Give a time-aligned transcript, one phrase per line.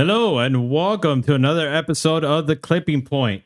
[0.00, 3.42] Hello and welcome to another episode of the Clipping Point.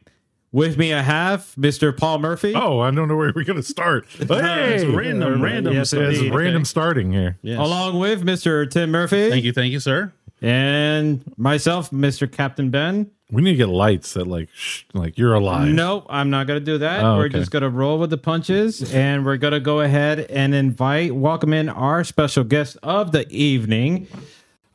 [0.52, 1.90] With me, I have Mr.
[1.98, 2.54] Paul Murphy.
[2.54, 4.06] Oh, I don't know where we're going to start.
[4.28, 5.74] Hey, it's random, random.
[5.74, 6.32] Yes, it's indeed.
[6.32, 7.38] random starting here.
[7.42, 7.58] Yes.
[7.58, 8.70] Along with Mr.
[8.70, 10.12] Tim Murphy Thank you, thank you, sir.
[10.40, 12.30] and myself, Mr.
[12.30, 13.10] Captain Ben.
[13.32, 15.66] We need to get lights that like sh- like you're alive.
[15.66, 17.02] No, I'm not going to do that.
[17.02, 17.40] Oh, we're okay.
[17.40, 21.16] just going to roll with the punches and we're going to go ahead and invite,
[21.16, 24.06] welcome in our special guest of the evening.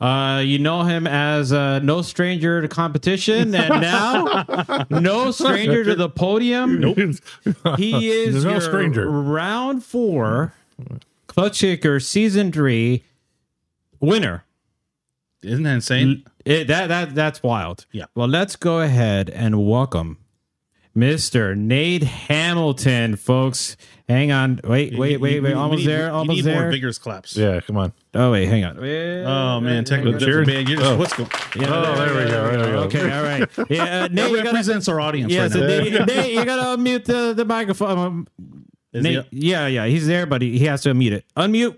[0.00, 5.94] Uh, you know him as uh, no stranger to competition, and now no stranger to
[5.94, 6.80] the podium.
[6.80, 6.96] Nope.
[7.76, 9.10] He is There's no your stranger.
[9.10, 10.54] round four
[11.26, 13.04] Klutch Kicker season three
[14.00, 14.44] winner.
[15.42, 16.24] Isn't that insane?
[16.46, 17.84] It, that that that's wild.
[17.92, 18.06] Yeah.
[18.14, 20.16] Well, let's go ahead and welcome
[20.96, 21.56] Mr.
[21.56, 23.76] Nate Hamilton, folks.
[24.08, 24.60] Hang on.
[24.64, 25.52] Wait, wait, wait, You- wait.
[25.54, 26.06] Almost you need- there.
[26.08, 26.60] you Almost need there.
[26.62, 27.36] More vigorous claps.
[27.36, 27.92] Yeah, come on.
[28.14, 28.80] Oh wait, hang on.
[28.80, 30.46] Wait, Oh man, technical The cheering?
[30.46, 30.72] difficulty.
[30.72, 30.96] You're just, Oh.
[30.98, 31.30] what's going?
[31.56, 32.78] Yeah, Oh, there we go, there we go.
[32.84, 33.48] Okay, all right.
[33.70, 35.66] Yeah, uh, Nate, That you gotta, represents our audience yeah, right so now.
[35.68, 37.98] Nate, Nate, you gotta unmute the, the microphone.
[37.98, 38.26] Um,
[38.92, 41.24] Is Nate, he- yeah, yeah, he's there, but he, he has to unmute it.
[41.36, 41.76] Unmute,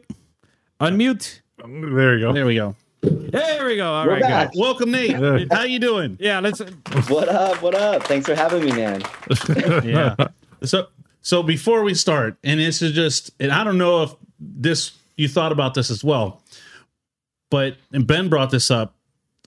[0.80, 1.40] unmute.
[1.58, 2.32] There you go.
[2.32, 2.74] there we go.
[3.02, 3.92] There we go.
[3.92, 4.52] All We're right, back.
[4.52, 4.60] good.
[4.60, 5.52] Welcome, Nate.
[5.52, 6.16] How you doing?
[6.20, 6.60] Yeah, let's.
[7.08, 7.60] What up?
[7.60, 8.04] What up?
[8.04, 9.02] Thanks for having me, man.
[9.84, 10.14] Yeah.
[10.62, 10.86] so
[11.20, 15.28] so before we start, and this is just, and I don't know if this you
[15.28, 16.42] thought about this as well,
[17.50, 18.94] but and Ben brought this up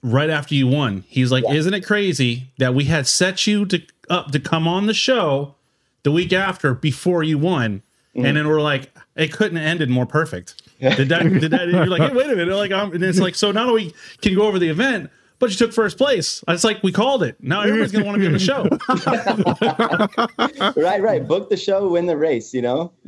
[0.02, 1.04] right after you won.
[1.08, 1.54] He's like, Yeah.
[1.54, 5.54] "Isn't it crazy that we had set you to up to come on the show
[6.02, 7.82] the week after before you won?"
[8.14, 8.34] And mm-hmm.
[8.34, 10.62] then we're like, it couldn't have ended more perfect.
[10.80, 11.22] Did that?
[11.22, 11.68] Did that?
[11.68, 12.54] You're like, hey, wait a minute.
[12.54, 15.50] Like, um, and it's like, so not only can you go over the event, but
[15.50, 16.42] you took first place.
[16.48, 17.36] It's like we called it.
[17.42, 18.68] Now everybody's gonna want to be on the show.
[20.76, 21.26] Right, right.
[21.26, 22.54] Book the show, win the race.
[22.54, 22.92] You know.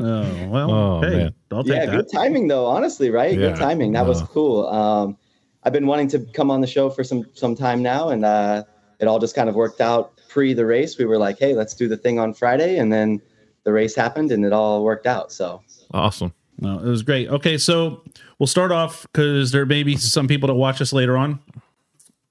[0.00, 1.34] Oh well, Oh, hey, man.
[1.50, 1.92] I'll take Yeah, that.
[1.96, 2.66] good timing though.
[2.66, 3.32] Honestly, right?
[3.38, 3.48] Yeah.
[3.50, 3.92] Good timing.
[3.92, 4.66] That was cool.
[4.68, 5.16] Um,
[5.64, 8.64] I've been wanting to come on the show for some some time now, and uh,
[9.00, 10.96] it all just kind of worked out pre the race.
[10.98, 13.20] We were like, hey, let's do the thing on Friday, and then
[13.64, 15.32] the race happened, and it all worked out.
[15.32, 15.62] So
[15.92, 16.32] awesome.
[16.60, 17.28] No, it was great.
[17.28, 18.02] Okay, so
[18.38, 21.38] we'll start off because there may be some people that watch us later on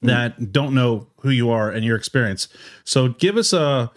[0.01, 2.47] that don't know who you are and your experience.
[2.83, 3.91] So give us a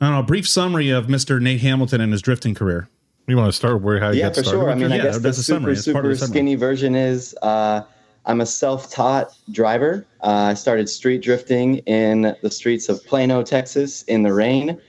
[0.00, 1.40] I don't know, a brief summary of Mr.
[1.40, 2.88] Nate Hamilton and his drifting career.
[3.26, 4.60] You want to start where how you yeah, got for started?
[4.60, 4.70] sure.
[4.70, 6.94] I mean, I Yeah, guess the that's super It's part of super the skinny version
[6.94, 7.82] is uh,
[8.24, 10.06] I'm a self-taught driver.
[10.22, 14.80] Uh, I started street drifting in the streets of Plano, Texas, in the rain.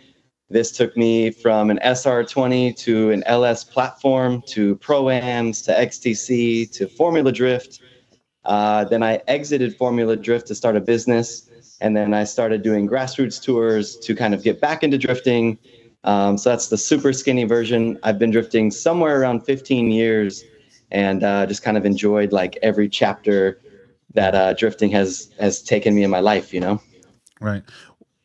[0.52, 6.88] This took me from an SR20 to an LS platform to Pro-Ams to XDC to
[6.88, 7.80] Formula Drift.
[8.44, 11.50] Uh, then I exited Formula Drift to start a business.
[11.80, 15.58] And then I started doing grassroots tours to kind of get back into drifting.
[16.04, 17.98] Um, so that's the super skinny version.
[18.04, 20.44] I've been drifting somewhere around 15 years
[20.92, 23.62] and uh, just kind of enjoyed like every chapter
[24.16, 26.82] that uh, drifting has has taken me in my life, you know?
[27.40, 27.64] Right.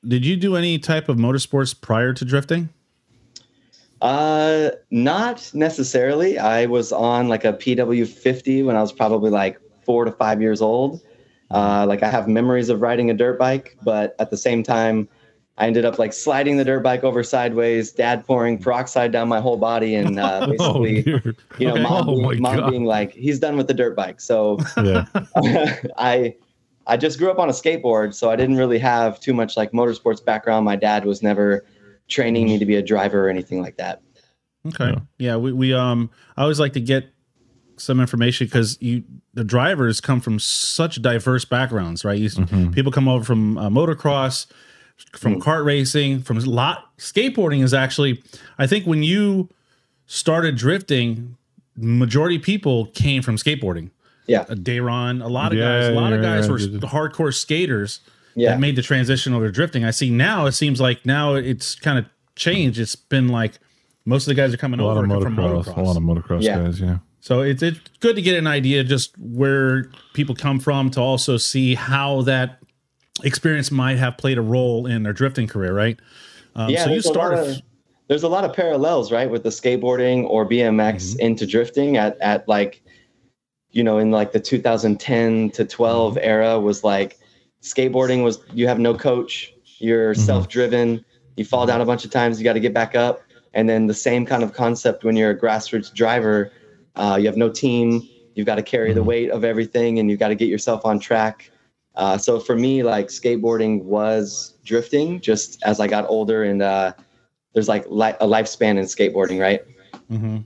[0.06, 2.68] Did you do any type of motorsports prior to drifting?
[4.02, 6.38] Uh, not necessarily.
[6.38, 10.60] I was on like a PW50 when I was probably like four to five years
[10.60, 11.00] old.
[11.50, 15.08] Uh, like I have memories of riding a dirt bike, but at the same time,
[15.58, 19.40] I ended up like sliding the dirt bike over sideways, dad pouring peroxide down my
[19.40, 21.34] whole body, and uh, Oh, basically, dear.
[21.58, 24.20] you know, mom, Oh, being, mom being like, he's done with the dirt bike.
[24.20, 25.06] So Yeah.
[25.96, 26.34] I
[26.86, 29.72] I just grew up on a skateboard, so I didn't really have too much like
[29.72, 30.64] motorsports background.
[30.64, 31.64] My dad was never
[32.08, 34.02] training me to be a driver or anything like that.
[34.68, 34.90] Okay.
[34.90, 34.98] Yeah.
[35.18, 37.08] Yeah, we, we um I always like to get
[37.76, 39.04] some information because you
[39.34, 42.18] the drivers come from such diverse backgrounds, right?
[42.18, 42.30] You,
[42.70, 44.46] People come over from uh, motocross,
[45.12, 48.22] from kart racing, from lot skateboarding is actually
[48.58, 49.48] I think when you
[50.06, 51.36] started drifting,
[51.76, 53.90] majority people came from skateboarding.
[54.26, 56.52] Yeah, A Dayron, a lot of Yeah, guys, a lot of guys yeah.
[56.52, 58.00] were the hardcore skaters
[58.34, 58.50] yeah.
[58.50, 59.84] that made the transition over to drifting.
[59.84, 62.78] I see now it seems like now it's kind of changed.
[62.78, 63.58] It's been like
[64.04, 65.64] most of the guys are coming A lot over of from motocross.
[65.64, 65.76] motocross.
[65.76, 66.58] A lot of motocross Yeah.
[66.58, 66.80] guys.
[66.80, 66.98] Yeah.
[67.20, 71.36] So it's it's good to get an idea just where people come from to also
[71.36, 72.58] see how that
[73.24, 75.98] experience might have played a role in their drifting career, right?
[76.54, 77.50] Um, yeah, so you there's a lot started.
[77.56, 77.62] of-
[78.08, 81.20] there's a lot of parallels, right, with the skateboarding or BMX Mm-hmm.
[81.20, 82.80] into drifting at at like,
[83.76, 86.24] you know, in like the 2010 to 12 Mm-hmm.
[86.24, 87.18] era was like,
[87.62, 90.20] skateboarding was you have no coach, you're Mm-hmm.
[90.22, 91.04] self-driven,
[91.36, 93.20] you fall down a bunch of times, you got to get back up,
[93.52, 96.50] and then the same kind of concept when you're a grassroots driver,
[96.96, 98.02] uh, you have no team,
[98.34, 99.08] you've got to carry the Mm-hmm.
[99.08, 101.50] weight of everything, and you've got to get yourself on track.
[101.96, 106.92] Uh, so for me, like skateboarding was drifting just as I got older and uh,
[107.52, 109.60] there's like li- a lifespan in skateboarding, right?
[110.10, 110.44] Mhm.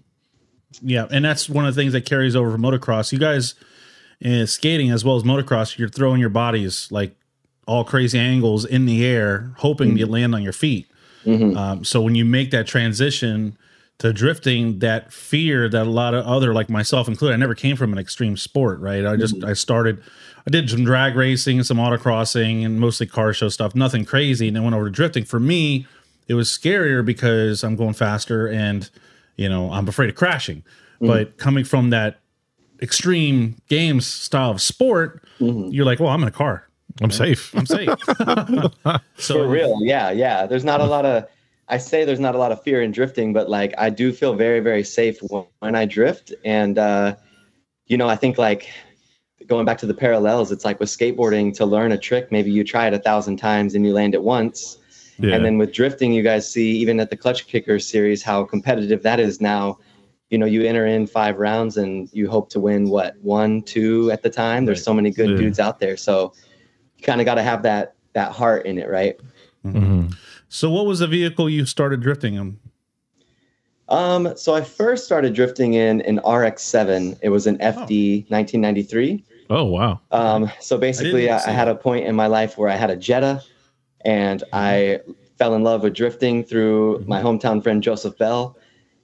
[0.82, 3.12] Yeah, and that's one of the things that carries over from motocross.
[3.12, 3.54] You guys,
[4.20, 7.14] in skating as well as motocross, you're throwing your bodies like
[7.66, 10.12] all crazy angles in the air, hoping you mm-hmm.
[10.12, 10.90] land on your feet.
[11.24, 11.56] Mm-hmm.
[11.56, 13.56] Um, so when you make that transition
[13.98, 17.76] to drifting, that fear that a lot of other, like myself included, I never came
[17.76, 19.04] from an extreme sport, right?
[19.04, 19.48] I just mm-hmm.
[19.48, 20.02] I started,
[20.46, 23.74] I did some drag racing, some autocrossing, and mostly car show stuff.
[23.74, 25.24] Nothing crazy, and then went over to drifting.
[25.24, 25.86] For me,
[26.28, 28.88] it was scarier because I'm going faster, and
[29.40, 30.62] you know I'm afraid of crashing.
[31.00, 32.20] But coming from that
[32.82, 36.68] extreme games style of sport, you're like, well, I'm in a car.
[37.00, 37.54] I'm safe.
[37.54, 37.88] I'm safe.
[39.16, 40.44] so For real, yeah, yeah.
[40.44, 41.26] There's not a lot of.
[41.68, 44.34] I say there's not a lot of fear in drifting, but like I do feel
[44.34, 47.16] very, very safe when, when I drift, and uh,
[47.86, 48.68] you know, I think like
[49.46, 52.62] going back to the parallels, it's like with skateboarding to learn a trick, maybe you
[52.62, 54.76] try it a thousand times and you land it once,
[55.22, 55.34] Yeah.
[55.36, 59.02] and then with drifting, you guys see even at the Klutch Kicker series how competitive
[59.02, 59.78] that is now.
[60.30, 64.10] You know, you enter in five rounds and you hope to win what one, two
[64.12, 64.64] at the time.
[64.64, 65.36] There's so many good Yeah.
[65.36, 66.32] dudes out there, so
[66.96, 69.16] you kind of got to have that that heart in it, right?
[69.64, 70.14] Mhm.
[70.48, 72.58] So, what was the vehicle you started drifting in?
[73.88, 77.18] Um, so I first started drifting in an RX-7.
[77.22, 79.24] It was an FD 1993.
[79.50, 80.00] Oh wow.
[80.12, 82.90] Um, so basically, didn't I, I had a point in my life where I had
[82.90, 83.42] a Jetta,
[84.04, 85.00] and I
[85.38, 88.56] fell in love with drifting through my hometown friend Joseph Bell.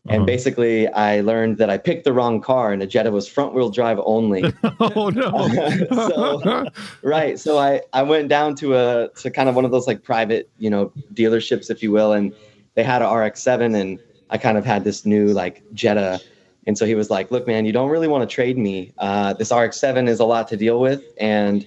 [0.08, 0.26] And Uh-huh.
[0.26, 3.98] basically, I learned that I picked the wrong car, and the Jetta was front-wheel drive
[4.04, 4.44] only.
[4.80, 5.48] Oh no.
[6.08, 6.66] So-
[7.02, 7.38] right.
[7.40, 10.48] So I I went down to a to kind of one of those like private
[10.58, 12.32] you know dealerships, if you will, and
[12.76, 13.98] they had a RX-7, and
[14.30, 16.20] I kind of had this new like Jetta.
[16.68, 18.92] And so he was like, "Look, man, you don't really want to trade me.
[18.98, 21.66] Uh, this RX-7 is a lot to deal with, and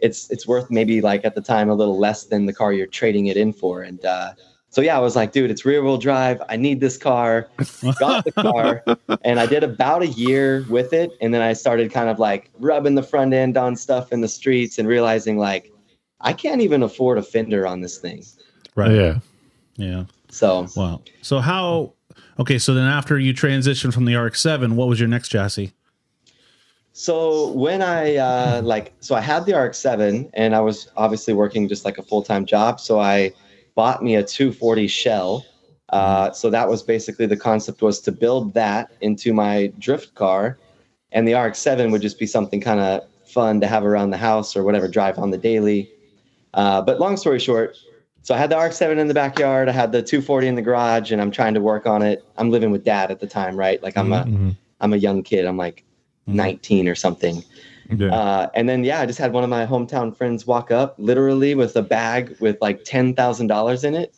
[0.00, 2.86] it's it's worth maybe like at the time a little less than the car you're
[2.86, 4.32] trading it in for." And uh,
[4.70, 6.42] so yeah, I was like, "Dude, it's rear-wheel drive.
[6.48, 7.48] I need this car."
[7.98, 8.84] Got the car,
[9.24, 12.50] and I did about a year with it, and then I started kind of like
[12.58, 15.72] rubbing the front end on stuff in the streets and realizing like
[16.20, 18.24] I can't even afford a fender on this thing.
[18.74, 18.92] Right.
[18.92, 19.18] Yeah.
[19.76, 20.04] Yeah.
[20.30, 21.02] So Wow.
[21.22, 21.94] So how?
[22.38, 22.58] Okay.
[22.58, 25.72] So then, after you transitioned from the RX-7, what was your next chassis?
[26.98, 31.68] So when I uh, like, so I had the RX-7, and I was obviously working
[31.68, 32.80] just like a full-time job.
[32.80, 33.30] So I
[33.76, 35.46] bought me a 240 shell.
[35.90, 40.58] Uh, so that was basically the concept was to build that into my drift car,
[41.12, 44.56] and the RX-7 would just be something kind of fun to have around the house
[44.56, 45.88] or whatever, drive on the daily.
[46.54, 47.76] Uh, but long story short,
[48.22, 51.12] so I had the RX-7 in the backyard, I had the 240 in the garage,
[51.12, 52.24] and I'm trying to work on it.
[52.36, 53.80] I'm living with dad at the time, right?
[53.84, 54.56] Like I'm a Mhm.
[54.80, 55.44] I'm a young kid.
[55.44, 55.84] I'm like
[56.34, 57.42] 19 or something.
[57.90, 58.14] Yeah.
[58.14, 61.54] Uh, and then yeah, I just had one of my hometown friends walk up, literally
[61.54, 64.14] with a bag with like ten thousand dollars in it,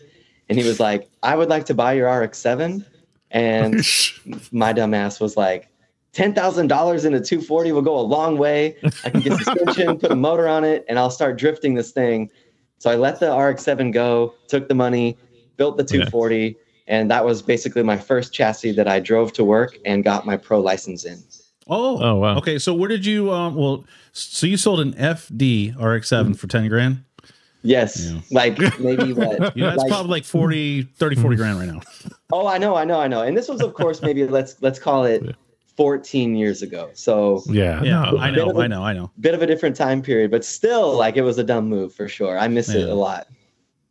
[0.49, 2.85] and he was like, "I would like to buy your RX-7,"
[3.31, 3.81] and
[4.53, 5.69] my dumb ass was like,
[6.13, 8.77] ten thousand dollars in a 240 will go a long way.
[9.05, 12.31] I can get suspension, put a motor on it, and I'll start drifting this thing."
[12.79, 15.19] So I let the RX-7 go, took the money,
[15.59, 16.57] built the 240,
[16.87, 20.39] and that was basically my first chassis that I drove to work and got my
[20.39, 21.23] pro license in.
[21.71, 21.99] Oh.
[22.03, 22.37] Oh, wow.
[22.39, 22.59] Okay.
[22.59, 23.33] So where did you?
[23.33, 23.55] Um.
[23.55, 23.85] Well.
[24.13, 27.05] So you sold an FD RX-7 for 10 grand.
[27.63, 28.21] Yes, Yeah.
[28.33, 29.57] like maybe what?
[29.57, 31.81] Yeah, that's like- probably like 40, 30, 40 grand right now.
[32.33, 33.23] Oh, I know, I know, I know.
[33.23, 35.35] And this was, of course, maybe let's let's call it
[35.77, 36.91] 14 years ago.
[36.95, 37.83] So yeah.
[37.83, 38.11] Yeah.
[38.13, 38.19] no.
[38.19, 38.61] I know.
[38.61, 38.83] I know.
[38.85, 39.11] I know.
[39.21, 42.09] bit of a different time period, but still, like it was a dumb move for
[42.09, 42.39] sure.
[42.39, 43.27] I miss it a lot.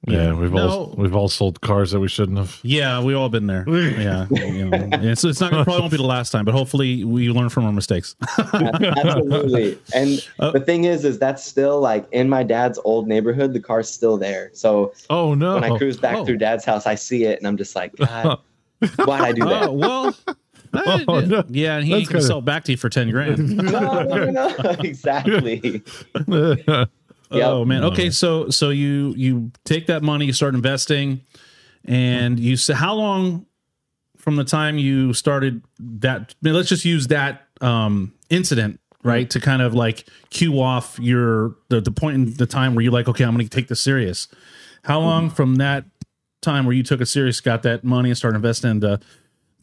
[0.08, 2.58] Yeah, we've all we've all sold cars that we shouldn't have.
[2.64, 3.66] Yeah, we've all been there.
[3.70, 4.78] Yeah, you know.
[4.94, 7.66] And so it's not probably won't be the last time, but hopefully we learn from
[7.66, 8.16] our mistakes.
[8.54, 9.78] Absolutely.
[9.94, 13.54] And Uh, the thing is, is that's still like in my dad's old neighborhood.
[13.54, 14.50] The car's still there.
[14.54, 15.56] So Oh no!
[15.56, 16.26] when I cruise back Oh.
[16.26, 18.40] through dad's house, I see it, and I'm just like, God,
[19.06, 19.64] why'd I do that?
[19.70, 20.16] Oh well.
[20.72, 21.44] Oh, no.
[21.50, 23.58] Yeah, and he That's can kinda- sell back to you for ten grand.
[23.58, 24.50] no, no, no,
[26.28, 26.86] no.
[27.32, 27.42] Exactly.
[27.42, 27.84] Oh man.
[27.86, 31.22] Okay, so so you you take that money, you start investing,
[31.86, 33.46] and you say how long
[34.18, 36.22] from the time you started that?
[36.22, 41.00] I mean, let's just use that um, incident right to kind of like cue off
[41.00, 43.68] your the, the point in the time where you're like, okay, I'm going to take
[43.68, 44.28] this serious.
[44.84, 45.86] How long from that
[46.42, 49.02] time where you took it serious, got that money, and started investing in the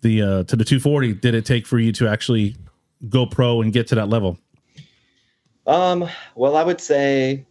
[0.03, 2.57] the uh, to the 240 did it take for you to actually
[3.09, 4.39] go pro and get to that level?
[5.67, 7.45] Um, well, I would say,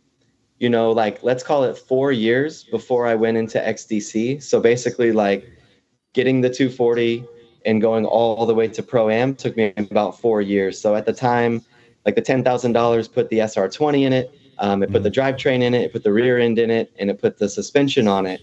[0.59, 4.41] you know, like let's call it four years before I went into XDC.
[4.41, 5.49] So basically, like
[6.13, 7.25] getting the 240
[7.65, 10.79] and going all the way to Pro Am took me about four years.
[10.79, 11.61] So at the time,
[12.05, 15.81] like the $10,000 put the SR20 in it, um, it put the drivetrain in it,
[15.81, 18.39] it put the rear end in it, and it put the suspension on it.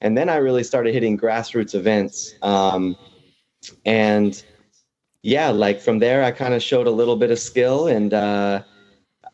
[0.00, 2.34] And then I really started hitting grassroots events.
[2.42, 2.96] Um,
[3.84, 4.40] and
[5.22, 8.62] yeah, like from there, I kind of showed a little bit of skill and uh,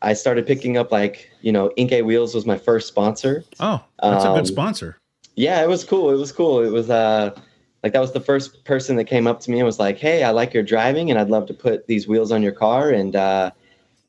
[0.05, 3.45] I started picking up like, you know, Enkei Wheels was my first sponsor.
[3.59, 4.99] Oh, that's a Um, good sponsor.
[5.35, 6.11] Yeah, it was cool.
[6.11, 6.61] It was cool.
[6.63, 7.35] It was uh,
[7.83, 10.23] like that was the first person that came up to me and was like, "Hey,
[10.23, 13.17] I like your driving, and I'd love to put these wheels on your car." And
[13.17, 13.51] uh,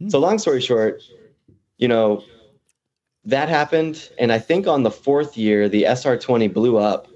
[0.09, 1.01] so, long story short,
[1.77, 2.23] you know,
[3.23, 7.07] that happened, and I think on the fourth year, the SR20 blew up,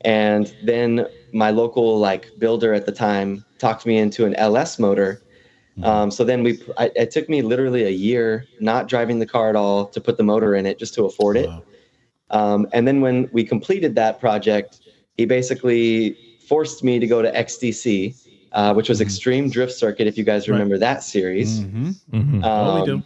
[0.00, 5.22] and then my local like builder at the time talked me into an LS motor.
[5.82, 9.48] Um, so then we, I, it took me literally a year not driving the car
[9.48, 11.48] at all to put the motor in it just to afford it.
[11.48, 11.62] Wow.
[12.30, 14.80] Um, and then when we completed that project,
[15.16, 18.14] he basically forced me to go to XDC,
[18.52, 20.54] uh, which was Extreme Drift Circuit, if you guys Right.
[20.54, 21.60] remember that series.
[21.60, 22.40] Mm-hmm.
[22.40, 23.02] We Um, do.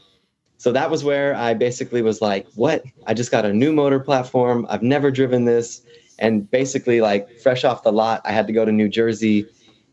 [0.59, 2.83] So that was where I basically was like, what?
[3.07, 4.67] I just got a new motor platform.
[4.69, 5.83] I've never driven this.
[6.19, 9.47] And basically, like, fresh off the lot, I had to go to New Jersey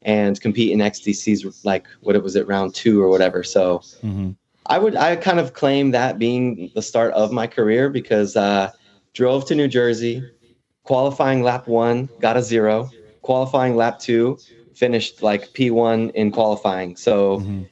[0.05, 3.43] and compete in XDC's, like, what it was at round two or whatever.
[3.43, 4.31] So hmm
[4.67, 8.71] I would, I kind of claim that being the start of my career because uh,
[9.13, 10.23] drove to New Jersey,
[10.83, 12.89] qualifying lap one, got a zero,
[13.23, 14.37] qualifying lap two,
[14.73, 16.95] finished like P1 in qualifying.
[16.95, 17.67] So Mhm.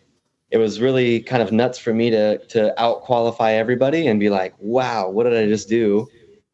[0.52, 4.30] it was really kind of nuts for me to to out qualify everybody and be
[4.30, 6.12] like, wow, what did I just do?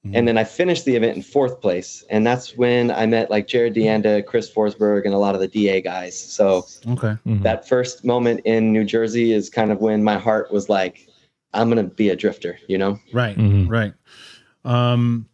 [0.08, 0.12] Mhm.
[0.16, 3.48] And then I finished the event in fourth place, and that's when I met like
[3.48, 6.18] Jared Deanda, Chris Forsberg, and a lot of the DA guys.
[6.18, 7.16] So Okay.
[7.28, 7.44] Mhm.
[7.44, 11.08] that first moment in New Jersey is kind of when my heart was like,
[11.54, 13.00] I'm gonna be a drifter, you know?
[13.14, 13.38] Right.
[13.38, 13.70] Mhm.
[13.70, 13.94] Right.
[14.66, 15.28] Um,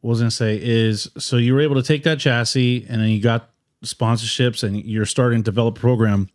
[0.00, 3.08] what was gonna say is so you were able to take that chassis and then
[3.10, 3.50] you got
[3.84, 6.28] sponsorships and you're starting to develop a program.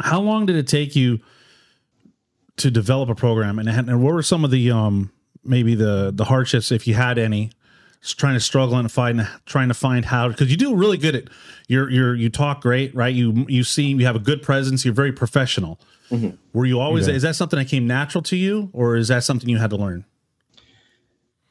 [0.00, 1.20] How long did it take you
[2.56, 5.10] to develop a program and, and what were some of the um
[5.46, 7.50] maybe the the hardships if you had any
[8.02, 11.24] trying to struggle and find trying to find how because you do really good at
[11.66, 13.14] you're you're you talk great right?
[13.14, 15.80] You you seem you have a good presence you're very professional.
[16.52, 19.48] Were you always is that something that came natural to you or is that something
[19.48, 20.04] you had to learn?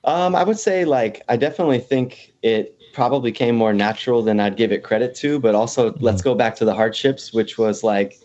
[0.06, 4.56] Um, I would say like I definitely think it probably came more natural than I'd
[4.56, 8.18] give it credit to, but also let's go back to the hardships, which was like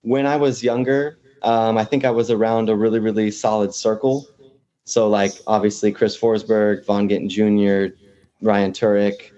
[0.00, 4.26] when I was younger, um, I think I was around a really, really solid circle.
[4.88, 7.94] So like obviously Chris Forsberg, Vaughn Gittin Jr.,
[8.40, 9.30] Ryan Tuerck,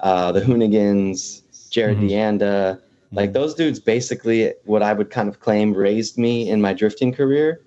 [0.00, 2.10] uh, the Hoonigans, Jared Mhm.
[2.10, 2.80] Deanda,
[3.12, 7.12] like those dudes basically what I would kind of claim raised me in my drifting
[7.12, 7.60] career.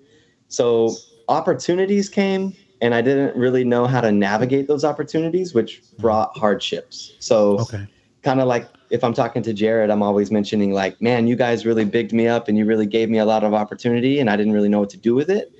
[0.48, 0.94] So
[1.28, 7.14] opportunities came and I didn't really know how to navigate those opportunities, which brought hardships.
[7.18, 7.88] So okay
[8.22, 11.66] kind of like if I'm talking to Jared, I'm always mentioning like, man, you guys
[11.66, 14.36] really bigged me up and you really gave me a lot of opportunity and I
[14.36, 15.52] didn't really know what to do with it.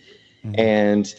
[0.44, 0.58] Mhm.
[0.58, 1.14] And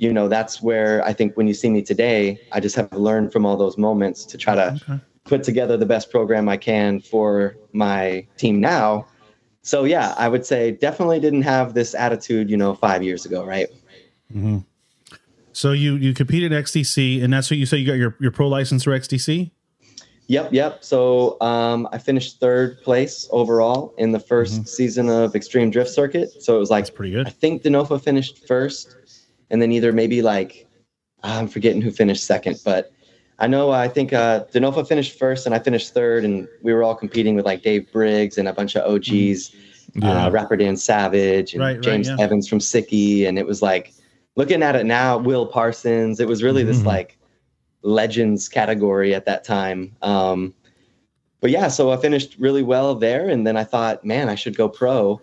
[0.00, 3.32] you know, that's where I think when you see me today, I just have learned
[3.32, 7.00] from all those moments to try to okay put together the best program I can
[7.00, 9.06] for my team now.
[9.62, 13.44] So yeah, I would say definitely didn't have this attitude, you know, 5 years ago,
[13.44, 13.68] right?
[14.32, 14.58] hmm
[15.52, 18.30] so you you competed at xdc and that's what you say you got your, your
[18.30, 19.50] pro license through xdc
[20.28, 20.84] Yep, yep.
[20.84, 26.40] So um, I finished third place overall in the 1st season of Extreme Drift Circuit.
[26.40, 27.26] So it was like that's pretty good.
[27.26, 28.94] I think Denofa finished first,
[29.50, 30.66] and then either maybe like
[31.22, 32.92] I'm forgetting who finished second, but
[33.38, 36.82] I know I think uh, Denofa finished first, and I finished third, and we were
[36.82, 39.54] all competing with like Dave Briggs and a bunch of OGs,
[39.94, 40.26] Yeah.
[40.26, 42.16] uh, Rapper Dan Savage and Right, right, James yeah.
[42.18, 43.92] Evans from Sikky, and it was like
[44.36, 46.20] looking at it now, Will Parsons.
[46.20, 46.86] It was really this Mhm.
[46.86, 47.18] like
[47.82, 49.96] legends category at that time.
[50.02, 50.54] Um,
[51.40, 54.56] but yeah, so I finished really well there, and then I thought, man, I should
[54.56, 55.20] go pro.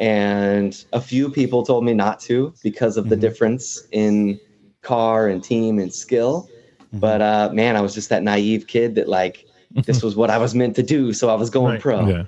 [0.00, 3.20] And a few people told me not to because of the Mhm.
[3.20, 4.40] difference in
[4.82, 6.48] car and team and skill.
[6.94, 7.00] Mhm.
[7.00, 9.46] But uh, man, I was just that naive kid that like
[9.84, 11.80] this was what I was meant to do, so I was going Right.
[11.80, 12.08] pro.
[12.08, 12.22] Yeah.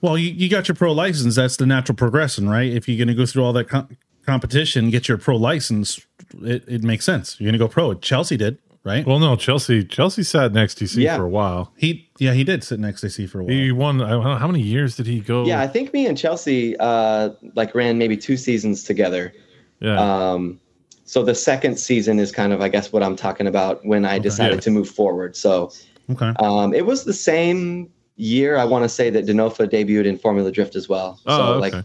[0.00, 3.06] well you, you got your pro license that's the natural progression right if you're going
[3.06, 3.86] to go through all that com-
[4.26, 6.00] competition get your pro license
[6.42, 9.84] it, it makes sense you're going to go pro chelsea did right Well, no, Chelsea.
[9.84, 11.16] Chelsea sat in XDC Yeah.
[11.16, 11.72] for a while.
[11.76, 14.00] he yeah he did sit next to c for a while He won.
[14.02, 15.44] I don't know, How many years did he go?
[15.44, 19.32] Yeah, I think me and Chelsea uh, like ran maybe two seasons together.
[19.80, 19.98] Yeah.
[20.00, 20.58] Um,
[21.04, 24.18] so the second season is kind of, I guess, what I'm talking about when I
[24.18, 24.60] decided Yeah.
[24.60, 25.36] to move forward.
[25.36, 25.70] So
[26.10, 28.56] okay um, it was the same year.
[28.56, 31.20] I want to say that Denofa debuted in Formula Drift as well.
[31.26, 31.76] oh, so okay.
[31.76, 31.84] like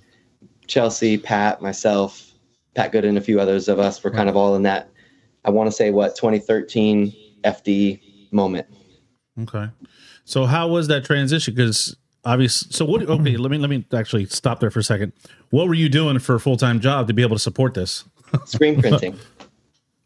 [0.68, 2.32] Chelsea, Pat, myself,
[2.76, 4.90] Pat Good, and a few others of us were kind of all in that.
[5.48, 7.14] I want to say what 2013
[7.44, 8.68] FD moment.
[9.42, 9.70] Okay.
[10.26, 11.56] So how was that transition?
[11.56, 13.02] Because obviously, so what?
[13.02, 15.14] Okay, let me let me actually stop there for a second.
[15.50, 18.04] What were you doing for a full time job to be able to support this?
[18.46, 19.18] Screen printing.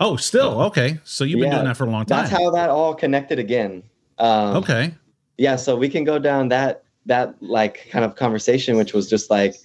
[0.03, 0.97] Oh, still okay.
[1.03, 2.23] So you've been Yeah, doing that for a long time.
[2.23, 3.83] That's how that all connected again.
[4.17, 4.95] Um, okay.
[5.37, 9.29] yeah so we can go down that that like kind of conversation, which was just
[9.29, 9.57] like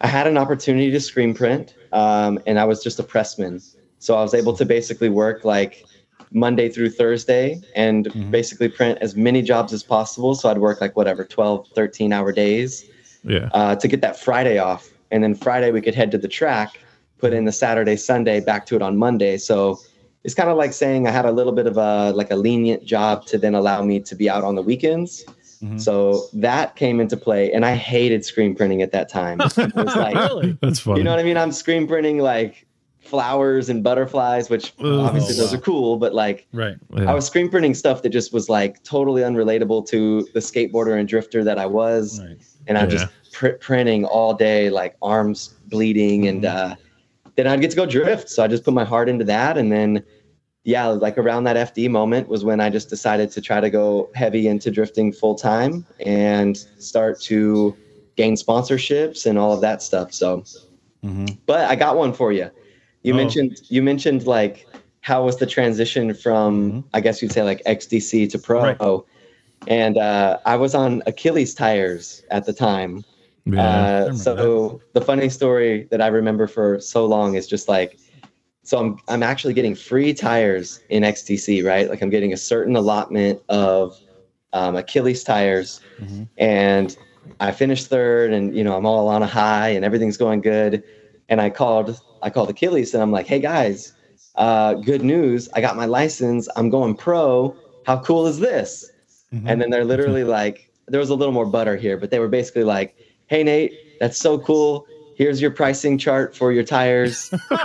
[0.00, 3.62] I had an opportunity to screen print, um, and I was just a pressman,
[4.00, 5.84] so I was able to basically work like
[6.32, 8.30] Monday through Thursday and Mhm.
[8.30, 10.34] basically print as many jobs as possible.
[10.34, 12.84] So I'd work like whatever 12, 13 hour days
[13.24, 13.48] Yeah.
[13.52, 14.90] uh, to get that Friday off.
[15.10, 16.78] And then Friday we could head to the track,
[17.18, 19.36] put in the Saturday, Sunday, back to it on Monday.
[19.38, 19.78] So
[20.24, 22.84] it's kind of like saying I had a little bit of a like a lenient
[22.84, 25.24] job to then allow me to be out on the weekends.
[25.64, 25.80] Mhm.
[25.80, 29.40] So that came into play, and I hated screen printing at that time.
[29.58, 30.56] It was like, Really?
[30.62, 30.98] That's funny.
[31.00, 31.36] you know what I mean?
[31.36, 32.66] I'm screen printing like
[33.10, 36.76] flowers and butterflies, which Oh, obviously those are cool, but like Right.
[36.96, 37.10] Yeah.
[37.10, 41.08] I was screen printing stuff that just was like totally unrelatable to the skateboarder and
[41.08, 42.36] drifter that I was Right.
[42.68, 42.96] and I'm Yeah.
[42.96, 46.72] just pr- printing all day, like arms bleeding, and Mm-hmm.
[46.72, 46.74] uh,
[47.36, 48.28] then I'd get to go drift.
[48.30, 50.02] So I just put my heart into that, and then
[50.64, 54.10] yeah, like around that FD moment was when I just decided to try to go
[54.14, 57.74] heavy into drifting full time and start to
[58.16, 60.12] gain sponsorships and all of that stuff.
[60.12, 60.44] So,
[61.04, 61.38] Mhm.
[61.46, 62.50] but I got one for you.
[63.02, 63.16] You Oh.
[63.16, 64.66] mentioned you mentioned like
[65.00, 66.84] how was the transition from Mhm.
[66.94, 68.62] I guess you'd say like XDC to pro.
[68.62, 69.00] Right.
[69.66, 73.04] And uh, I was on Achilles tires at the time.
[73.46, 74.06] yeah.
[74.08, 77.98] Uh, so the funny story that I remember for so long is just like,
[78.62, 81.88] so I'm I'm actually getting free tires in XDC, right?
[81.90, 83.98] Like I'm getting a certain allotment of
[84.52, 86.28] um, Achilles tires, Mhm.
[86.38, 86.96] and
[87.38, 90.82] I finished third, and you know I'm all on a high, and everything's going good.
[91.30, 93.94] And I called I called Achilles, and I'm like, hey guys,
[94.36, 95.48] uh, good news!
[95.54, 96.48] I got my license.
[96.56, 97.58] I'm going pro.
[97.84, 98.92] How cool is this?
[99.34, 99.44] Mhm.
[99.46, 102.28] And then they're literally like, there was a little more butter here, but they were
[102.28, 102.96] basically like,
[103.28, 104.86] hey, Nate, that's so cool.
[105.20, 107.30] Here's your pricing chart for your tires.
[107.30, 107.58] You know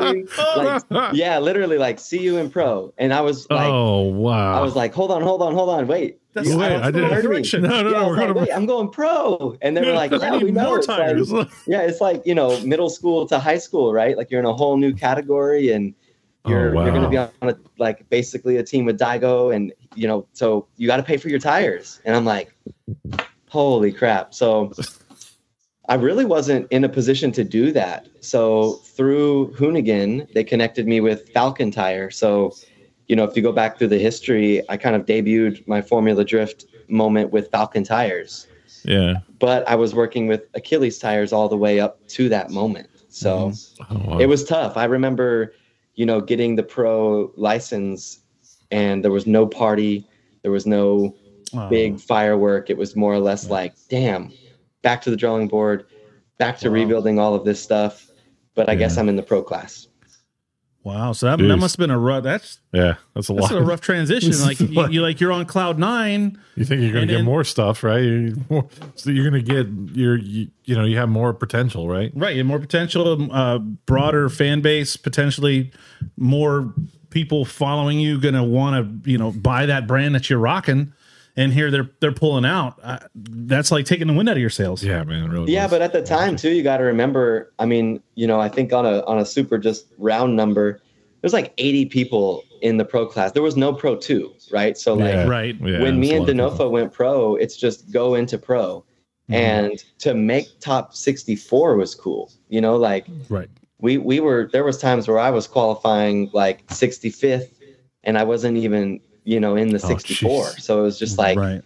[0.00, 0.28] I mean?
[0.56, 2.90] Like, yeah, literally, like, see you in pro.
[2.96, 4.58] And I was like, oh wow.
[4.58, 6.18] I was like, hold on, hold on, hold on, wait.
[6.32, 7.30] That's- You- wait, don't I didn't- heard me.
[7.32, 7.62] Direction.
[7.64, 8.08] no, no, Yeah, I no.
[8.08, 8.40] was We're like, gonna.
[8.40, 9.58] wait, I'm going pro.
[9.60, 10.64] And they were like, yeah, we know.
[10.64, 14.16] more It's like- yeah, it's like, you know, middle school to high school, right?
[14.16, 15.94] Like you're in a whole new category and
[16.46, 19.70] oh, you're Oh, you're gonna be on a like basically a team with Daigo and
[19.94, 22.00] you know, so you gotta pay for your tires.
[22.06, 22.54] And I'm like,
[23.50, 24.32] holy crap.
[24.32, 24.72] So
[25.88, 28.08] I really wasn't in a position to do that.
[28.20, 32.10] So through Hoonigan, they connected me with Falken Tire.
[32.10, 32.54] So,
[33.06, 36.24] you know, if you go back through the history, I kind of debuted my Formula
[36.24, 38.46] Drift moment with Falken Tires
[38.84, 39.18] yeah.
[39.38, 42.88] but I was working with Achilles tires all the way up to that moment.
[43.08, 43.96] So mm-hmm.
[43.96, 44.18] Oh, wow.
[44.18, 44.76] it was tough.
[44.76, 45.54] I remember,
[45.94, 48.20] you know, getting the pro license
[48.70, 50.06] and there was no party,
[50.42, 51.14] there was no
[51.54, 51.66] Oh.
[51.70, 52.68] big firework.
[52.68, 54.30] It was more or less like, damn,
[54.82, 55.86] back to the drawing board,
[56.38, 56.74] back to Wow.
[56.74, 58.06] rebuilding all of this stuff.
[58.54, 59.86] But I guess I'm in the pro class.
[60.84, 61.12] Wow.
[61.12, 62.22] So that, that must have been a rough.
[62.24, 62.94] That's yeah.
[63.14, 63.60] That's a that's lot.
[63.60, 64.32] a rough transition.
[64.40, 66.40] Like you, you like you're on cloud nine.
[66.56, 68.02] You think you're going to get then- more stuff, right?
[68.02, 71.88] You- more- So you're going to get your, you, you know, you have more potential,
[71.88, 72.10] right?
[72.14, 72.36] Right.
[72.38, 75.72] And more potential, uh, broader fan base, potentially
[76.16, 76.72] more
[77.10, 80.92] people following you, going to want to, you know, buy that brand that you're rocking.
[81.38, 82.78] And here they're they're pulling out.
[82.82, 84.82] Uh, that's like taking the wind out of your sails.
[84.82, 85.30] Yeah, man.
[85.30, 85.70] Really Yeah, was.
[85.70, 87.52] but at the time too, you got to remember.
[87.58, 90.80] I mean, you know, I think on a on a super just round number,
[91.20, 93.32] there's like 80 people in the pro class.
[93.32, 94.76] There was no pro two, right?
[94.76, 95.26] So like Yeah.
[95.28, 95.56] Right.
[95.60, 96.66] Yeah, when me and lot of people.
[96.66, 98.84] Denofa went pro, it's just go into pro.
[99.30, 99.34] Mm-hmm.
[99.34, 102.32] And to make top 64 was cool.
[102.48, 103.48] You know, like Right.
[103.78, 107.48] we we were there was times where I was qualifying like 65th
[108.04, 110.44] and I wasn't even, you know, in the Oh, 64.
[110.46, 110.60] jeez.
[110.60, 111.62] so it was just like right.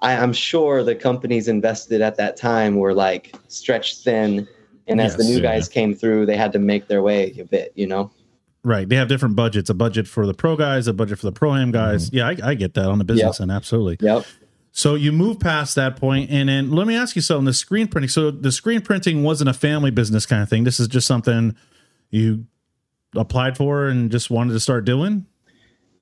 [0.00, 4.46] I, I'm sure the companies invested at that time were like stretched thin.
[4.86, 5.54] And as the new Yeah.
[5.54, 8.10] guys came through, they had to make their way a bit, you know?
[8.62, 8.86] Right.
[8.88, 9.70] They have different budgets.
[9.70, 12.10] A budget for the pro guys, a budget for the pro am guys.
[12.10, 12.16] Mm-hmm.
[12.16, 13.50] Yeah, I, I get that on the business end.
[13.50, 13.96] Absolutely.
[14.06, 14.26] Yep.
[14.72, 17.88] So you move past that point, and then let me ask you something: the screen
[17.88, 18.10] printing.
[18.10, 20.64] So the screen printing wasn't a family business kind of thing.
[20.64, 21.56] This is just something
[22.10, 22.44] you
[23.16, 25.24] applied for and just wanted to start doing.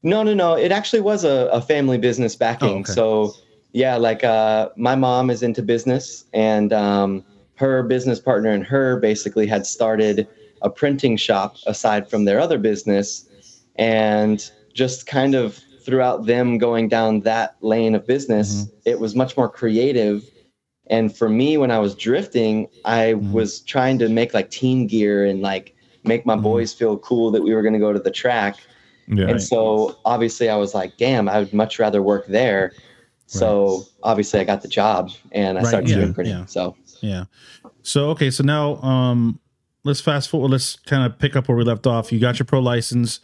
[0.05, 0.55] No, no, no.
[0.55, 2.69] It actually was a, a family business backing.
[2.69, 2.93] Oh, okay.
[2.93, 3.35] So,
[3.73, 7.25] yeah, like uh, my mom is into business, and um,
[7.57, 10.29] her business partner and her basically had started
[10.63, 13.27] a printing shop aside from their other business.
[13.77, 19.37] And just kind of throughout them going down that lane of business, it was much
[19.37, 20.31] more creative.
[20.89, 23.33] And for me, when I was drifting, I Mhm.
[23.33, 26.43] was trying to make like team gear and like make my Mhm.
[26.43, 28.59] boys feel cool that we were going to go to the track.
[29.09, 29.29] Yeah.
[29.29, 32.73] And so obviously I was like, damn, I would much rather work there.
[33.27, 36.39] So obviously I got the job and I Right, started yeah, screen printing.
[36.39, 36.47] yeah.
[36.47, 37.25] So Yeah.
[37.83, 39.41] So okay, so now um
[39.83, 40.51] let's fast forward.
[40.51, 42.13] Let's kind of pick up where we left off.
[42.13, 43.21] You got your pro license.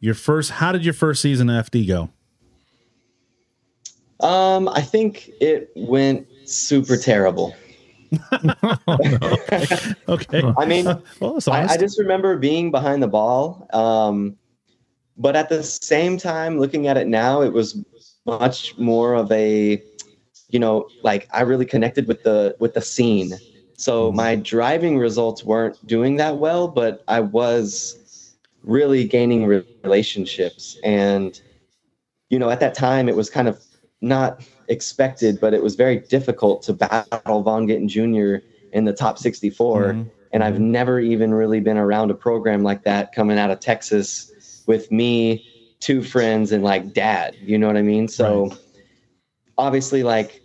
[0.00, 0.50] Your first.
[0.52, 2.10] How did your first season of FD go?
[4.20, 7.54] Um, I think it went super terrible.
[10.08, 10.42] Okay.
[10.58, 10.84] I mean,
[11.20, 11.64] well, I.
[11.64, 13.66] I just remember being behind the ball.
[13.72, 14.36] Um,
[15.18, 17.82] but at the same time, looking at it now, it was
[18.26, 19.82] much more of a,
[20.48, 23.32] you know, like I really connected with the with the scene.
[23.78, 30.78] So my driving results weren't doing that well, but I was really gaining re- relationships.
[30.82, 31.38] And,
[32.30, 33.62] you know, at that time, it was kind of
[34.00, 38.36] not expected, but it was very difficult to battle Vaughn Gittin Jr.
[38.72, 40.10] in the top 64 Mhm.
[40.32, 44.32] and I've never even really been around a program like that coming out of Texas
[44.66, 45.44] with me,
[45.80, 47.36] two friends, and like dad.
[47.42, 48.08] You know what I mean?
[48.08, 48.50] So
[49.58, 50.42] obviously, like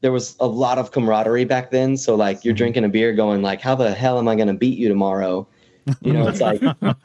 [0.00, 1.96] there was a lot of camaraderie back then.
[1.96, 2.58] So like you're Mhm.
[2.58, 5.46] drinking a beer, going like, "How the hell am I going to beat you tomorrow?"
[6.02, 6.60] You know, it's like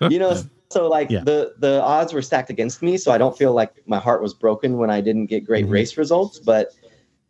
[0.10, 0.36] you know.
[0.72, 1.24] So like Yeah.
[1.24, 4.36] the the odds were stacked against me, so I don't feel like my heart was
[4.36, 5.72] broken when I didn't get great Mhm.
[5.72, 6.38] race results.
[6.38, 6.76] But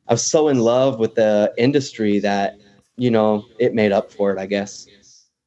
[0.10, 2.58] I was so in love with the industry that
[2.98, 4.38] you know it made up for it.
[4.40, 4.90] I guess.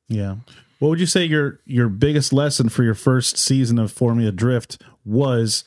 [0.09, 0.37] Yeah.
[0.83, 4.83] What would you say your your biggest lesson for your first season of Formula Drift
[5.05, 5.63] was,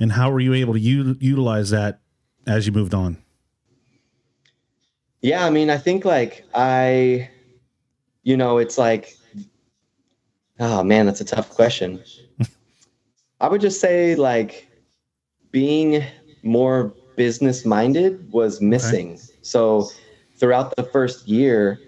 [0.00, 2.00] and how were you able to u- utilize that
[2.46, 3.18] as you moved on?
[5.20, 7.28] Yeah, I mean, I think like I,
[8.22, 9.18] you know, it's like,
[10.58, 12.02] oh man, that's a tough question.
[13.42, 14.66] I would just say like
[15.50, 16.02] being
[16.42, 19.20] more business minded was missing.
[19.42, 19.90] So
[20.38, 21.78] throughout the first year,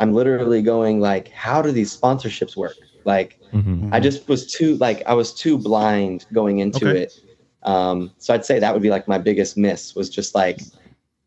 [0.00, 2.76] I'm literally going like, how do these sponsorships work?
[3.04, 3.90] Like, Mhm.
[3.92, 7.02] I just was too like I was too blind going into Okay.
[7.02, 7.20] it.
[7.62, 10.60] Um, so I'd say that would be like my biggest miss was just like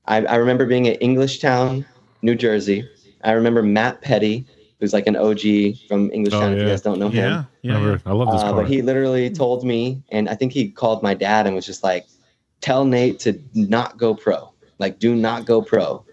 [0.05, 1.83] I, I remember being at Englishtown,
[2.21, 2.87] New Jersey.
[3.23, 4.45] I remember Matt Petty,
[4.79, 5.41] who's like an OG
[5.89, 6.51] from Englishtown.
[6.51, 7.43] Oh, If you guys don't know him, Yeah.
[7.61, 7.73] Yeah.
[7.73, 11.03] Remember, I love this uh, but he literally told me, and I think he called
[11.03, 12.05] my dad and was just like,
[12.61, 14.53] "Tell Nate to not go pro.
[14.79, 16.05] Like, do not go pro."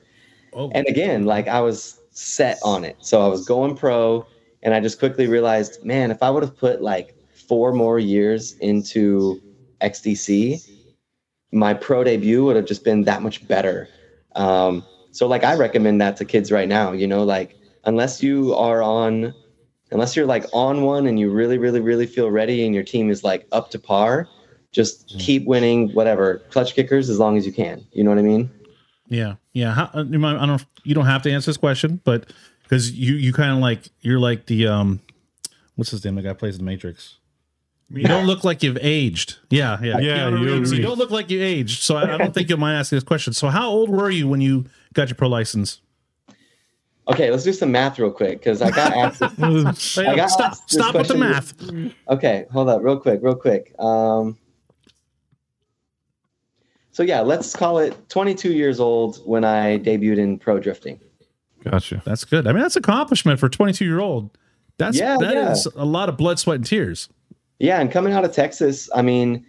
[0.54, 0.70] Oh.
[0.74, 2.96] And again, like I was set on it.
[3.00, 4.26] So I was going pro
[4.62, 8.56] and I just quickly realized, man, if I would have put like four more years
[8.60, 9.40] into
[9.82, 10.66] XDC,
[11.52, 13.88] my pro debut would have just been that much better.
[14.34, 18.54] Um, so like I recommend that to kids right now, you know, like unless you
[18.54, 19.34] are on
[19.90, 23.10] unless you're like on one and you really, really, really feel ready and your team
[23.10, 24.28] is like up to par,
[24.72, 27.86] just keep winning whatever Klutch Kickers as long as you can.
[27.92, 28.50] You know what I mean?
[29.08, 29.72] Yeah, yeah.
[29.74, 30.64] How, uh, you might- I don't.
[30.82, 32.30] You don't have to answer this question, but
[32.62, 35.00] because you you kind of like you're like the um,
[35.76, 36.14] what's his name?
[36.14, 37.18] The guy who plays the Matrix.
[37.90, 39.36] You don't look like you've aged.
[39.50, 41.82] Yeah, yeah, Yeah, Keanu you- Reeves, you don't look like you aged.
[41.82, 43.34] So I, I don't think you'll mind asking this question.
[43.34, 44.64] So how old were you when you
[44.94, 45.80] got your pro license?
[47.06, 49.20] Okay, let's do some math real quick because I got asked.
[49.36, 51.54] this- I got stop asked stop with the math.
[52.08, 53.74] Okay, hold up, real quick, real quick.
[53.78, 54.38] Um,
[56.94, 61.00] so yeah, let's call it 22 years old when I debuted in pro drifting.
[61.64, 62.00] Gotcha.
[62.04, 62.46] That's good.
[62.46, 64.30] I mean, that's accomplishment for 22 year old.
[64.78, 65.50] That's Yeah, that yeah.
[65.50, 67.08] is a lot of blood, sweat, and tears.
[67.58, 69.44] Yeah, and coming out of Texas, I mean,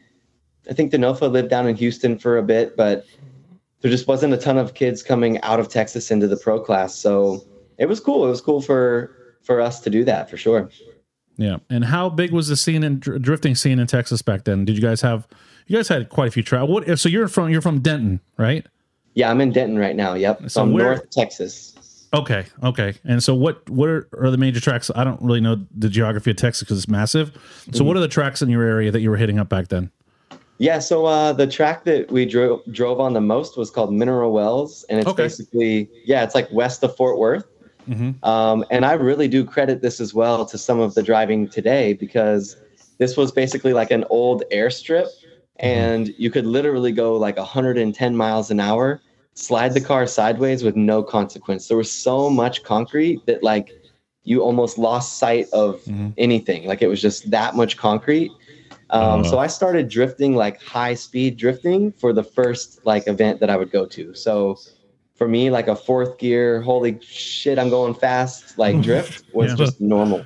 [0.67, 3.05] I think Denofa lived down in Houston for a bit, but
[3.81, 6.95] there just wasn't a ton of kids coming out of Texas into the pro class.
[6.95, 7.43] So
[7.77, 8.25] it was cool.
[8.25, 9.11] It was cool for
[9.43, 10.67] for us to do that for sure.
[11.37, 11.57] Yeah.
[11.69, 14.65] And how big was the scene in dr- drifting scene in Texas back then?
[14.65, 15.27] Did you guys have?
[15.67, 16.67] You guys had quite a few travel.
[16.73, 16.99] What?
[16.99, 18.65] So you're from you're from Denton, right?
[19.13, 20.13] Yeah, I'm in Denton right now.
[20.13, 20.49] Yep.
[20.51, 21.71] So, I'm where- North Texas.
[22.13, 22.93] Okay, okay.
[23.03, 24.89] And so, what what are, are the major tracks?
[24.95, 27.31] I don't really know the geography of Texas because it's massive.
[27.33, 27.39] So,
[27.71, 27.85] Mm-hmm.
[27.87, 29.89] what are the tracks in your area that you were hitting up back then?
[30.57, 34.31] Yeah, so uh, the track that we drove drove on the most was called Mineral
[34.31, 35.23] Wells, and it's Okay.
[35.23, 37.45] basically yeah, it's like west of Fort Worth.
[37.89, 38.23] Mhm.
[38.25, 41.93] Um, and I really do credit this as well to some of the driving today
[41.93, 42.55] because
[42.97, 45.07] this was basically like an old airstrip,
[45.59, 49.01] and you could literally go like 110 miles an hour,
[49.33, 51.67] slide the car sideways with no consequence.
[51.67, 53.71] There was so much concrete that like
[54.23, 56.13] you almost lost sight of Mhm.
[56.17, 56.65] anything.
[56.65, 58.31] Like it was just that much concrete.
[58.89, 59.23] Um, Uh.
[59.23, 63.55] So I started drifting like high speed drifting for the first like event that I
[63.57, 64.13] would go to.
[64.13, 64.57] So
[65.15, 69.55] for me, like a fourth gear, holy shit, I'm going fast, like drift was Yeah.
[69.55, 70.25] just normal.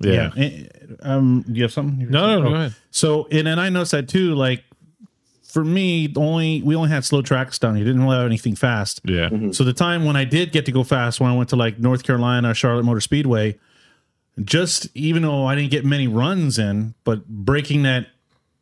[0.00, 0.30] Yeah.
[0.36, 0.66] Eh,
[1.02, 2.08] Um, do you have something?
[2.10, 2.50] No, no, no, Oh.
[2.50, 2.74] go ahead.
[2.90, 4.34] So, and then I noticed that too.
[4.34, 4.64] Like,
[5.42, 7.84] for me, the only we only had slow tracks down here.
[7.84, 9.00] Didn't allow anything fast.
[9.04, 9.28] Yeah.
[9.52, 11.78] So the time when I did get to go fast, when I went to like
[11.78, 13.56] North Carolina, Charlotte Motor Speedway,
[14.42, 18.06] just even though I didn't get many runs in, but breaking that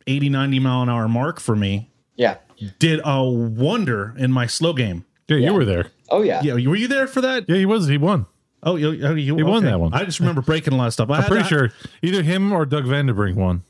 [0.06, 2.36] 80, 90 mile an hour mark for me Yeah.
[2.78, 5.04] did a wonder in my slow game.
[5.28, 5.46] Yeah, Yeah.
[5.48, 5.86] you were there.
[6.10, 6.42] Oh yeah.
[6.42, 7.44] Yeah, were you there for that?
[7.48, 7.88] Yeah, he was.
[7.88, 8.26] He won.
[8.62, 9.66] Oh, you, oh, you He won okay.
[9.66, 9.92] that one.
[9.92, 11.10] I just remember breaking a lot of stuff.
[11.10, 11.70] I I'm had- pretty I- sure
[12.02, 13.62] either him or Doug Vanderbrink won.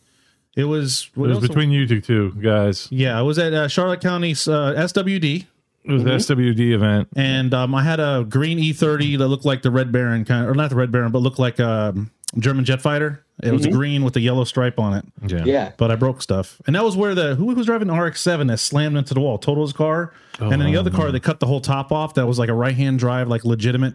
[0.55, 2.87] It was, It was between you two, two guys.
[2.91, 5.47] yeah, I was at uh, Charlotte County's uh, SWD,
[5.85, 7.09] It was the SWD event.
[7.17, 10.51] and um, I had a green E30 that looked like the Red Baron kind, of,
[10.51, 11.95] or not the Red Baron, but looked like a
[12.39, 13.25] German jet fighter.
[13.43, 15.05] It was green with a yellow stripe on it.
[15.27, 15.45] Yeah.
[15.45, 15.73] Yeah.
[15.79, 18.59] But I broke stuff, and that was where the who was driving the RX-7 that
[18.59, 21.47] slammed into the wall, totaled his car, and then the other car that cut the
[21.47, 22.13] whole top off.
[22.15, 23.95] That was like a right-hand drive, like legitimate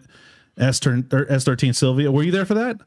[0.58, 2.10] S S13 Silvia.
[2.10, 2.78] Were you there for that?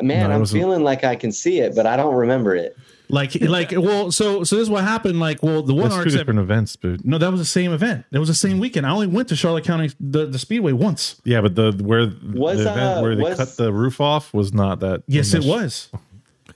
[0.00, 0.60] Man, No, I'm wasn't.
[0.62, 2.76] feeling like I can see it, but I don't remember it.
[3.10, 5.18] Like, like, well, so so this is what happened.
[5.18, 8.04] Like, well, the one That's two different events, but No, that was the same event.
[8.12, 8.86] It was the same weekend.
[8.86, 11.20] I only went to Charlotte County, the, the Speedway once.
[11.24, 12.00] yeah, but the where
[12.34, 15.02] Was, the event uh, where they was- cut the roof off was not that.
[15.06, 15.90] Yes, it was.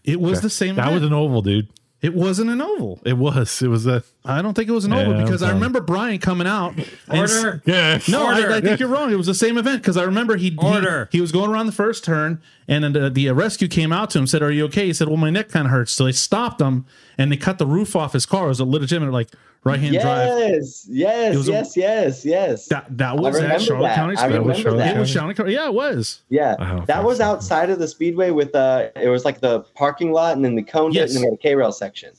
[0.04, 0.74] It was the same.
[0.76, 0.94] That event.
[1.00, 1.68] was an oval, dude.
[2.02, 3.00] It wasn't an oval.
[3.04, 3.62] It was.
[3.62, 4.02] It was a.
[4.24, 6.74] I don't think it was an oval Yeah, because I remember Brian coming out.
[6.76, 6.86] and
[7.22, 7.62] s- Order.
[7.64, 8.00] Yeah.
[8.08, 8.52] No, I, Order.
[8.54, 9.12] I think you're wrong.
[9.12, 11.08] It was the same event because I remember he, he Order.
[11.12, 14.18] he was going around the first turn and then the, the rescue came out to
[14.18, 16.12] him said, "Are you okay?" He said, "Well, my neck kind of hurts." So they
[16.12, 16.86] stopped him
[17.16, 18.46] and they cut the roof off his car.
[18.46, 19.28] It was a legitimate like
[19.64, 20.38] right hand drive.
[20.38, 22.66] Yes, yes, was yes, yes, yes.
[22.68, 23.94] That that was at Charlotte that.
[23.96, 24.38] County I Speedway.
[24.38, 24.96] was remember Charlotte that.
[24.96, 25.52] It was Charlotte County.
[25.54, 26.22] Yeah, it was.
[26.28, 27.24] Yeah, I that was so.
[27.24, 30.62] outside of the speedway with uh it was like the parking lot and then the
[30.62, 31.14] cone Yes.
[31.14, 32.10] and then the K rail section.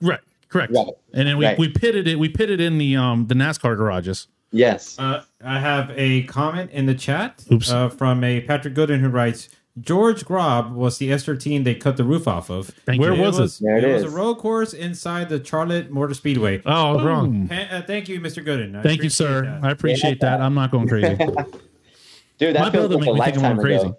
[0.00, 0.20] Right.
[0.48, 0.72] Correct.
[0.72, 0.86] Right.
[1.14, 1.58] And then we, Right.
[1.58, 2.18] we pitted it.
[2.18, 4.28] We pitted in the um the NASCAR garages.
[4.52, 4.96] Yes.
[5.00, 7.68] Uh, I have a comment in the chat Oops.
[7.70, 9.48] Uh, from a Patrick Gooden who writes
[9.80, 12.68] George Grob was the S13 they cut the roof off of.
[12.86, 13.20] Thank Where you.
[13.22, 13.64] was it?
[13.64, 16.62] There it was a road course inside the Charlotte Motor Speedway.
[16.64, 17.48] Oh, I was wrong.
[17.48, 18.44] Pa- uh, thank you, Mr.
[18.44, 18.78] Gooden.
[18.78, 19.42] I Thank you, sir.
[19.42, 19.64] that.
[19.64, 20.40] I appreciate that.
[20.40, 21.16] I'm not going crazy.
[22.38, 23.94] Dude, that My feels brother like a make me think I'm lifetime going crazy.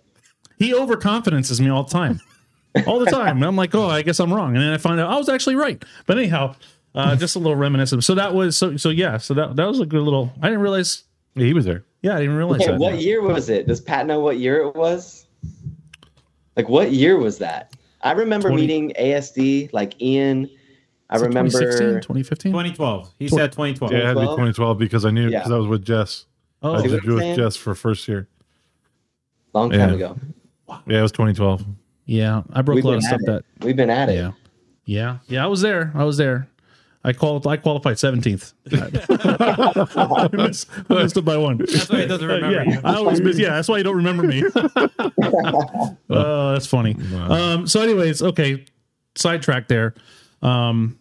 [0.57, 2.21] He overconfidences me all the time.
[2.87, 3.37] All the time.
[3.37, 4.53] And I'm like, oh, I guess I'm wrong.
[4.53, 5.81] And then I find out I was actually right.
[6.07, 6.55] But anyhow,
[6.93, 8.03] uh, just a little reminiscent.
[8.03, 10.59] So that was so so yeah, so that that was a good little I didn't
[10.59, 11.03] realize
[11.35, 11.85] Yeah, he was there.
[12.01, 12.79] yeah, I didn't realize Okay, that.
[12.81, 13.65] what year was it?
[13.67, 15.24] Does Pat know what year it was?
[16.55, 17.73] Like what year was that?
[18.01, 20.49] I remember 20 meeting ASD, like Ian.
[21.09, 22.51] I remember 2016, 2015?
[22.51, 23.13] 2012.
[23.19, 23.91] He Tw- said 2012.
[23.91, 24.37] Yeah, it had to be 2012?
[24.55, 25.39] 2012 because I knew Yeah.
[25.39, 26.25] because I was with Jess.
[26.63, 26.73] Oh.
[26.73, 27.35] I Oh, See did what I'm with saying?
[27.37, 28.27] Jess for first year.
[29.53, 29.95] long time Yeah.
[29.95, 30.17] ago.
[30.87, 31.65] Yeah, it was 2012.
[32.05, 32.41] yeah.
[32.53, 33.43] I broke We've a lot of stuff at that.
[33.61, 34.15] We've been at it.
[34.15, 34.31] yeah.
[34.85, 35.17] Yeah.
[35.27, 35.91] Yeah, I was there.
[35.95, 36.47] I was there.
[37.05, 38.53] I qualified I qualified 17th.
[38.71, 41.57] I missed, I missed it by one.
[41.57, 42.81] That's why he doesn't remember yeah, you.
[42.83, 43.37] I always miss.
[43.37, 44.43] Yeah, that's why you don't remember me.
[46.07, 46.95] Oh, that's funny.
[47.13, 48.65] Um, so, anyways, okay,
[49.15, 49.93] sidetrack there.
[50.41, 50.97] Um,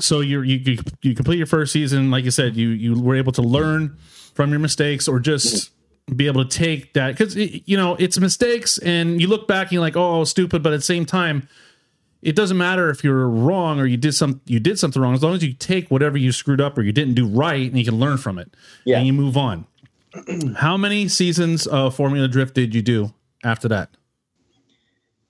[0.00, 3.16] so you you you you complete your first season, like you said, you you were
[3.16, 3.96] able to learn
[4.34, 5.70] from your mistakes, or just
[6.14, 9.72] be able to take that because you know it's mistakes, and you look back and
[9.72, 11.48] you're like, oh, stupid, but at the same time.
[12.24, 15.22] It doesn't matter if you're wrong or you did some you did something wrong as
[15.22, 17.84] long as you take whatever you screwed up or you didn't do right and you
[17.84, 18.52] can learn from it
[18.84, 18.96] Yeah.
[18.98, 19.66] and you move on.
[20.56, 23.12] How many seasons of Formula Drift did you do
[23.44, 23.90] after that?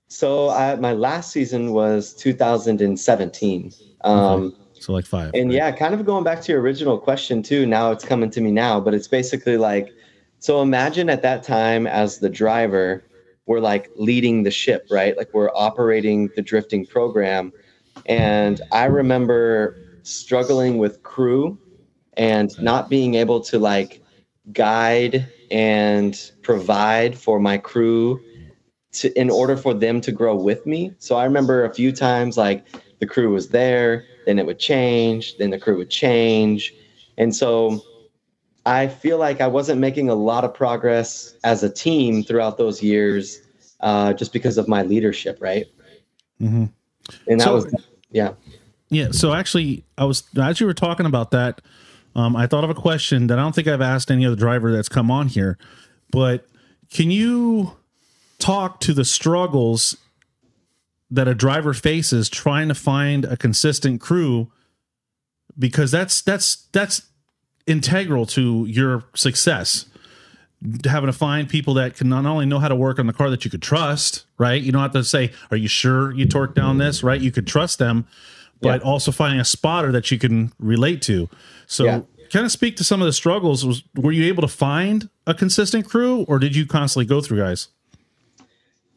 [0.09, 3.73] So I, my last season was 2017.
[4.03, 5.33] Um, So like five.
[5.35, 5.55] And right?
[5.57, 7.67] yeah, kind of going back to your original question too.
[7.67, 9.91] Now it's coming to me now, but it's basically like,
[10.39, 13.03] so imagine at that time as the driver,
[13.47, 15.17] we're like leading the ship, right?
[15.17, 17.53] Like we're operating the drifting program.
[18.07, 21.59] And I remember struggling with crew
[22.17, 24.03] and not being able to like
[24.53, 28.21] guide and provide for my crew
[28.93, 30.93] to in order for them to grow with me.
[30.99, 32.65] So I remember a few times like
[33.01, 36.75] the crew was there, then it would change, then the crew would change.
[37.19, 37.83] And so
[38.67, 42.83] I feel like I wasn't making a lot of progress as a team throughout those
[42.83, 43.41] years
[43.81, 45.67] uh, just because of my leadership, right?
[46.41, 46.71] Mhm.
[47.29, 47.75] And that So- was,
[48.11, 48.33] yeah.
[48.89, 49.09] Yeah.
[49.11, 51.61] So actually, I was as you were talking about that,
[52.17, 54.73] um, I thought of a question that I don't think I've asked any other driver
[54.73, 55.59] that's come on here,
[56.11, 56.47] but
[56.91, 57.73] can you
[58.39, 59.97] talk to the struggles
[61.11, 64.51] that a driver faces trying to find a consistent crew?
[65.59, 67.03] Because that's that's that's
[67.67, 69.87] integral to your success.
[70.87, 73.29] Having to find people that can not only know how to work on the car
[73.31, 74.61] that you could trust, right?
[74.63, 77.21] You don't have to say, "Are you sure you torque down this?" Right?
[77.21, 78.07] You could trust them,
[78.63, 78.89] but Yeah.
[78.89, 81.29] also finding a spotter that you can relate to.
[81.67, 82.01] So, Yeah.
[82.33, 83.65] kind of speak to some of the struggles.
[83.65, 87.39] Was were you able to find a consistent crew, or did you constantly go through
[87.41, 87.69] guys?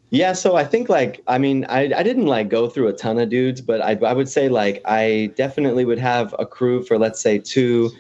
[0.10, 3.20] Yeah, so I think like I mean I I didn't like go through a ton
[3.20, 6.98] of dudes, but I I would say like I definitely would have a crew for
[6.98, 7.92] let's say 2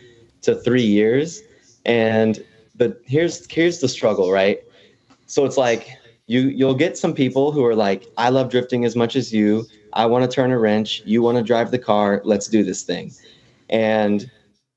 [0.48, 1.44] to 3 years
[1.86, 2.44] and
[2.76, 4.64] the here's here's the struggle, right?
[5.26, 5.90] So it's like
[6.28, 9.66] you you'll get some people who are like I love drifting as much as you.
[9.94, 12.84] I want to turn a wrench, you want to drive the car, let's do this
[12.84, 13.12] thing.
[13.70, 14.30] And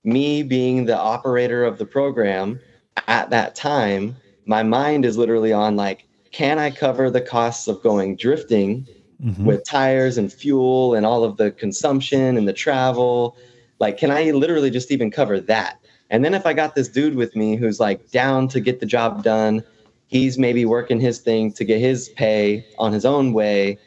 [0.04, 2.58] me being the operator of the program
[3.06, 7.82] at that time, my mind is literally on like can I cover the costs of
[7.82, 8.86] going drifting
[9.22, 9.44] mm-hmm.
[9.44, 13.36] with tires and fuel and all of the consumption and the travel.
[13.80, 15.80] Like, can I literally just even cover that?
[16.10, 18.86] And then if I got this dude with me who's like down to get the
[18.86, 19.64] job done,
[20.08, 23.78] he's maybe working his thing to get his pay on his own way.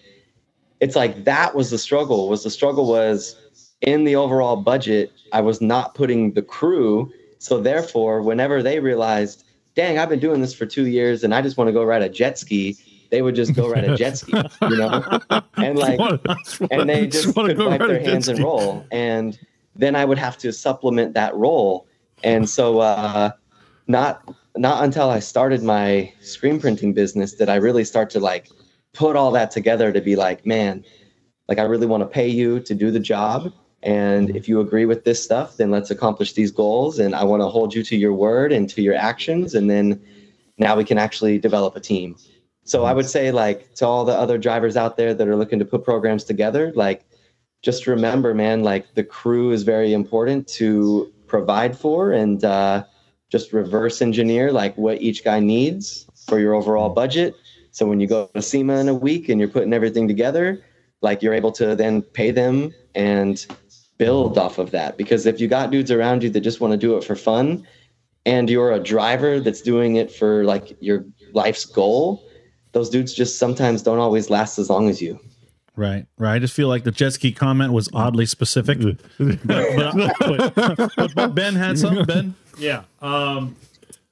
[0.79, 2.27] It's like that was the struggle.
[2.29, 3.36] Was the struggle was
[3.82, 7.12] in the overall budget, I was not putting the crew.
[7.39, 9.43] So therefore, whenever they realized,
[9.75, 12.01] dang, I've been doing this for two years and I just want to go ride
[12.01, 12.77] a jet ski,
[13.12, 15.19] they would just go ride a jet ski, you know?
[15.56, 15.99] And like
[16.71, 18.86] and they just could wipe their hands and roll.
[18.91, 19.38] And
[19.75, 21.88] then I would have to supplement that role.
[22.23, 23.31] And so uh
[23.88, 28.49] not not until I started my screen printing business did I really start to like
[28.93, 30.83] put all that together to be like, man,
[31.47, 33.51] like I really want to pay you to do the job.
[33.81, 36.99] And if you agree with this stuff, then let's accomplish these goals.
[36.99, 39.53] And I want to hold you to your word and to your actions.
[39.53, 40.01] And then
[40.57, 42.15] now we can actually develop a team.
[42.63, 45.59] So I would say, like, to all the other drivers out there that are looking
[45.59, 47.03] to put programs together, like,
[47.63, 52.84] just remember, man, like the crew is very important to provide for and uh,
[53.30, 57.34] just reverse engineer like what each guy needs for your overall budget.
[57.71, 60.63] So when you go to SEMA in a week and you're putting everything together,
[61.02, 63.45] like you're able to then pay them and
[63.97, 64.97] build off of that.
[64.97, 67.65] Because if you got dudes around you that just want to do it for fun
[68.26, 72.28] and you're a driver that's doing it for like your life's goal,
[72.73, 75.19] those dudes just sometimes don't always last as long as you.
[75.75, 76.33] Right, right.
[76.36, 78.79] I just feel like the jet ski comment was oddly specific.
[79.17, 80.55] but, but-
[80.95, 82.05] but- but Ben had something.
[82.05, 82.83] Ben, Yeah.
[83.01, 83.55] Um,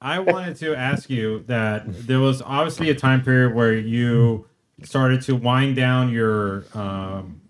[0.00, 4.46] I wanted to ask you that there was obviously a time period where you
[4.82, 7.40] started to wind down your um,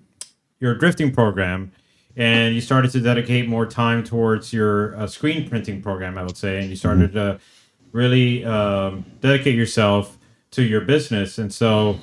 [0.61, 1.73] your drifting program,
[2.15, 6.19] and you started to dedicate more time towards your uh, screen printing program.
[6.19, 7.41] I would say, and you started to
[7.93, 10.19] really um, dedicate yourself
[10.51, 11.39] to your business.
[11.39, 11.99] And so,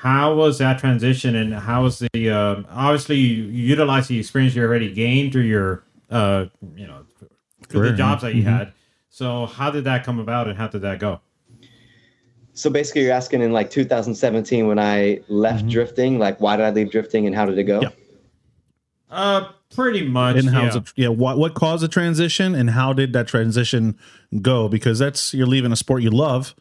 [0.00, 4.62] how was that transition, and how was the uh, obviously you utilized the experience you
[4.62, 7.04] already gained through your uh, you know
[7.68, 8.56] through Career, the jobs that you Mm-hmm.
[8.56, 8.72] had.
[9.10, 11.20] So how did that come about, and how did that go?
[12.52, 16.70] So basically, you're asking in like 2017 when I left drifting, like why did I
[16.70, 17.80] leave drifting and how did it go?
[17.80, 17.88] Yeah.
[19.10, 20.36] Uh, pretty much.
[20.36, 20.80] and how's yeah.
[20.80, 20.92] it?
[20.96, 23.98] Yeah, what what caused the transition, and how did that transition
[24.42, 24.68] go?
[24.68, 26.54] Because that's you're leaving a sport you love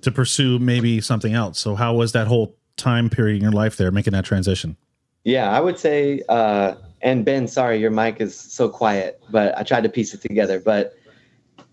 [0.00, 1.58] to pursue maybe something else.
[1.58, 4.76] So how was that whole time period in your life there, making that transition?
[5.24, 9.62] Yeah, I would say, uh, and Ben, sorry, your mic is so quiet, but I
[9.62, 10.60] tried to piece it together.
[10.60, 10.94] But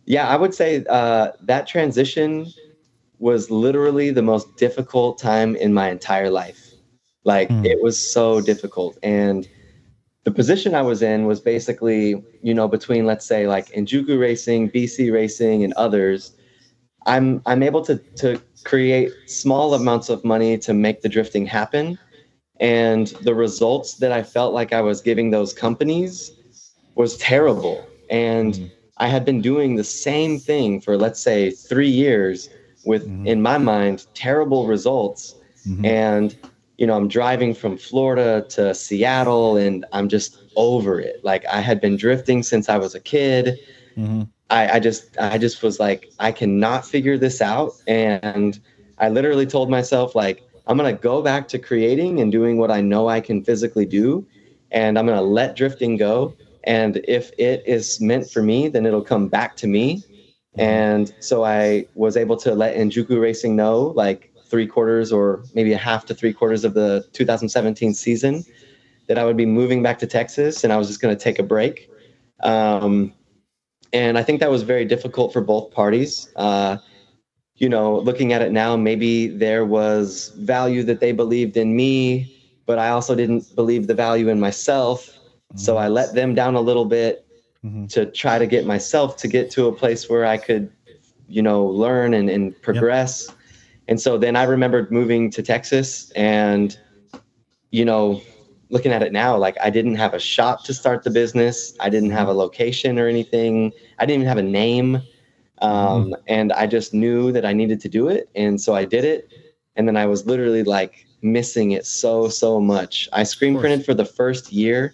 [0.05, 2.47] yeah, I would say uh, that transition
[3.19, 6.71] was literally the most difficult time in my entire life.
[7.23, 7.65] Like Mm.
[7.65, 8.97] it was so difficult.
[9.01, 9.47] And
[10.25, 14.71] the position I was in was basically, you know, between let's say like Enjuku Racing,
[14.71, 16.33] BC Racing, and others.
[17.05, 21.99] I'm I'm able to to create small amounts of money to make the drifting happen
[22.59, 26.31] and the results that I felt like I was giving those companies
[26.95, 27.85] was terrible.
[28.09, 28.67] And mm-hmm.
[28.97, 32.49] I had been doing the same thing for let's say 3 years
[32.85, 33.27] with mm-hmm.
[33.27, 35.35] in my mind terrible results
[35.67, 35.85] mm-hmm.
[35.85, 36.37] and
[36.77, 41.23] you know I'm driving from Florida to Seattle and I'm just over it.
[41.23, 43.59] Like I had been drifting since I was a kid.
[43.97, 44.27] Mhm.
[44.49, 47.73] I, I just I just was like I cannot figure this out.
[47.87, 48.59] And
[48.97, 52.81] I literally told myself like I'm gonna go back to creating and doing what I
[52.81, 54.25] know I can physically do
[54.71, 56.35] and I'm gonna let drifting go.
[56.65, 60.03] And if it is meant for me then it'll come back to me.
[60.55, 65.73] And so I was able to let Enjuku Racing know like three quarters or maybe
[65.73, 68.45] a half to three quarters of the 2017 season
[69.07, 71.39] that I would be moving back to Texas and I was just going to take
[71.39, 71.89] a break.
[72.43, 73.13] Um,
[73.93, 76.29] and I think that was very difficult for both parties.
[76.35, 76.77] Uh,
[77.55, 82.35] you know, looking at it now, maybe there was value that they believed in me,
[82.65, 85.17] but I also didn't believe the value in myself.
[85.55, 87.25] So I let them down a little bit
[87.63, 87.87] Mhm.
[87.89, 90.69] to try to get myself to get to a place where I could,
[91.29, 93.29] you know, learn and, and progress.
[93.87, 96.77] And so then I remembered moving to Texas and,
[97.71, 98.21] you know,
[98.73, 101.75] looking at it now, like I didn't have a shop to start the business.
[101.79, 103.71] I didn't have a location or anything.
[103.99, 105.01] I didn't even have a name.
[105.61, 108.29] Um, And I just knew that I needed to do it.
[108.35, 109.31] And so I did it.
[109.75, 113.07] And then I was literally like missing it so, so much.
[113.13, 114.93] I screen printed for the first year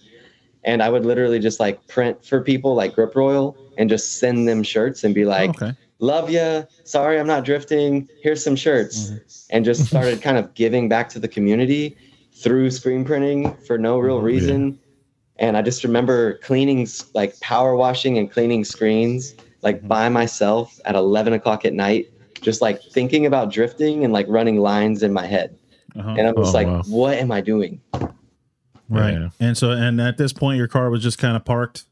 [0.65, 4.45] and I would literally just like print for people like Grip Royale and just send
[4.45, 5.71] them shirts and be like, okay.
[5.99, 6.63] love ya.
[6.83, 8.09] Sorry, I'm not drifting.
[8.21, 9.11] Here's some shirts.
[9.51, 11.95] And just started kind of giving back to the community
[12.41, 14.79] through screen printing for no real reason.
[15.37, 20.95] And I just remember cleaning, like power washing and cleaning screens, like by myself at
[20.95, 22.09] 11 o'clock at night,
[22.41, 25.55] just like thinking about drifting and like running lines in my head.
[25.95, 26.15] Uh-huh.
[26.17, 26.83] and I'm just Oh, like, wow.
[26.87, 27.81] what am I doing?
[28.89, 29.13] Right.
[29.13, 29.29] Yeah.
[29.39, 31.85] And so, and at this point, your car was just kind of parked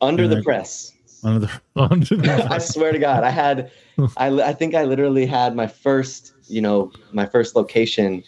[0.00, 0.92] Under the I- press.
[1.22, 1.60] under the.
[1.76, 3.70] Under the- I swear to God, I had,
[4.16, 8.22] I, I think I literally had my first, you know, my first location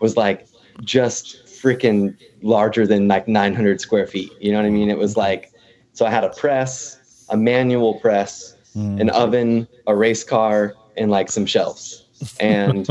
[0.00, 0.46] was like
[0.82, 4.32] just freaking larger than like 900 square feet.
[4.40, 4.90] You know what I mean?
[4.90, 5.52] It was like,
[5.92, 9.00] so I had a press, a manual press, Mm.
[9.00, 12.04] an oven, a race car, and like some shelves.
[12.40, 12.86] And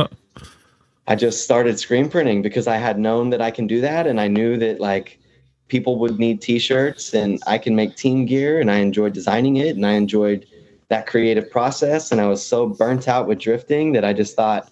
[1.08, 4.08] I just started screen printing because I had known that I can do that.
[4.08, 5.20] And I knew that like
[5.68, 9.76] people would need t-shirts and I can make team gear and I enjoyed designing it
[9.76, 10.48] and I enjoyed
[10.90, 12.12] that creative process.
[12.12, 14.72] And I was so burnt out with drifting that I just thought,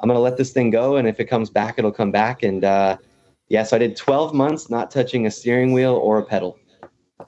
[0.00, 0.96] I'm going to let this thing go.
[0.96, 2.42] And if it comes back, it'll come back.
[2.42, 2.96] And, uh,
[3.48, 6.58] yeah, so I did 12 months not touching a steering wheel or a pedal.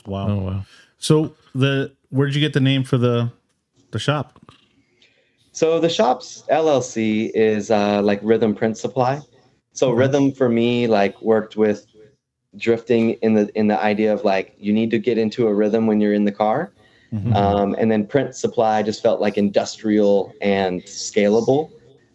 [0.07, 0.29] Wow.
[0.29, 0.65] oh wow.
[0.99, 3.33] So the where did you get the name for the
[3.91, 4.39] the shop?
[5.53, 9.21] So the shop's LLC is uh, like Rhythm Print Supply.
[9.73, 11.87] So Rhythm for me like worked with
[12.57, 15.87] drifting in the in the idea of like you need to get into a rhythm
[15.87, 16.73] when you're in the car,
[17.13, 17.35] Mhm.
[17.35, 21.71] um, and then Print Supply just felt like industrial and scalable.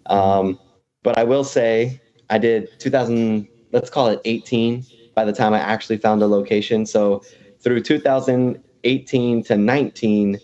[0.08, 0.60] Um,
[1.03, 4.86] but I will say I did 2000, let's call it 18
[5.16, 6.86] by the time I actually found a location.
[6.86, 7.24] So
[7.60, 10.41] through 2018 to 19,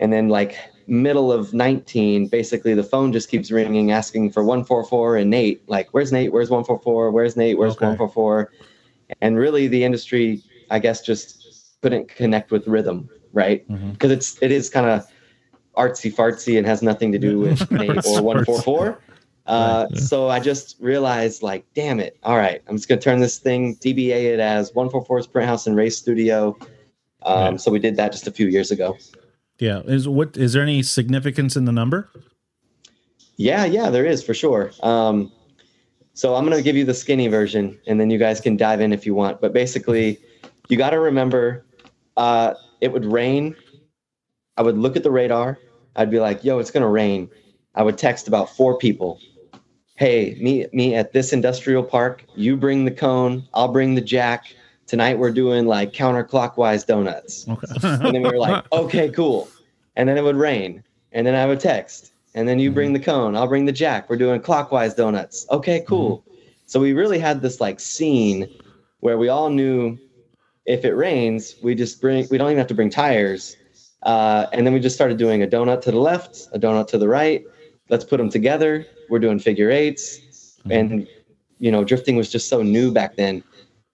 [0.00, 0.56] and then like
[0.88, 5.88] middle of 19 basically the phone just keeps ringing asking for 144 and nate like
[5.90, 7.86] where's nate where's 144 where's nate where's Okay.
[7.86, 8.52] 144
[9.20, 11.38] and really the industry i guess just
[11.82, 13.94] couldn't connect with rhythm right Mhm.
[13.94, 15.04] because it's it is kind of
[15.76, 18.98] artsy fartsy and has nothing to do with nate or 144
[19.46, 19.98] uh, Right.
[20.00, 23.38] so i just realized like damn it all right i'm just going to turn this
[23.38, 26.56] thing dba it as 144's print house and race studio
[27.22, 27.56] um, Yeah.
[27.58, 28.96] so we did that just a few years ago
[29.58, 29.80] Yeah.
[29.86, 32.10] Is what is there any significance in the number?
[33.38, 34.70] Yeah, yeah, there is for sure.
[34.82, 35.30] Um,
[36.14, 38.80] so I'm going to give you the skinny version, and then you guys can dive
[38.80, 39.40] in if you want.
[39.42, 40.18] But basically,
[40.68, 41.64] you got to remember,
[42.16, 43.54] uh, it would rain.
[44.56, 45.58] I would look at the radar.
[45.96, 47.28] I'd be like, "Yo, it's going to rain."
[47.74, 49.20] I would text about four people.
[49.96, 52.24] Hey, meet me at this industrial park.
[52.34, 53.46] You bring the cone.
[53.54, 54.54] I'll bring the jack.
[54.86, 57.46] Tonight we're doing like counterclockwise donuts.
[57.48, 57.66] Okay.
[57.82, 59.48] And then we were like, okay, cool.
[59.96, 60.82] And then it would rain.
[61.12, 62.12] And then I would text.
[62.34, 62.98] And then you bring mm-hmm.
[62.98, 63.36] the cone.
[63.36, 64.10] I'll bring the jack.
[64.10, 65.46] We're doing clockwise donuts.
[65.50, 66.18] Okay, cool.
[66.18, 66.34] Mm-hmm.
[66.66, 68.48] So we really had this like scene
[69.00, 69.98] where we all knew
[70.66, 73.56] if it rains, we just bring, we don't even have to bring tires.
[74.06, 76.96] Uh, and then we just started doing a donut to the left, a donut to
[76.96, 77.44] the right.
[77.88, 78.86] Let's put them together.
[79.10, 81.08] We're doing figure 8s And,
[81.58, 83.42] you know, drifting was just so new back then.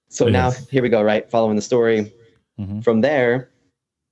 [0.08, 0.68] So now Yes.
[0.68, 1.28] here we go, right?
[1.30, 2.12] Following the story.
[2.60, 2.84] Mhm.
[2.84, 3.48] From there,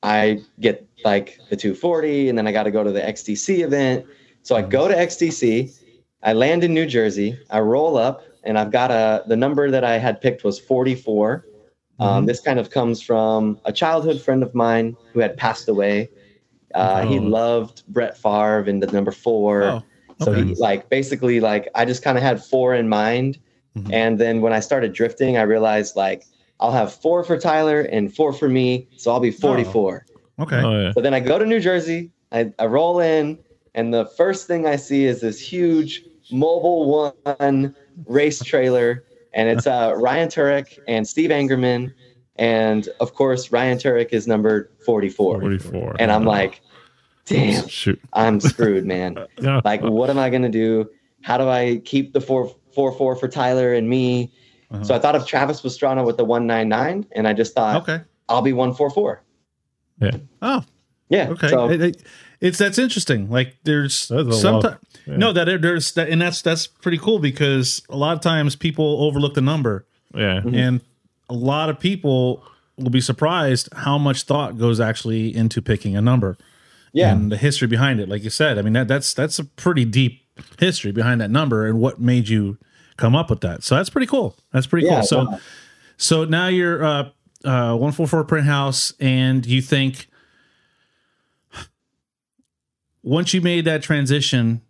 [0.03, 4.07] I get like the 240, and then I got to go to the XDC event.
[4.43, 5.71] So I go to XDC,
[6.23, 9.85] I land in New Jersey, I roll up, and I've got a the number that
[9.85, 11.45] I had picked was 44.
[12.01, 12.27] Um, Mhm.
[12.27, 16.09] this kind of comes from a childhood friend of mine who had passed away.
[16.75, 17.23] Uh, He Oh.
[17.23, 19.63] loved Brett Favre and the number four.
[19.65, 19.83] Oh,
[20.23, 23.39] So he like basically like I just kind of had four in mind,
[23.79, 23.91] Mhm.
[23.93, 26.25] and then when I started drifting, I realized like
[26.61, 30.05] I'll have four for Tyler and four for me, so I'll be 44.
[30.39, 30.61] Okay.
[30.63, 30.93] Oh yeah.
[30.93, 33.39] So then I go to New Jersey, I, I roll in,
[33.75, 37.75] and the first thing I see is this huge Mobil One
[38.07, 41.93] race trailer, and it's uh, Ryan Tuerck and Steve Angerman,
[42.37, 45.97] and of course Ryan Tuerck is number 44, Forty-four.
[45.99, 46.61] and I'm like,
[47.27, 48.01] damn, shoot.
[48.13, 49.19] I'm screwed, man.
[49.41, 49.61] Yeah.
[49.65, 50.89] Like, what am I gonna do?
[51.23, 54.33] How do I keep the four four four for Tyler and me?
[54.71, 54.85] Uh-huh.
[54.85, 57.83] So I thought of Travis Pastrana with the one nine nine, and I just thought
[57.83, 58.03] Okay.
[58.29, 59.23] I'll be one four four.
[60.01, 60.17] Yeah.
[60.43, 60.63] Oh,
[61.09, 61.29] Yeah.
[61.31, 61.49] okay.
[61.49, 62.03] So It- it-
[62.41, 63.29] it's that's interesting.
[63.31, 64.77] Like there's sometimes.
[65.07, 65.17] Yeah.
[65.17, 69.03] no that there's that, and that's that's pretty cool because a lot of times people
[69.03, 70.41] overlook the number, Yeah.
[70.45, 70.81] and
[71.29, 72.43] a lot of people
[72.77, 76.37] will be surprised how much thought goes actually into picking a number.
[76.93, 77.13] yeah.
[77.13, 78.09] and the history behind it.
[78.09, 80.23] Like you said, I mean that that's that's a pretty deep
[80.59, 82.57] history behind that number and what made you
[82.97, 83.63] come up with that.
[83.63, 84.35] So that's pretty cool.
[84.53, 85.03] That's pretty Yeah, cool.
[85.07, 85.41] So wow.
[85.97, 87.03] so now you're uh
[87.45, 90.09] uh 144 print house and you think
[93.03, 94.61] once you made that transition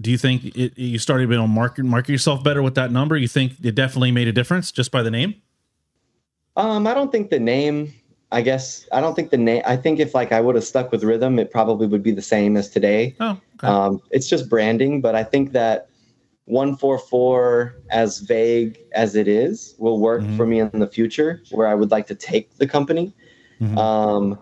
[0.00, 2.76] do you think it, you started to be able to market market yourself better with
[2.76, 3.16] that number?
[3.16, 5.34] You think it definitely made a difference just by the name?
[6.56, 7.92] Um, I don't think the name.
[8.30, 9.62] I guess I don't think the name.
[9.66, 12.22] I think if like I would have stuck with rhythm, it probably would be the
[12.22, 13.16] same as today.
[13.20, 13.66] Oh, okay.
[13.66, 15.88] Um, it's just branding, but I think that
[16.44, 20.36] one four four, as vague as it is, will work Mhm.
[20.36, 23.12] for me in the future, where I would like to take the company.
[23.60, 23.76] Mhm.
[23.76, 24.38] Um,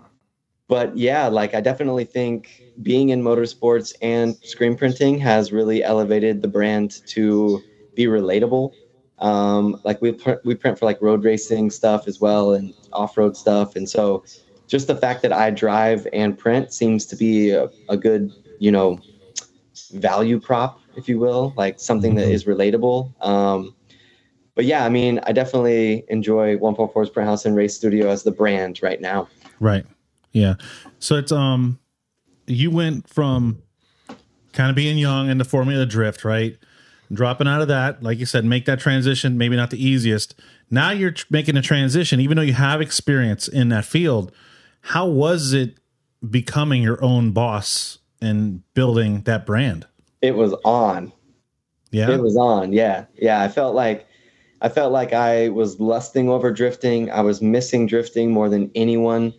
[0.68, 6.42] but yeah, like I definitely think being in motorsports and screen printing has really elevated
[6.42, 7.62] the brand to
[7.94, 8.72] be relatable.
[9.18, 13.16] Um, like we print, we print for like road racing stuff as well and off
[13.16, 14.24] road stuff, and so
[14.66, 18.70] just the fact that I drive and print seems to be a, a good you
[18.70, 18.98] know
[19.92, 23.12] value prop, if you will, like something that is relatable.
[23.24, 23.74] Um,
[24.54, 28.30] but yeah, I mean, I definitely enjoy 144's Print House and Race Studio as the
[28.30, 29.28] brand right now.
[29.60, 29.84] Right.
[30.32, 30.54] Yeah.
[30.98, 31.78] So it's um
[32.46, 33.62] you went from
[34.52, 36.56] kind of being young into Formula Drift, right?
[37.12, 40.34] Dropping out of that, like you said, make that transition, maybe not the easiest.
[40.70, 44.32] Now you're tr- making a transition, even though you have experience in that field.
[44.80, 45.78] How was it
[46.28, 49.86] becoming your own boss and building that brand?
[50.22, 51.12] It was on.
[51.90, 52.10] Yeah.
[52.10, 52.72] It was on.
[52.72, 53.04] Yeah.
[53.14, 53.40] Yeah.
[53.40, 54.06] I felt like
[54.60, 57.10] I felt like I was lusting over drifting.
[57.10, 59.32] I was missing drifting more than anyone.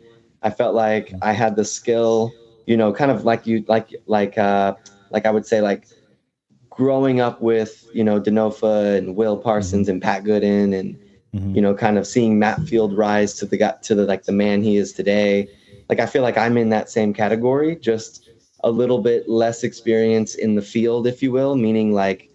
[0.44, 2.32] I felt like I had the skill,
[2.68, 4.76] you know, kind of like you like like uh
[5.10, 5.88] like I would say like
[6.70, 11.00] growing up with, you know, Denofa and Will Parsons and Pat Goodin and
[11.36, 11.56] Mhm.
[11.56, 14.32] you know, kind of seeing Matt Field rise to the guy to the like the
[14.32, 15.50] man he is today.
[15.90, 18.30] Like I feel like I'm in that same category, just
[18.64, 22.30] a little bit less experience in the field, if you will, meaning like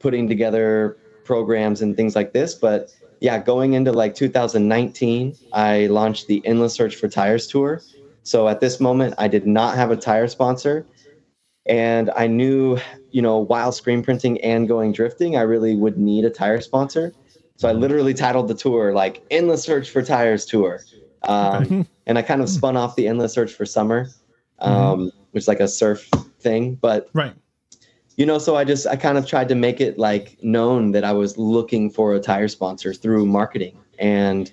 [0.00, 2.54] putting together programs and things like this.
[2.54, 7.82] But yeah, going into like 2019, I launched the Endless Search for Tires tour.
[8.24, 10.86] So at this moment, I did not have a tire sponsor.
[11.66, 12.78] And I knew,
[13.10, 17.14] you know, while screen printing and going drifting, I really would need a tire sponsor.
[17.56, 20.80] So I literally titled the tour like Endless Search for Tires Tour.
[21.22, 24.08] Um, and I kind of spun off the Endless Search for Summer,
[24.58, 26.08] um, which is like a surf
[26.40, 26.74] thing.
[26.74, 27.34] But Right.
[28.16, 31.02] you know so i just i kind of tried to make it like known that
[31.02, 34.52] i was looking for a tire sponsor through marketing and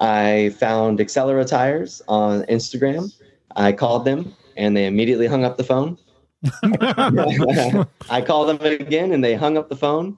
[0.00, 3.12] i found accelera tires on instagram.
[3.56, 5.98] I called them and they immediately hung up the phone.
[8.10, 10.16] I called them again and they hung up the phone.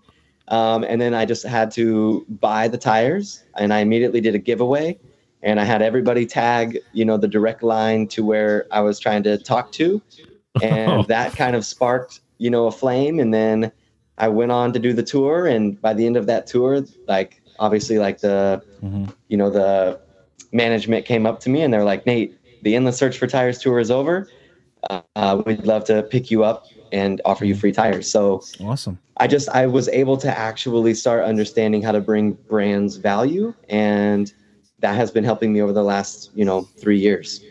[0.48, 4.38] Um, and then i just had to buy the tires and i immediately did a
[4.38, 4.98] giveaway.
[5.42, 9.22] And i had everybody tag you know the direct line to where i was trying
[9.24, 10.02] to talk to.
[10.62, 13.18] And that kind of sparked you know a flame.
[13.18, 13.72] And then
[14.18, 15.46] i went on to do the tour.
[15.46, 19.12] And by the end of that tour like obviously like the Mhm.
[19.28, 20.00] you know the
[20.52, 23.78] management came up to me and they're like nate the endless search for tires tour
[23.78, 24.30] is over
[25.16, 28.98] uh, we'd love to pick you up and offer you free tires so Awesome.
[29.18, 34.32] i just i was able to actually start understanding how to bring brands value and
[34.80, 37.42] that has been helping me over the last you know three years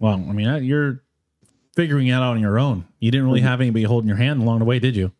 [0.00, 1.02] Well, I mean, uh, you're
[1.76, 2.86] figuring it out on your own.
[3.00, 5.12] You didn't really have anybody holding your hand along the way, did you?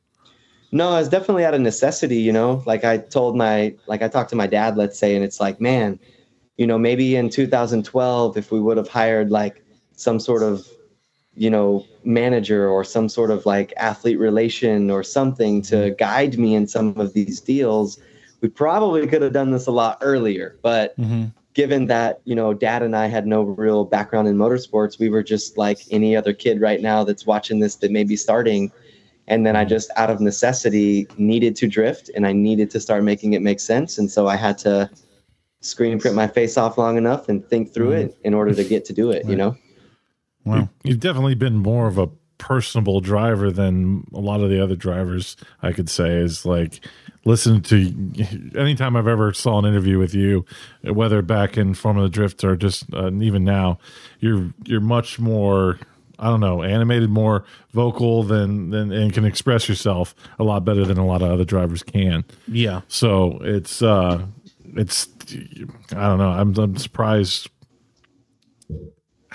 [0.71, 2.63] No, it's definitely out of necessity, you know.
[2.67, 5.61] Like I told my like I talked to my dad, let's say, and it's like,
[5.61, 5.99] man,
[6.57, 10.67] you know, maybe in 2012 if we would have hired like some sort of
[11.35, 16.55] you know, manager or some sort of like athlete relation or something to guide me
[16.57, 17.99] in some of these deals,
[18.41, 20.59] we probably could have done this a lot earlier.
[20.63, 21.27] But Mm-hmm.
[21.55, 25.23] given that you know dad and i had no real background in motorsports we were
[25.23, 28.71] just like any other kid right now that's watching this that may be starting
[29.29, 33.05] and then i just out of necessity needed to drift and i needed to start
[33.05, 34.91] making it make sense and so i had to
[35.61, 38.85] screen print my face off long enough and think through it in order to get
[38.85, 39.57] to do it you know
[40.49, 40.69] Wow.
[40.83, 42.09] You've definitely been more of a
[42.39, 45.37] personable driver than a lot of the other drivers.
[45.63, 46.81] I could say is like
[47.25, 47.93] listen to
[48.57, 50.47] anytime I've ever saw an interview with you,
[50.85, 53.79] whether back in Formula Drift or just uh, even now,
[54.21, 55.79] you're you're much more.
[56.19, 60.85] I don't know, animated, more vocal than than and can express yourself a lot better
[60.85, 62.25] than a lot of other drivers can.
[62.47, 62.81] Yeah.
[62.89, 64.25] So it's uh
[64.77, 65.09] it's
[65.93, 66.31] I don't know.
[66.31, 67.49] I'm I'm surprised.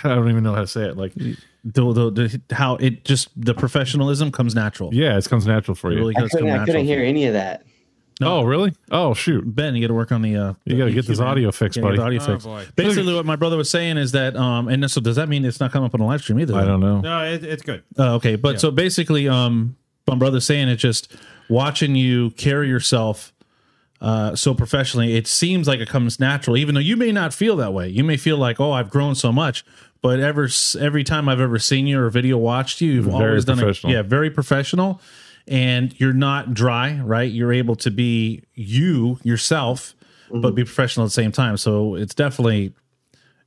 [0.03, 0.97] I don't even know how to say it.
[0.97, 1.31] Like, The,
[1.63, 4.93] the, the, how it just the professionalism comes natural.
[4.93, 5.99] yeah, it comes natural for It you.
[5.99, 6.73] really i does come couldn't, I natural.
[6.73, 7.63] couldn't hear any of that
[8.21, 8.73] oh, really?
[8.91, 9.43] Oh, shoot!
[9.45, 10.35] Ben, you got to work on the.
[10.35, 11.27] Uh, You got to get this man.
[11.29, 11.97] audio fixed, buddy.
[11.99, 12.45] audio Oh, fixed.
[12.45, 12.65] boy.
[12.75, 15.59] Basically, what my brother was saying is that, um, and so does that mean it's
[15.59, 16.55] not coming up on the live stream either?
[16.55, 17.01] I don't know.
[17.01, 17.83] No, it, it's good.
[17.97, 19.75] Uh, okay, but so basically, um,
[20.07, 21.15] my brother's saying it's just
[21.49, 23.33] watching you carry yourself
[24.01, 25.15] uh, so professionally.
[25.15, 27.87] It seems like it comes natural, even though you may not feel that way.
[27.89, 29.65] You may feel like, oh, I've grown so much.
[30.01, 30.49] But ever
[30.81, 33.61] every time I've ever seen you or video watched you, you've Very always done it.
[33.61, 33.93] professional.
[33.93, 34.99] Yeah, very professional,
[35.47, 37.31] and you're not dry, right?
[37.31, 39.93] You're able to be you yourself,
[40.31, 41.57] but be professional at the same time.
[41.57, 42.73] So it's definitely,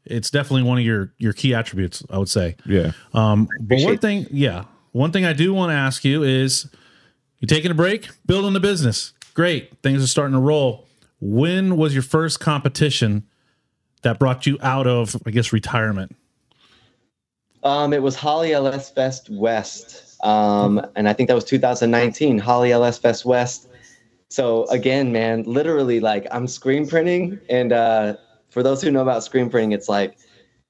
[0.05, 2.57] it's definitely one of your your key attributes, I would say.
[2.65, 2.93] Yeah.
[3.13, 6.69] Um, but one thing, yeah, one thing I do want to ask you is,
[7.41, 10.87] you taking a break, building the business, great, things are starting to roll.
[11.21, 13.27] When was your first competition
[14.03, 16.15] that brought you out of, I guess, retirement?
[17.65, 22.39] Um, it was Holley LS Fest West, um, and I think that was 2019.
[22.39, 23.69] Holley LS Fest West.
[24.29, 28.17] So again, man, literally like I'm screen printing and uh
[28.49, 30.17] for those who know about screen printing, it's like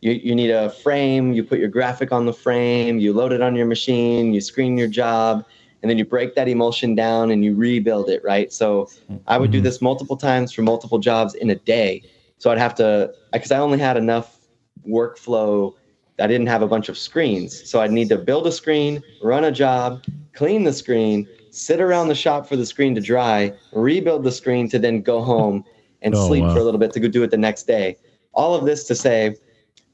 [0.01, 3.41] you, you need a frame, you put your graphic on the frame, you load it
[3.41, 5.45] on your machine, you screen your job,
[5.83, 8.53] and then you break that emulsion down and you rebuild it, right?
[8.53, 8.89] So
[9.27, 12.03] I would do this multiple times for multiple jobs in a day.
[12.39, 14.39] So I'd have to, because I only had enough
[14.87, 15.75] workflow.
[16.19, 17.69] I didn't have a bunch of screens.
[17.69, 20.05] So I'd need to build a screen, run a job,
[20.35, 24.69] clean the screen, sit around the shop for the screen to dry, rebuild the screen
[24.71, 25.65] to then go home
[26.03, 26.55] and Oh, sleep wow.
[26.55, 27.97] for a little bit to go do it the next day.
[28.33, 29.37] All of this to say,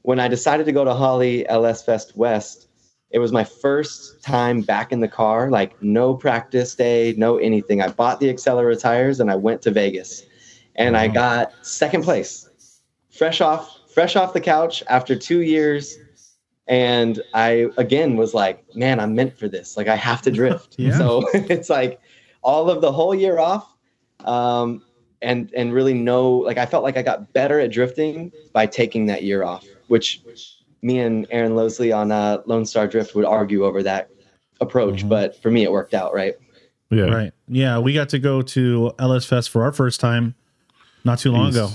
[0.03, 2.67] when I decided to go to Holley LS Fest West,
[3.11, 7.81] it was my first time back in the car, like no practice day, no anything.
[7.81, 10.23] I bought the Accelera tires and I went to Vegas
[10.75, 12.49] and I got second place.
[13.11, 15.99] Fresh off fresh off the couch after 2 years
[16.67, 19.75] and I again was like, man, I'm meant for this.
[19.77, 20.75] Like I have to drift.
[20.79, 20.97] Yeah.
[20.97, 21.99] So it's like
[22.41, 23.69] all of the whole year off
[24.25, 24.81] um
[25.21, 29.05] and and really know like I felt like I got better at drifting by taking
[29.07, 30.21] that year off, which
[30.81, 34.09] me and Aaron Losley on uh, Lone Star Drift would argue over that
[34.59, 35.09] approach, Mhm.
[35.09, 36.35] but for me it worked out, right?
[36.89, 37.03] Yeah.
[37.05, 37.31] Right.
[37.47, 40.35] Yeah, we got to go to LS Fest for our first time
[41.05, 41.57] not too long East.
[41.57, 41.69] ago.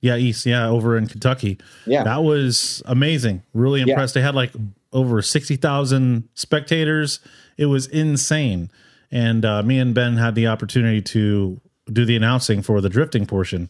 [0.00, 0.46] Yeah, East.
[0.46, 1.58] Yeah, over in Kentucky.
[1.86, 2.04] Yeah.
[2.04, 3.42] That was amazing.
[3.54, 3.88] Really Yeah.
[3.92, 4.14] impressed.
[4.14, 4.52] They had like
[4.92, 7.20] over 60,000 spectators.
[7.56, 8.70] It was insane.
[9.12, 11.60] And uh, me and Ben had the opportunity to
[11.92, 13.68] do the announcing for the drifting portion.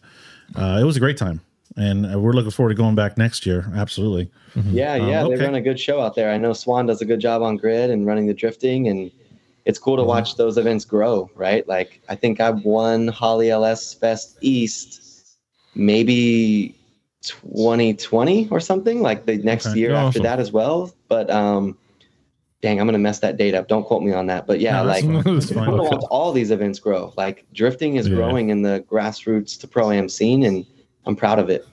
[0.55, 1.41] Uh, it was a great time.
[1.77, 3.71] And uh, we're looking forward to going back next year.
[3.75, 4.29] Absolutely.
[4.69, 5.35] Yeah, yeah, okay.
[5.37, 6.29] they run a good show out there.
[6.31, 9.09] I know Swan does a good job on grid and running the drifting, and
[9.63, 11.29] it's cool to watch those events grow.
[11.35, 11.65] Right?
[11.69, 15.00] Like I think I've won Holley LS Fest East,
[15.75, 16.75] maybe
[17.23, 19.79] 2020 or something, like the next Okay.
[19.79, 20.23] year after Awesome.
[20.23, 20.91] that as well.
[21.07, 21.77] But um,
[22.61, 23.67] dang, I'm gonna mess that date up.
[23.67, 24.47] Don't quote me on that.
[24.47, 25.23] But yeah, No, like fine.
[25.35, 25.77] That's I fine.
[25.77, 27.13] want all these events grow.
[27.17, 28.15] Like drifting is Yeah.
[28.15, 30.65] growing in the grassroots to pro am scene, and
[31.05, 31.65] I'm proud of it.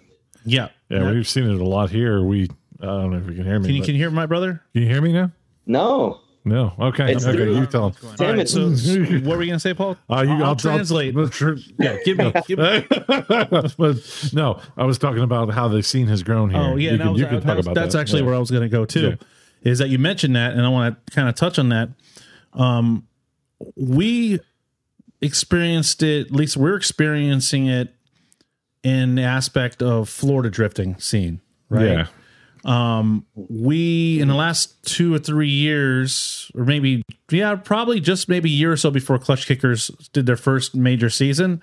[0.44, 0.68] Yeah.
[0.90, 2.22] Yeah, we've seen it a lot here.
[2.22, 2.49] We
[2.80, 3.66] I don't know if you can hear me.
[3.66, 4.62] Can you, can you hear my brother?
[4.72, 5.30] can you hear me now?
[5.66, 6.72] No, No.
[6.78, 7.12] Okay.
[7.12, 7.36] It's okay.
[7.36, 7.94] through- You tell him.
[8.16, 8.49] damn All right, it.
[8.49, 8.68] so
[9.20, 9.96] what were we going to say, Paul?
[10.11, 11.14] Uh, you, I'll, translate.
[11.78, 12.32] yeah, give me.
[12.46, 12.86] Give me.
[12.88, 16.61] but no, I was talking about how the scene has grown here.
[16.61, 18.01] Oh yeah, you can, was, you can that talk was- about that's that.
[18.01, 18.26] actually Yeah.
[18.26, 19.09] where I was going to go too.
[19.11, 19.70] Yeah.
[19.70, 21.90] Is that you mentioned that, and I want to kind of touch on that.
[22.53, 23.07] Um,
[23.76, 24.38] we
[25.20, 26.26] experienced it.
[26.26, 27.94] At least we're experiencing it
[28.84, 31.86] in the aspect of Florida drifting scene, right?
[31.86, 32.07] Yeah.
[32.64, 38.50] Um, we in the last two or three years, or maybe yeah, probably just maybe
[38.50, 41.62] a year or so before Klutch Kickers did their first major season,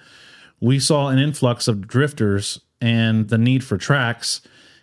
[0.59, 4.41] we saw an influx of drifters and the need for tracks.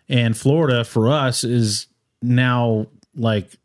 [0.09, 1.87] And Florida for us is
[2.21, 3.57] now like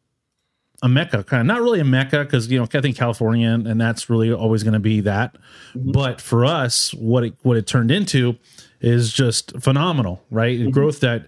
[0.83, 3.81] a mecca, kind of not really a mecca because you know I think California and
[3.81, 5.35] that's really always going to be that.
[5.75, 8.37] But for us, what it what it turned into
[8.79, 10.57] is just phenomenal, right?
[10.59, 11.27] The Growth that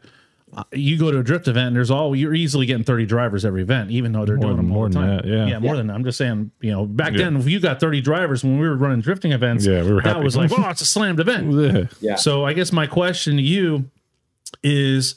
[0.71, 3.61] you go to a drift event and there's all you're easily getting 30 drivers every
[3.61, 5.17] event, even though they're More doing than- them all more the than time.
[5.17, 5.45] that, yeah.
[5.47, 5.77] yeah, more Yeah.
[5.77, 5.93] than that.
[5.93, 7.19] I'm just saying, you know, back Yeah.
[7.25, 10.01] then if you got 30 drivers when we were running drifting events, Yeah, we were
[10.01, 10.23] that happy.
[10.23, 11.51] was like, oh, it's a slammed event.
[11.53, 11.83] Yeah.
[12.01, 12.15] yeah.
[12.15, 13.89] So I guess my question to you
[14.63, 15.15] is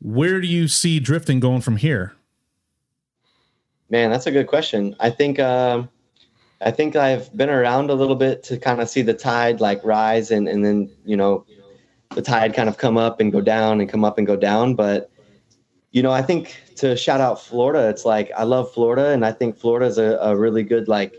[0.00, 2.12] where do you see drifting going from here?
[3.90, 4.96] Man, that's a good question.
[5.00, 5.88] I think um,
[6.60, 9.84] I think I've been around a little bit to kind of see the tide like
[9.84, 11.44] rise and and then you know
[12.14, 14.74] the tide kind of come up and go down and come up and go down.
[14.74, 15.10] But
[15.90, 19.32] you know, I think to shout out Florida, it's like I love Florida, and I
[19.32, 21.14] think Florida is a, a really good like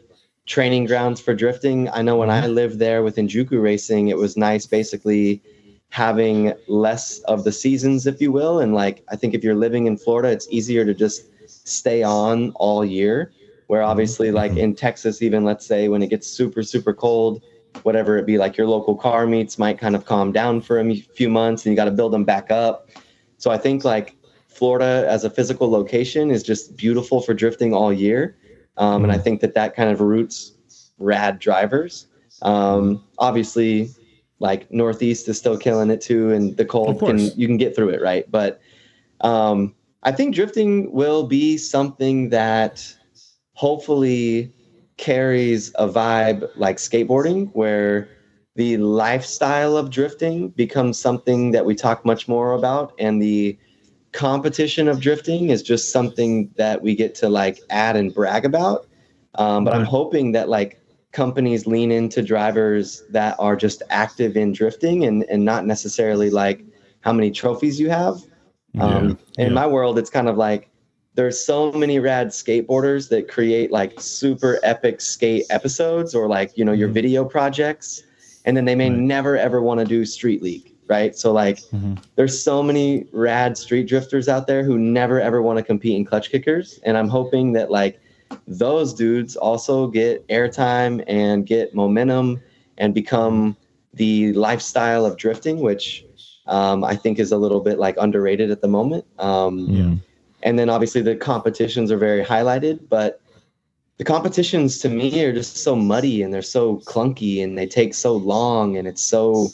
[0.46, 1.90] training grounds for drifting.
[1.90, 5.42] I know when I lived there with Enjuku racing, it was nice basically
[5.90, 8.60] having less of the seasons, if you will.
[8.60, 12.52] And like I think if you're living in Florida, it's easier to just stay on
[12.56, 13.32] all year.
[13.68, 17.42] Where obviously, like in Texas, even let's say when it gets super, super cold,
[17.82, 20.96] whatever it be, like your local car meets might kind of calm down for a
[20.96, 22.90] few months and you got to build them back up.
[23.38, 24.16] So I think like
[24.48, 28.38] Florida as a physical location is just beautiful for drifting all year.
[28.78, 30.54] Um, and I think that that kind of roots
[30.98, 32.08] rad drivers.
[32.42, 33.90] Um, obviously,
[34.40, 37.90] like Northeast is still killing it too, and the cold can you can get through
[37.90, 38.30] it, right?
[38.30, 38.62] But
[39.22, 42.94] um, I think drifting will be something that
[43.54, 44.52] hopefully
[44.98, 48.08] carries a vibe like skateboarding, where
[48.56, 53.58] the lifestyle of drifting becomes something that we talk much more about, and the
[54.12, 58.88] competition of drifting is just something that we get to like add and brag about.
[59.36, 60.80] Um, but I'm hoping that like
[61.12, 66.64] companies lean into drivers that are just active in drifting and, and not necessarily like
[67.02, 68.22] how many trophies you have.
[68.80, 69.60] Um, Yeah, in yeah.
[69.62, 70.70] my world, it's kind of like
[71.16, 76.66] there's so many rad skateboarders that create like super epic skate episodes or like you
[76.66, 78.04] know your video projects
[78.46, 79.00] and then they may Right.
[79.00, 81.98] never ever want to do street league right so like Mhm.
[82.16, 86.04] there's so many rad street drifters out there who never ever want to compete in
[86.06, 88.00] Klutch Kickers and i'm hoping that like
[88.48, 92.42] those dudes also get airtime and get momentum
[92.80, 93.56] and become
[93.94, 96.06] the lifestyle of drifting which
[96.48, 99.94] um, i think is a little bit like underrated at the moment um, Yeah.
[100.44, 103.20] And then obviously the competitions are very highlighted but
[103.98, 107.94] the competitions to me are just so muddy and they're so clunky and they take
[107.94, 109.48] so long and it's so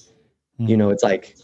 [0.58, 1.38] you know it's like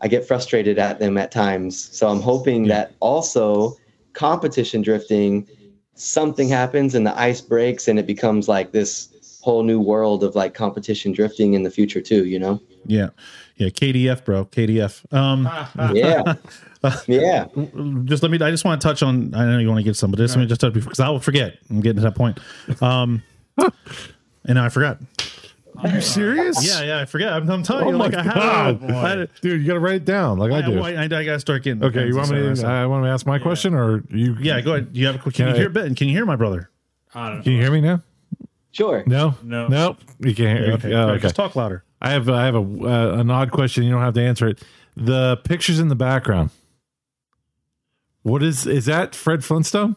[0.00, 2.74] i get frustrated at them at times so i'm hoping Yeah.
[2.74, 3.74] that also
[4.12, 5.48] competition drifting
[5.94, 9.08] something happens and the ice breaks and it becomes like this
[9.42, 13.10] whole new world of like competition drifting in the future too you know Yeah.
[13.56, 13.68] Yeah.
[13.70, 14.44] KDF, bro.
[14.44, 15.12] KDF.
[15.12, 15.48] Um,
[15.96, 16.34] yeah
[17.06, 17.46] yeah
[18.04, 19.96] just let me, I just want to touch on, I know you want to get
[19.96, 21.58] some, but just let me just touch because I will forget.
[21.70, 22.38] I'm getting to that point.
[22.82, 23.22] Um,
[24.44, 24.98] and I forgot.
[25.82, 26.66] Are you serious?
[26.66, 26.82] Yeah.
[26.82, 27.00] Yeah.
[27.00, 27.32] I forget.
[27.32, 28.82] I'm, I'm telling Oh you, my like I God.
[28.82, 28.90] have.
[28.90, 30.80] I, Dude, you got to write it down like I, I, do.
[30.82, 31.84] I, I, I gotta start getting.
[31.84, 32.66] okay, you want me to?
[32.66, 34.36] I want to ask my question, or you?
[34.40, 34.88] yeah, go ahead.
[34.92, 35.36] You have a quick.
[35.36, 35.94] Can, Can you hear Ben?
[35.94, 36.68] Can you hear my brother?
[37.14, 38.02] I don't Can you hear me now?
[38.72, 39.68] sure No, No.
[39.68, 39.96] no.
[40.18, 40.72] You can't hear.
[40.74, 40.94] Okay, okay.
[40.96, 41.22] okay.
[41.22, 41.84] Just talk louder.
[42.02, 43.84] I have I have a uh, an odd question.
[43.84, 44.62] You don't have to answer it.
[44.96, 46.50] The pictures in the background.
[48.28, 49.14] What is is that?
[49.14, 49.96] Fred Flintstone?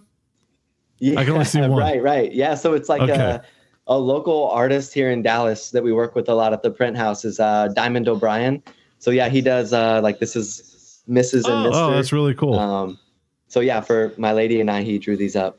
[0.99, 1.71] Yeah, I can only see one.
[1.71, 2.31] Right, right.
[2.31, 3.13] Yeah, so it's like Okay.
[3.13, 3.41] a,
[3.87, 6.95] a local artist here in Dallas that we work with a lot at the print
[6.97, 8.61] house is uh, Diamond O'Brien.
[8.99, 11.47] So yeah, he does uh, like this is Mrs.
[11.47, 11.71] and Mr.
[11.73, 12.57] Oh, that's really cool.
[12.59, 12.99] Um,
[13.47, 15.57] so yeah, for my lady and I, he drew these up.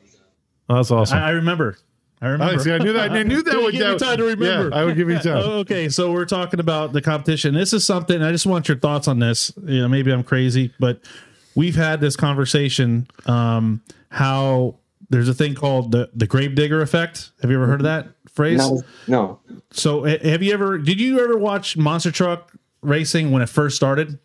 [0.69, 1.17] oh, that's awesome.
[1.19, 1.77] I, I remember.
[2.21, 2.53] I remember.
[2.53, 3.11] Oh, see, I knew that.
[3.11, 4.69] I knew that Give would me time to remember.
[4.69, 5.37] Yeah, I would give you time.
[5.43, 7.53] Oh, okay, so we're talking about the competition.
[7.53, 9.51] This is something I just want your thoughts on this.
[9.65, 11.01] You know, maybe I'm crazy, but
[11.55, 13.07] we've had this conversation.
[13.25, 14.75] Um, how
[15.09, 17.31] there's a thing called the the grave digger effect.
[17.41, 18.57] Have you ever heard of that phrase?
[18.57, 19.39] No, no.
[19.71, 20.77] So, have you ever?
[20.77, 22.51] Did you ever watch Monster Truck
[22.81, 24.19] Racing when it first started?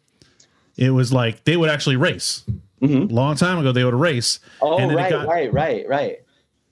[0.76, 2.44] It was like they would actually race.
[2.80, 4.38] Long time ago, they would race.
[4.62, 6.18] Oh, and right, got- right, right, right.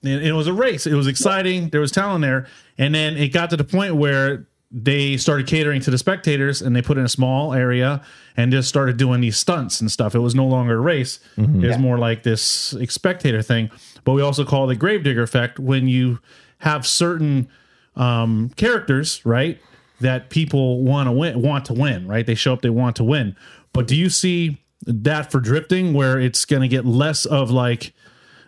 [0.03, 0.87] and it was a race.
[0.87, 1.67] It was exciting.
[1.69, 2.47] There was talent there,
[2.77, 6.75] and then it got to the point where they started catering to the spectators, and
[6.75, 8.01] they put in a small area
[8.35, 10.13] and just started doing these stunts and stuff.
[10.13, 13.69] It was no longer a race; it was more like this spectator thing.
[14.03, 16.19] But we also call it the gravedigger effect when you
[16.59, 17.47] have certain
[17.95, 19.59] um, characters, right?
[20.01, 22.25] That people want to win, want to win, right?
[22.25, 23.35] They show up, they want to win.
[23.73, 27.93] But do you see that for drifting, where it's going to get less of like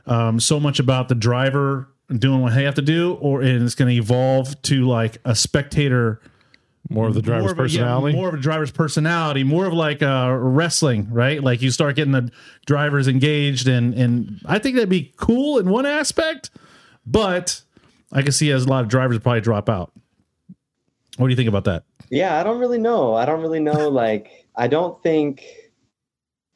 [0.05, 1.87] um, so much about the driver
[2.17, 5.35] doing what they have to do, or and it's going to evolve to like a
[5.35, 6.21] spectator,
[6.89, 8.15] More of the driver's more of a, yeah, personality.
[8.17, 11.43] more of a driver's personality, more of like uh, wrestling, right?
[11.43, 12.31] Like you start getting the
[12.65, 16.49] drivers engaged, and and I think that'd be cool in one aspect,
[17.05, 17.61] but
[18.11, 19.91] I can see as a lot of drivers probably drop out.
[21.17, 21.83] What do you think about that?
[22.09, 23.13] Yeah, I don't really know.
[23.13, 23.89] I don't really know.
[23.89, 25.43] Like, I don't think,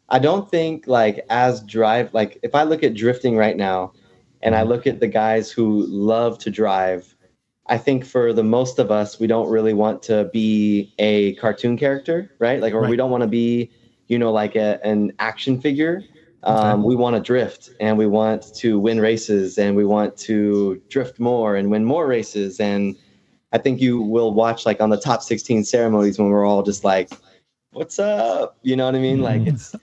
[0.10, 3.91] I don't think like as drive, like if I look at drifting right now
[4.43, 7.15] and I look at the guys who love to drive,
[7.67, 11.77] I think for the most of us, we don't really want to be a cartoon
[11.77, 12.59] character, right?
[12.59, 13.71] Like, or we don't want to be,
[14.07, 16.03] you know, like a, an action figure.
[16.43, 20.81] Um, we want to drift and we want to win races and we want to
[20.89, 22.59] drift more and win more races.
[22.59, 22.97] And
[23.53, 26.83] I think you will watch like on the top 16 ceremonies when we're all just
[26.83, 27.13] like,
[27.71, 28.57] what's up?
[28.61, 29.21] You know what I mean?
[29.21, 29.73] Like, it's,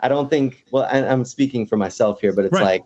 [0.00, 2.62] I don't think, well, I, I'm speaking for myself here, but it's Right.
[2.62, 2.84] like,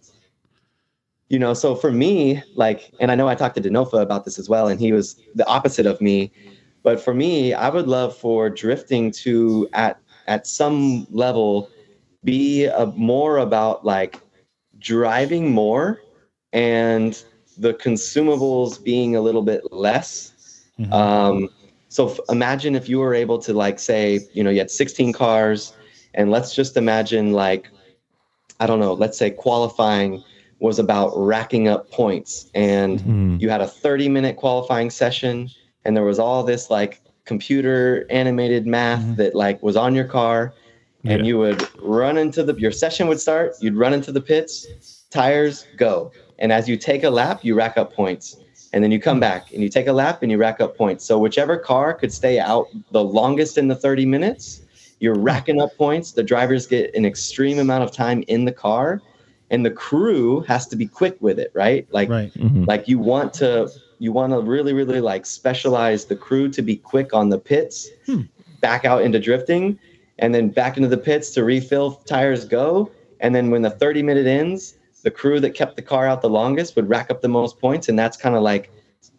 [1.29, 4.39] you know, so for me, like, and I know I talked to Denofa about this
[4.39, 6.31] as well, and he was the opposite of me.
[6.83, 11.69] But for me, I would love for drifting to at at some level
[12.25, 14.21] be a, more about like
[14.79, 16.01] driving more
[16.53, 17.23] and
[17.59, 20.33] the consumables being a little bit less.
[20.79, 20.93] Mhm.
[20.93, 21.49] Um,
[21.89, 25.13] so f- imagine if you were able to like say, you know, you had 16
[25.13, 25.73] cars,
[26.15, 27.71] and let's just imagine like,
[28.61, 30.23] I don't know, let's say qualifying
[30.59, 33.37] was about racking up points, and Hmm.
[33.39, 35.51] you had a 30 minute qualifying session,
[35.85, 39.17] and there was all this like computer animated math Mhm.
[39.17, 40.55] that like was on your car,
[41.05, 41.27] and Yeah.
[41.27, 44.67] you would run into the your session would start, you'd run into the pits,
[45.11, 48.37] tires go, and as you take a lap, you rack up points
[48.73, 51.05] and then you come back and you take a lap and you rack up points.
[51.05, 54.63] So whichever car could stay out the longest in the 30 minutes,
[55.01, 56.13] you're racking up points.
[56.13, 59.01] The drivers get an extreme amount of time in the car
[59.51, 61.87] and the crew has to be quick with it, right?
[61.91, 62.33] Like Right.
[62.35, 62.67] Mhm.
[62.67, 66.77] like you want to you want to really really like specialize the crew to be
[66.77, 68.23] quick on the pits, Hmm.
[68.61, 69.79] back out into drifting
[70.19, 72.91] and then back into the pits to refill tires go
[73.21, 76.29] And then when the 30 minute ends, the crew that kept the car out the
[76.29, 77.89] longest would rack up the most points.
[77.89, 78.71] And that's kind of like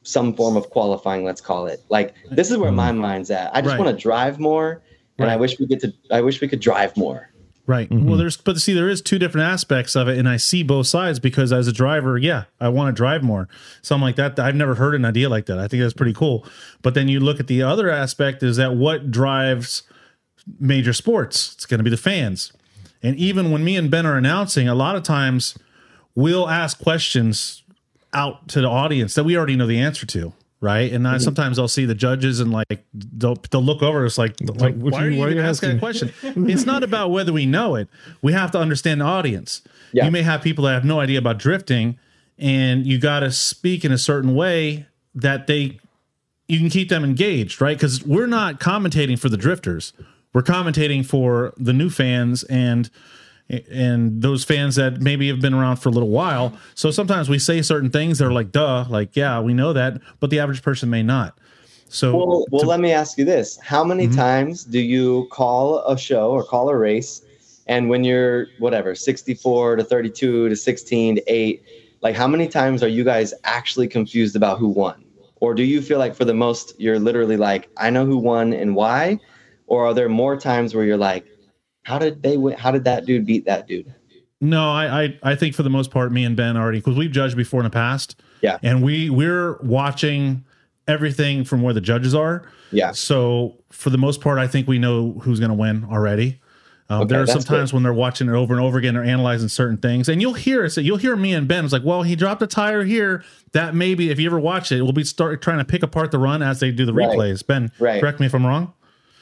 [0.03, 1.81] some form of qualifying, let's call it.
[1.89, 3.49] Like this is where my mind's at.
[3.55, 3.83] I just Right.
[3.83, 4.81] want to drive more
[5.17, 7.31] and I wish we get to I wish we could drive more.
[7.67, 7.89] Right.
[7.89, 8.07] Mm-hmm.
[8.07, 10.87] Well, there's but see, there is two different aspects of it, and I see both
[10.87, 13.49] sides because as a driver, yeah, I want to drive more.
[13.81, 14.39] Something like that.
[14.39, 15.59] I've never heard an idea like that.
[15.59, 16.45] I think that's pretty cool.
[16.81, 19.83] But then you look at the other aspect is that what drives
[20.59, 21.53] major sports?
[21.55, 22.53] It's going to be the fans.
[23.03, 25.57] And even when me and Ben are announcing, a lot of times
[26.15, 27.63] we'll ask questions
[28.13, 30.33] out to the audience that we already know the answer to.
[30.59, 31.23] Right, and I, mm-hmm.
[31.23, 34.07] sometimes I'll see the judges and like they'll, they'll look over.
[34.07, 36.11] It's like, like what why are you, why are you asking that question?
[36.23, 37.87] it's not about whether we know it.
[38.23, 39.61] We have to understand the audience.
[39.93, 40.05] Yeah.
[40.05, 41.99] You may have people that have no idea about drifting,
[42.39, 45.79] and you got to speak in a certain way that they
[46.47, 47.77] you can keep them engaged, right?
[47.77, 49.93] Because we're not commentating for the drifters.
[50.33, 52.89] We're commentating for the new fans and
[53.49, 56.57] and those fans that maybe have been around for a little while.
[56.75, 60.01] So sometimes we say certain things that are like, duh, like, yeah, we know that,
[60.19, 61.37] but the average person may not.
[61.89, 64.15] So Well, well, let me ask you this: How many Mhm.
[64.15, 67.21] times do you call a show or call a race,
[67.67, 71.63] and when you're whatever, sixty-four to thirty-two to sixteen to eight,
[72.01, 74.95] like how many times are you guys actually confused about who won,
[75.39, 78.51] or do you feel like for the most you're literally like, I know who won
[78.51, 79.19] and why,
[79.67, 81.25] or are there more times where you're like,
[81.87, 82.57] how did they win?
[82.57, 83.93] How did that dude beat that dude?
[84.41, 87.11] No, I, I I think for the most part, me and Ben already because we've
[87.11, 88.19] judged before in the past.
[88.41, 88.59] Yeah.
[88.61, 90.43] and we we're watching
[90.87, 92.43] everything from where the judges are.
[92.71, 96.39] Yeah, So for the most part, I think we know who's going to win already.
[96.89, 99.03] Uh, Okay, there are some times when they're watching it over and over again, they're
[99.03, 100.69] analyzing certain things, and you'll hear it.
[100.71, 101.63] So you'll hear me and Ben.
[101.65, 103.23] It's like, well, he dropped a tire here.
[103.53, 106.19] That maybe if you ever watch it, we'll be start trying to pick apart the
[106.19, 107.09] run as they do the Right.
[107.09, 107.45] replays.
[107.45, 107.99] Ben, Right.
[107.99, 108.73] correct me if I'm wrong.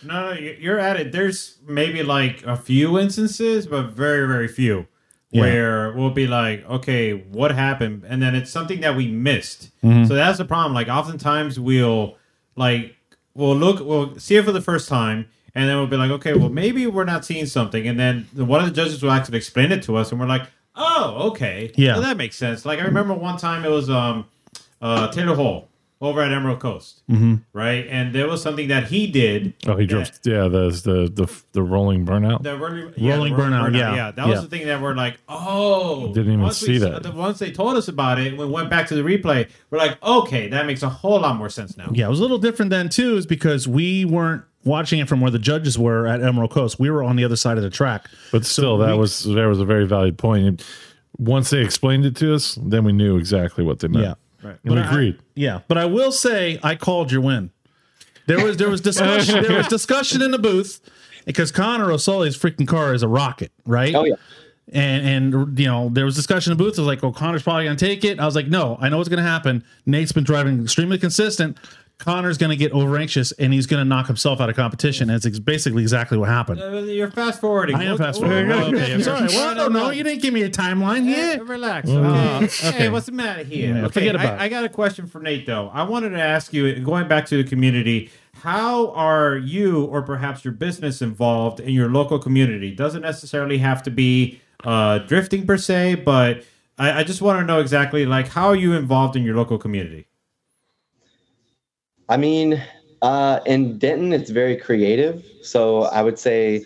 [0.06, 1.12] No, no, you- you're at it.
[1.12, 4.88] There's maybe like a few instances, but very, very few,
[5.32, 5.42] Yeah.
[5.42, 8.04] where we'll be like, okay, what happened?
[8.08, 9.70] And then it's something that we missed.
[9.84, 10.06] Mm-hmm.
[10.06, 10.74] So that's the problem.
[10.74, 12.16] Like, oftentimes we'll
[12.56, 12.96] like
[13.34, 16.34] we'll look, we'll see it for the first time, and then we'll be like, okay,
[16.34, 19.74] well, maybe we're not seeing something, and then one of the judges will actually explain
[19.74, 20.44] it to us, and we're like,
[20.78, 21.94] oh, okay, Yeah.
[21.94, 22.66] well, that makes sense.
[22.66, 24.26] Like, I remember one time it was um
[24.82, 25.68] uh Taylor Hall
[26.02, 27.36] over at Emerald Coast, Mm-hmm.
[27.54, 29.54] right, and there was something that he did.
[29.66, 30.12] Oh, he drove.
[30.24, 32.44] Yeah, the the the the rolling burnout.
[32.44, 34.12] The rolling, Rolling the burnout, yeah, yeah.
[34.12, 34.42] That was yeah.
[34.42, 37.14] the thing that we're like, oh, Didn't even see we, that.
[37.16, 39.50] Once they told us about it, we went back to the replay.
[39.72, 41.90] We're like, okay, that makes a whole lot more sense now.
[41.94, 45.22] Yeah, it was a little different then too, is because we weren't watching it from
[45.22, 46.80] where the judges were at Emerald Coast.
[46.80, 48.08] We were on the other side of the track.
[48.32, 50.46] But still, that we- was that was a very valid point.
[50.46, 50.64] And
[51.18, 54.06] once they explained it to us, then we knew exactly what they meant.
[54.06, 54.14] Yeah.
[54.46, 54.58] Right.
[54.64, 55.20] And we But I- agreed.
[55.36, 57.50] Yeah, but I will say I called your win.
[58.28, 60.82] There was there was discussion there was discussion in the booth
[61.26, 63.94] because Connor O'Sully's freaking car is a rocket, right?
[63.96, 64.16] Oh yeah.
[64.74, 66.80] And and you know there was discussion in the booth.
[66.80, 68.98] I was like, "Oh, Connor's probably gonna take it." I was like, "No, I know
[68.98, 71.58] what's gonna happen." Nate's been driving extremely consistent.
[71.98, 75.10] Connor's gonna get over anxious and he's gonna knock himself out of competition.
[75.10, 76.62] It's ex- basically exactly what happened.
[76.62, 77.76] Uh, You're fast forwarding.
[77.76, 78.48] I am fast forwarding.
[78.50, 79.28] we'll- okay, I'm sorry.
[79.28, 79.90] Well, know.
[79.92, 81.44] You didn't give me a timeline Yeah, here.
[81.46, 81.90] relax.
[81.90, 82.46] Oh, Okay.
[82.46, 82.72] okay.
[82.72, 83.74] Hey, what's the matter here?
[83.76, 84.42] Yeah, okay, forget about I, it.
[84.42, 85.70] I got a question for Nate though.
[85.74, 90.44] I wanted to ask you, going back to the community, how are you or perhaps
[90.44, 92.72] your business involved in your local community?
[92.76, 96.44] Doesn't necessarily have to be uh, drifting per se, but
[96.78, 99.58] I, I just want to know exactly like how are you involved in your local
[99.58, 100.08] community?
[102.10, 102.62] I mean,
[103.02, 105.24] uh, in Denton, it's very creative.
[105.42, 106.66] So I would say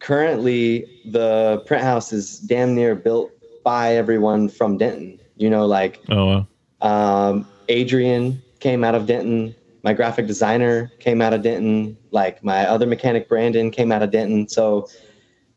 [0.00, 3.30] currently the print house is damn near built
[3.64, 5.18] by everyone from Denton.
[5.36, 6.44] You know, like Oh,
[6.82, 7.28] wow.
[7.30, 9.54] um, Adrian came out of Denton.
[9.84, 11.96] My graphic designer came out of Denton.
[12.10, 14.48] Like my other mechanic, Brandon, came out of Denton.
[14.48, 14.88] So,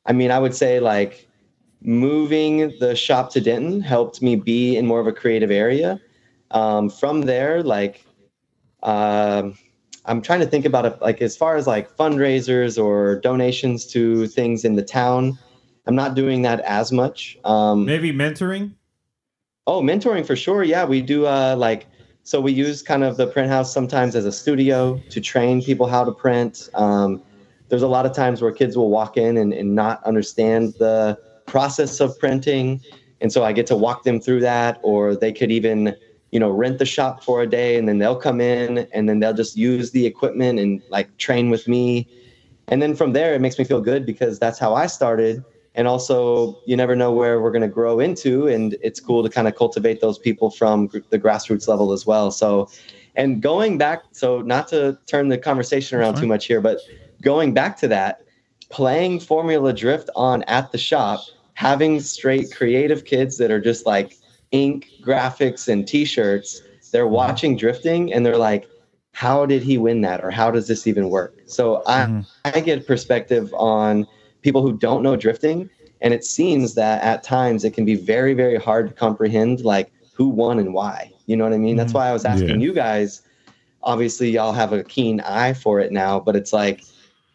[0.06, 1.28] I mean, I would say like
[1.82, 6.00] moving the shop to Denton helped me be in more of a creative area.
[6.52, 8.06] Um, from there, like,
[8.84, 9.58] um,
[10.06, 14.28] I'm trying to think about it, like as far as like fundraisers or donations to
[14.28, 15.38] things in the town.
[15.88, 17.38] I'm not doing that as much.
[17.44, 18.74] Um, Maybe mentoring.
[19.68, 20.64] Oh, mentoring for sure.
[20.64, 21.88] Yeah, we do uh like
[22.24, 25.88] so we use kind of the print house sometimes as a studio to train people
[25.88, 26.70] how to print.
[26.76, 27.22] Um,
[27.70, 31.18] there's a lot of times where kids will walk in and, and not understand the
[31.48, 32.82] process of printing.
[33.22, 35.96] And so I get to walk them through that, or they could even,
[36.32, 39.20] you know, rent the shop for a day and then they'll come in and then
[39.20, 42.08] they'll just use the equipment and like train with me.
[42.68, 45.44] And then from there, it makes me feel good because that's how I started.
[45.76, 49.30] And also you never know where we're going to grow into and it's cool to
[49.30, 52.32] kind of cultivate those people from gr- the grassroots level as well.
[52.32, 52.70] So
[53.16, 56.80] and going back so not to turn the conversation around too much here but
[57.22, 58.22] going back to that
[58.70, 61.20] playing formula drift on at the shop
[61.54, 64.18] having straight creative kids that are just like
[64.52, 68.68] ink graphics and t-shirts they're watching drifting and they're like
[69.14, 72.26] how did he win that or how does this even work so i Mhm.
[72.46, 74.06] i get perspective on
[74.42, 75.70] people who don't know drifting
[76.02, 79.92] and it seems that at times it can be very very hard to comprehend like
[80.14, 81.96] who won and why you know what i mean that's Mhm.
[81.96, 82.68] why i was asking Yeah.
[82.68, 83.22] you guys
[83.84, 86.82] obviously y'all have a keen eye for it now but it's like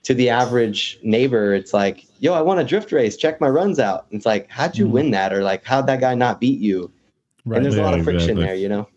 [0.04, 3.78] to the average neighbor it's like yo i want a drift race check my runs
[3.80, 4.90] out it's like how'd you Mhm.
[4.90, 6.90] win that or like how'd that guy not beat you
[7.46, 7.56] Right.
[7.56, 8.44] and there's a lot of friction exactly.
[8.44, 8.88] there you know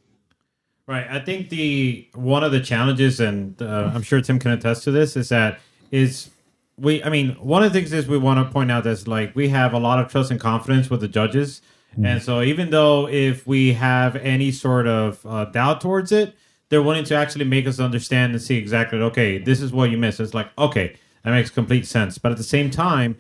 [0.90, 1.06] Right.
[1.08, 4.92] I think the one of the challenges, and uh, I'm sure Tim can attest to
[4.92, 5.60] this, is that
[5.92, 6.32] is
[6.80, 7.04] we.
[7.04, 9.50] I mean, one of the things is we want to point out is like we
[9.50, 11.62] have a lot of trust and confidence with the judges,
[12.04, 16.36] and so even though if we have any sort of uh, doubt towards it,
[16.70, 18.98] they're willing to actually make us understand and see exactly.
[18.98, 20.20] Okay, this is what you missed.
[20.20, 22.18] It's like okay, that makes complete sense.
[22.18, 23.16] But at the same time,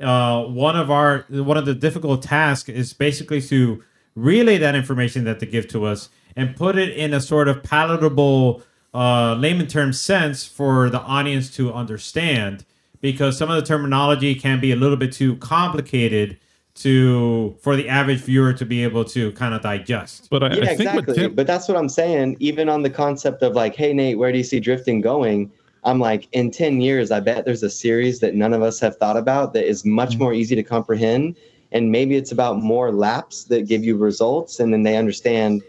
[0.00, 3.82] uh, one of our one of the difficult tasks is basically to
[4.22, 7.62] relay that information that they give to us and put it in a sort of
[7.62, 8.62] palatable
[8.94, 12.64] uh, layman term sense for the audience to understand
[13.00, 16.38] because some of the terminology can be a little bit too complicated
[16.74, 20.28] to for the average viewer to be able to kind of digest.
[20.30, 21.14] But I, yeah I think exactly.
[21.14, 22.36] Tim, but that's what i'm saying.
[22.38, 25.50] Even on the concept of like hey nate where do you see drifting going?
[25.84, 28.96] I'm like in 10 years i bet there's a series that none of us have
[28.96, 30.18] thought about that is much Mm-hmm.
[30.24, 31.36] more easy to comprehend
[31.72, 35.62] and maybe it's about more laps that give you results and then they understand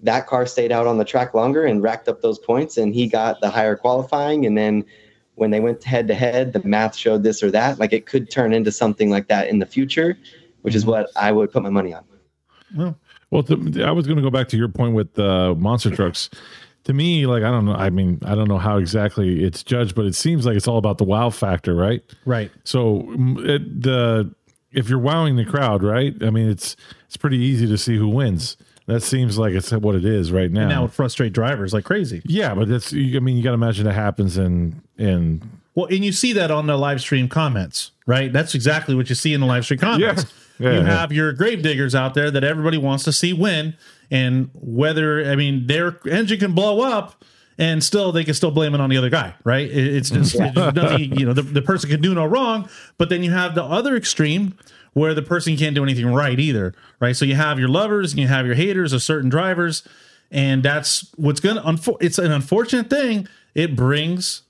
[0.00, 3.06] that car stayed out on the track longer and racked up those points and he
[3.06, 4.84] got the higher qualifying and then
[5.36, 8.30] when they went head to head the math showed this or that like it could
[8.30, 10.18] turn into something like that in the future
[10.62, 12.04] which is what i would put my money on
[12.74, 12.98] Well,
[13.30, 16.30] Well, to, I was going to go back to your point with uh, monster trucks.
[16.84, 17.74] To me, like I don't know.
[17.74, 20.78] I mean, I don't know how exactly it's judged, but it seems like it's all
[20.78, 22.00] about the wow factor, right?
[22.24, 22.52] right.
[22.62, 23.04] So
[23.38, 24.32] it, the
[24.76, 26.14] if you're wowing the crowd, right?
[26.22, 28.56] I mean, it's it's pretty easy to see who wins.
[28.86, 30.62] That seems like it's what it is right now.
[30.62, 32.22] And that would frustrate drivers like crazy.
[32.24, 32.92] yeah, but that's.
[32.92, 35.42] I mean, you got to imagine that happens in in
[35.74, 38.32] Well, and you see that on the live stream comments, right?
[38.32, 40.22] That's exactly what you see in the live stream comments.
[40.22, 40.28] Yeah.
[40.58, 41.00] Yeah, you yeah.
[41.00, 43.76] have your grave diggers out there that everybody wants to see win,
[44.10, 47.22] and whether I mean their engine can blow up,
[47.58, 49.68] and still they can still blame it on the other guy, right?
[49.70, 51.18] It's just, it's just nothing.
[51.18, 53.96] You know, the, the person can do no wrong, but then you have the other
[53.96, 54.56] extreme
[54.92, 57.14] where the person can't do anything right either, right?
[57.14, 59.86] So you have your lovers and you have your haters of certain drivers,
[60.30, 61.62] and that's what's gonna.
[61.62, 63.28] Unfo- it's an unfortunate thing.
[63.54, 64.42] It brings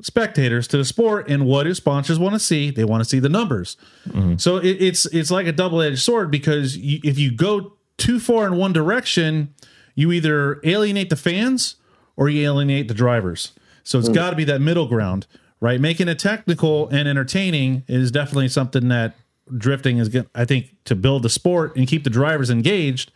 [0.00, 3.20] spectators to the sport and what do sponsors want to see they want to see
[3.20, 3.76] the numbers
[4.08, 4.36] mm-hmm.
[4.36, 8.44] so it, it's it's like a double-edged sword because you, if you go too far
[8.44, 9.54] in one direction
[9.94, 11.76] you either alienate the fans
[12.16, 13.52] or you alienate the drivers.
[13.82, 14.14] So it's hmm.
[14.14, 15.26] got to be that middle ground
[15.64, 15.80] right?
[15.80, 19.16] Making it technical and entertaining is definitely something that
[19.56, 23.12] drifting is going i think to build the sport and keep the drivers engaged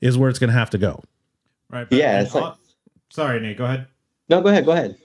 [0.00, 1.02] is where it's going to have to go.
[1.70, 2.58] Right Yeah, like- al-
[3.10, 3.86] sorry nate go ahead.
[4.28, 4.96] No go ahead go ahead.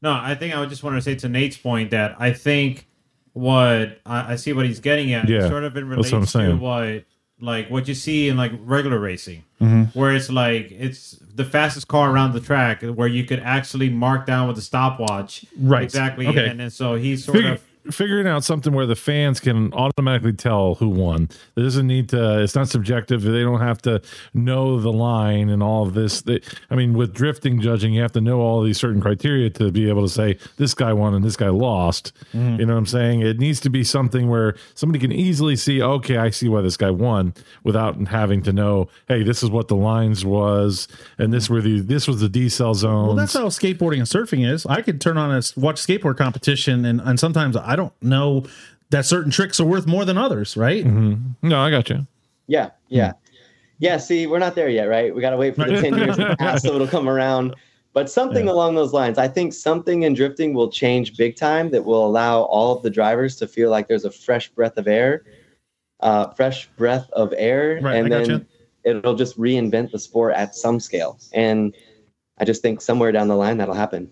[0.00, 2.88] No, I think I would just want to say to Nate's point that I think
[3.34, 6.40] what I, I see what he's getting at Yeah, sort of in that's relates what
[6.40, 7.04] I'm to what
[7.42, 9.98] like what you see in like regular racing, Mm-hmm.
[9.98, 14.26] where it's like it's the fastest car around the track, where you could actually mark
[14.26, 15.82] down with a stopwatch, Right.
[15.84, 16.48] Exactly, Okay.
[16.48, 20.76] and then so he's sort of figuring out something where the fans can automatically tell
[20.76, 21.28] who won.
[21.56, 22.42] It doesn't need to.
[22.42, 23.22] It's not subjective.
[23.22, 24.00] They don't have to
[24.34, 26.22] know the line and all of this.
[26.22, 29.70] They, I mean, with drifting judging, you have to know all these certain criteria to
[29.70, 32.12] be able to say this guy won and this guy lost.
[32.32, 32.60] Mm-hmm.
[32.60, 33.20] You know what I'm saying?
[33.20, 35.82] It needs to be something where somebody can easily see.
[35.82, 38.88] Okay, I see why this guy won without having to know.
[39.08, 42.74] Hey, this is what the lines was, and this were the this was the decel
[42.74, 43.08] zone.
[43.08, 44.66] Well, that's how skateboarding and surfing is.
[44.66, 48.44] I could turn on a watch skateboard competition, and, and sometimes I don't know
[48.90, 50.84] that certain tricks are worth more than others, right?
[50.84, 52.06] no, I got you.
[52.46, 53.12] Yeah, yeah.
[53.78, 55.14] Yeah, see, we're not there yet, right?
[55.14, 57.54] We got to wait for the 10 years to pass so it'll come around.
[57.94, 61.84] But something along those lines, I think something in drifting will change big time that
[61.84, 65.24] will allow all of the drivers to feel like there's a fresh breath of air,
[66.00, 68.46] uh, fresh breath of air, Right, and I then gotcha.
[68.84, 71.18] it'll just reinvent the sport at some scale.
[71.34, 71.74] And
[72.38, 74.10] I just think somewhere down the line that'll happen.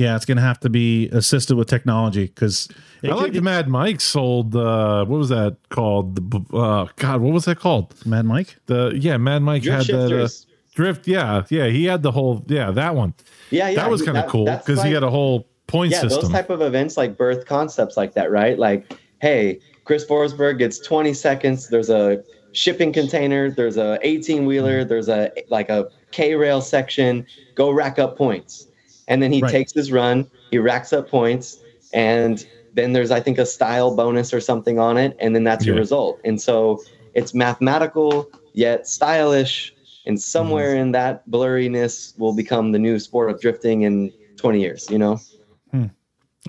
[0.00, 2.70] Yeah, it's going to have to be assisted with technology because
[3.04, 4.56] I like the Mad Mike sold.
[4.56, 6.30] Uh, what was that called?
[6.30, 7.94] The uh, God, what was that called?
[8.06, 8.56] Mad Mike.
[8.64, 10.46] The yeah, Mad Mike Drift had the, the shifters.
[10.74, 11.06] drift.
[11.06, 12.42] Yeah, yeah, he had the whole.
[12.48, 13.12] Yeah, that one.
[13.50, 13.76] Yeah, yeah.
[13.76, 16.22] that was kind of cool that's because he had a whole point yeah, system.
[16.22, 18.58] those type of events like birth concepts like that, right?
[18.58, 21.68] Like, hey, Chris Forsberg gets 20 seconds.
[21.68, 23.50] There's a shipping container.
[23.50, 24.82] There's a 18 wheeler.
[24.82, 27.26] There's a like a K rail section.
[27.54, 28.66] Go rack up points,
[29.10, 29.52] and then he Right.
[29.52, 30.26] takes his run.
[30.50, 31.58] He racks up points,
[31.92, 35.66] and then there's I think a style bonus or something on it, and then that's
[35.66, 36.20] your result.
[36.24, 36.80] And so
[37.12, 39.74] it's mathematical yet stylish,
[40.06, 40.80] and somewhere Mm-hmm.
[40.82, 44.88] in that blurriness will become the new sport of drifting in 20 years.
[44.90, 45.20] You know?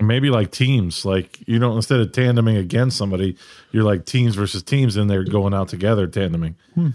[0.00, 3.36] Maybe like teams, like you don't instead of tandeming against somebody,
[3.72, 6.54] you're like teams versus teams, and they're going out together tandeming.
[6.78, 6.94] I,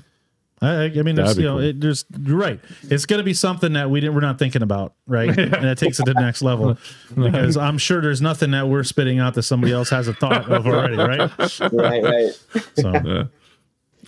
[0.62, 1.64] I I mean, there's, you know, cool.
[1.64, 2.60] it, there's you're right.
[2.84, 5.30] It's going to be something that we didn't, we're not thinking about, right?
[5.38, 6.78] and it takes it to the next level
[7.16, 10.50] because I'm sure there's nothing that we're spitting out that somebody else has a thought
[10.50, 11.20] of already, right?
[11.72, 12.40] right, right.
[12.76, 13.24] So, Yeah.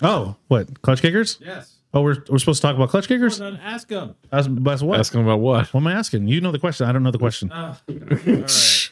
[0.01, 1.37] oh, what Klutch Kickers?
[1.39, 1.75] Yes.
[1.93, 3.37] Oh, we're we're supposed to talk about Klutch Kickers.
[3.39, 4.15] Then ask him.
[4.31, 4.99] That's, that's what.
[4.99, 5.71] Ask them about what?
[5.73, 6.27] What am I asking?
[6.27, 6.87] You know the question.
[6.87, 7.51] I don't know the question.
[7.51, 8.89] All right.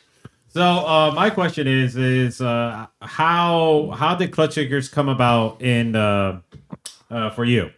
[0.50, 5.96] So uh, my question is is uh, how how did Klutch Kickers come about in
[7.10, 7.72] uh, for you?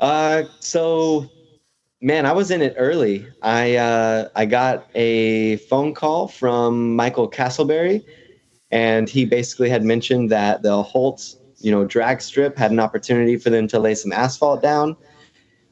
[0.00, 1.28] Uh, so,
[2.00, 3.26] man, I was in it early.
[3.42, 8.04] I uh, I got a phone call from Michael Castleberry,
[8.70, 13.36] and he basically had mentioned that the Holt, you know, drag strip had an opportunity
[13.36, 14.96] for them to lay some asphalt down.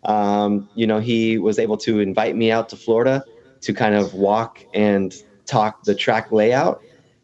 [0.04, 3.24] Um, you know, he was able to invite me out to Florida
[3.62, 5.14] to kind of walk and
[5.46, 6.80] talk the track layout.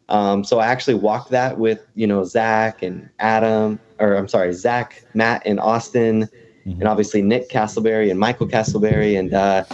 [0.09, 4.51] Um, so I actually walked that with you know Zach and Adam, or I'm sorry,
[4.53, 6.29] Zach, Matt, and Austin
[6.65, 9.17] and obviously Nick Castleberry and Michael Castleberry.
[9.17, 9.65] And uh,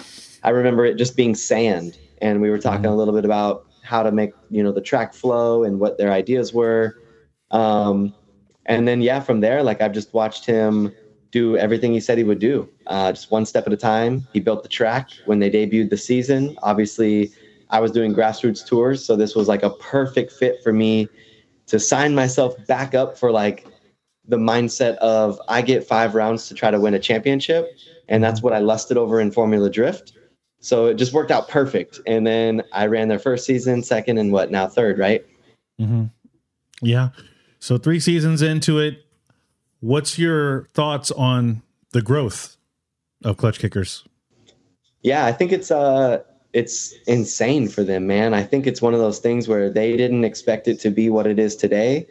[0.43, 1.97] I remember it just being sand.
[2.21, 5.13] And we were talking a little bit about how to make, you know, the track
[5.13, 6.99] flow and what their ideas were.
[7.51, 8.13] Um,
[8.65, 10.93] and then, yeah, from there, like I've just watched him
[11.31, 14.27] do everything he said he would do, uh, just one step at a time.
[14.33, 16.57] He built the track when they debuted the season.
[16.63, 17.31] Obviously,
[17.69, 19.05] I was doing grassroots tours.
[19.05, 21.07] So this was like a perfect fit for me
[21.67, 23.67] to sign myself back up for like
[24.29, 27.77] the mindset of I get five rounds to try to win a championship,
[28.07, 30.13] and that's what I lusted over in Formula Drift.
[30.61, 31.99] So it just worked out perfect.
[32.05, 35.25] And then I ran their first season, second, and what now third, right?
[35.79, 36.05] Mm-hmm.
[36.81, 37.09] Yeah.
[37.59, 39.05] So three seasons into it,
[39.79, 41.61] what's your thoughts on
[41.91, 42.57] the growth
[43.23, 44.03] of Klutch Kickers?
[45.01, 48.33] Yeah, I think it's uh it's insane for them, man.
[48.33, 51.27] I think it's one of those things where they didn't expect it to be what
[51.27, 52.07] it is today.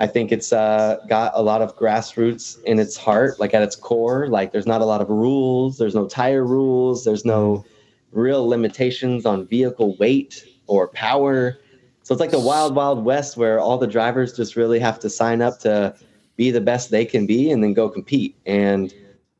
[0.00, 3.74] I think it's uh, got a lot of grassroots in its heart, like at its
[3.74, 4.28] core.
[4.28, 5.78] Like there's not a lot of rules.
[5.78, 7.04] There's no tire rules.
[7.04, 7.64] There's no
[8.12, 11.58] real limitations on vehicle weight or power.
[12.04, 15.10] So it's like the wild, wild west where all the drivers just really have to
[15.10, 15.94] sign up to
[16.36, 18.36] be the best they can be and then go compete.
[18.46, 18.94] And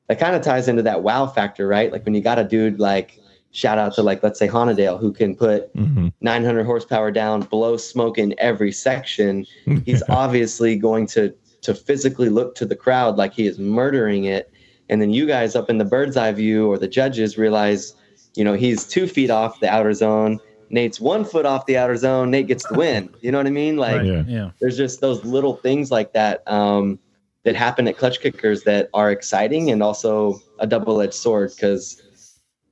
[0.08, 1.92] that kind of ties into that wow factor, right?
[1.92, 3.20] Like when you got a dude like
[3.50, 6.12] shout out to like let's say Honadale who can put Mhm.
[6.20, 9.46] 900 horsepower down, blow smoke in every section.
[9.84, 11.32] He's obviously going to
[11.62, 14.50] to physically look to the crowd like he is murdering it.
[14.88, 17.94] And then you guys up in the bird's eye view or the judges realize,
[18.36, 20.38] you know, he's two feet off the outer zone.
[20.70, 22.30] Nate's one foot off the outer zone.
[22.30, 23.08] Nate gets the win.
[23.22, 23.76] You know what I mean?
[23.76, 24.06] Like Right.
[24.06, 24.24] Yeah.
[24.28, 24.50] Yeah.
[24.60, 26.98] there's just those little things like that um,
[27.44, 32.00] that happen at Klutch Kickers that are exciting and also a double-edged sword because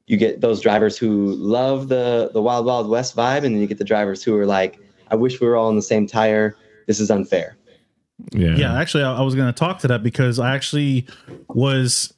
[0.06, 3.66] you get those drivers who love the the wild wild west vibe and then you
[3.66, 4.78] get the drivers who are like
[5.10, 7.56] i wish we were all on the same tire this is unfair
[8.32, 8.56] Yeah.
[8.56, 11.06] Yeah, actually, I, I was going to talk to that because I actually
[11.48, 12.14] was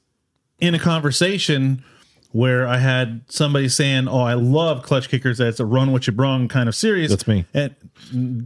[0.61, 1.83] in a conversation
[2.33, 5.39] where I had somebody saying, "Oh, I love Klutch Kickers.
[5.39, 7.47] That's a run what you brung kind of series." That's me.
[7.55, 7.75] And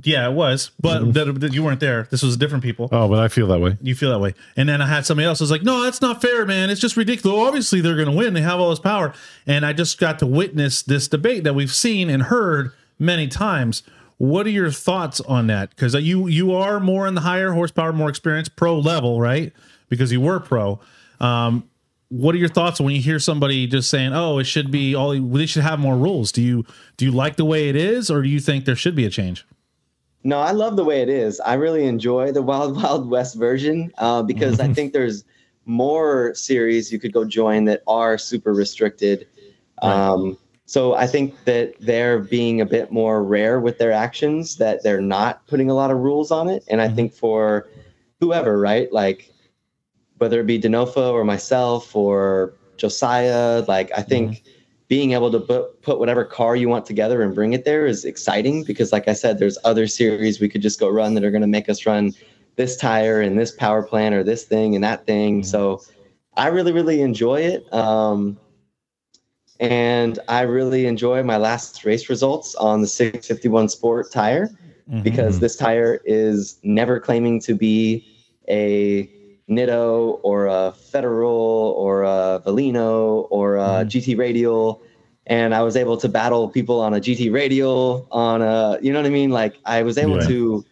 [0.04, 2.08] yeah, it was, but that, that you weren't there.
[2.10, 2.88] This was different people.
[2.92, 3.76] Oh, but I feel that way.
[3.82, 4.34] You feel that way.
[4.56, 6.70] And then I had somebody else who was like, no, that's not fair, man.
[6.70, 7.38] It's just ridiculous.
[7.38, 8.34] Obviously, they're going to win.
[8.34, 9.12] They have all this power.
[9.46, 13.82] And I just got to witness this debate that we've seen and heard many times.
[14.18, 15.70] What are your thoughts on that?
[15.70, 19.52] Because you you are more in the higher horsepower, more experience, pro level, right?
[19.88, 20.78] Because you were pro.
[21.20, 21.68] Um,
[22.12, 25.18] what are your thoughts when you hear somebody just saying, "Oh, it should be all
[25.18, 26.30] they should have more rules"?
[26.30, 26.66] Do you
[26.98, 29.10] do you like the way it is, or do you think there should be a
[29.10, 29.46] change?
[30.22, 31.40] No, I love the way it is.
[31.40, 35.24] I really enjoy the Wild Wild West version uh, because I think there's
[35.64, 39.26] more series you could go join that are super restricted.
[39.80, 40.36] Um,
[40.66, 45.00] so I think that they're being a bit more rare with their actions, that they're
[45.00, 46.64] not putting a lot of rules on it.
[46.68, 47.68] And I think for
[48.20, 49.31] whoever, right, like
[50.22, 54.50] whether it be Denofa or myself or Josiah, like I think mm-hmm.
[54.86, 58.04] being able to put, put whatever car you want together and bring it there is
[58.04, 61.32] exciting because like i said there's other series we could just go run that are
[61.32, 62.12] going to make us run
[62.54, 65.40] this tire and this power plant or this thing and that thing.
[65.40, 65.50] Mm-hmm.
[65.50, 65.82] So
[66.36, 68.38] i really really enjoy it um,
[69.58, 75.02] and i really enjoy my last race results on the 651 sport tire mm-hmm.
[75.02, 78.06] because this tire is never claiming to be
[78.48, 79.10] a
[79.50, 84.80] Nitto or a Federal or a Valino or a GT Radial.
[85.26, 88.98] and I was able to battle people on a GT radial on a you know
[88.98, 90.26] what I mean like I was able Yeah.
[90.26, 90.64] to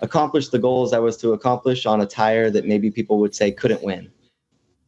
[0.00, 3.50] accomplish the goals I was to accomplish on a tire that maybe people would say
[3.50, 4.08] couldn't win.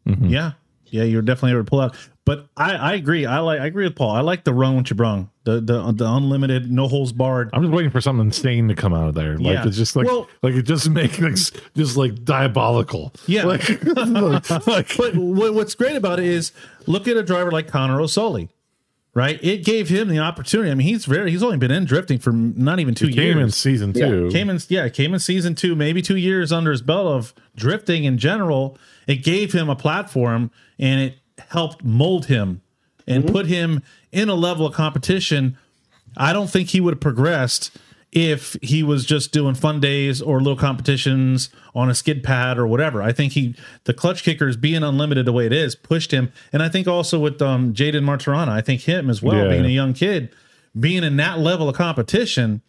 [0.06, 0.30] Mhm.
[0.30, 0.52] Yeah,
[0.86, 1.96] yeah, you're definitely able to pull out.
[2.28, 3.24] But I, I agree.
[3.24, 4.10] I like I agree with Paul.
[4.10, 7.48] I like the run what you brung, the the the unlimited, no holes barred.
[7.54, 9.38] I'm just waiting for something insane to come out of there.
[9.38, 9.66] Like Yeah.
[9.66, 11.36] it's just like Well- like it just makes like,
[11.74, 13.14] just like diabolical.
[13.26, 13.44] Yeah.
[13.46, 13.66] Like,
[14.66, 16.52] like But what's great about it is
[16.86, 18.50] look at a driver like Connor O'Sully,
[19.14, 19.42] right?
[19.42, 20.70] It gave him the opportunity.
[20.70, 23.32] I mean, he's very he's only been in drifting for not even two it came
[23.32, 23.56] in years.
[23.56, 24.06] season Yeah.
[24.08, 24.28] two.
[24.30, 28.04] Came in, yeah, came in season two, maybe two years under his belt of drifting
[28.04, 28.76] in general.
[29.06, 32.60] It gave him a platform and it helped mold him
[33.06, 33.82] and put him
[34.12, 35.56] in a level of competition.
[36.16, 37.76] I don't think he would have progressed
[38.10, 42.66] if he was just doing fun days or little competitions on a skid pad or
[42.66, 43.02] whatever.
[43.02, 43.54] I think he
[43.84, 47.18] the Klutch Kickers being unlimited the way it is pushed him, and I think also
[47.18, 49.48] with um, Jaden Martirana, I think him as well Yeah.
[49.50, 50.30] being a young kid,
[50.78, 52.62] being in that level of competition,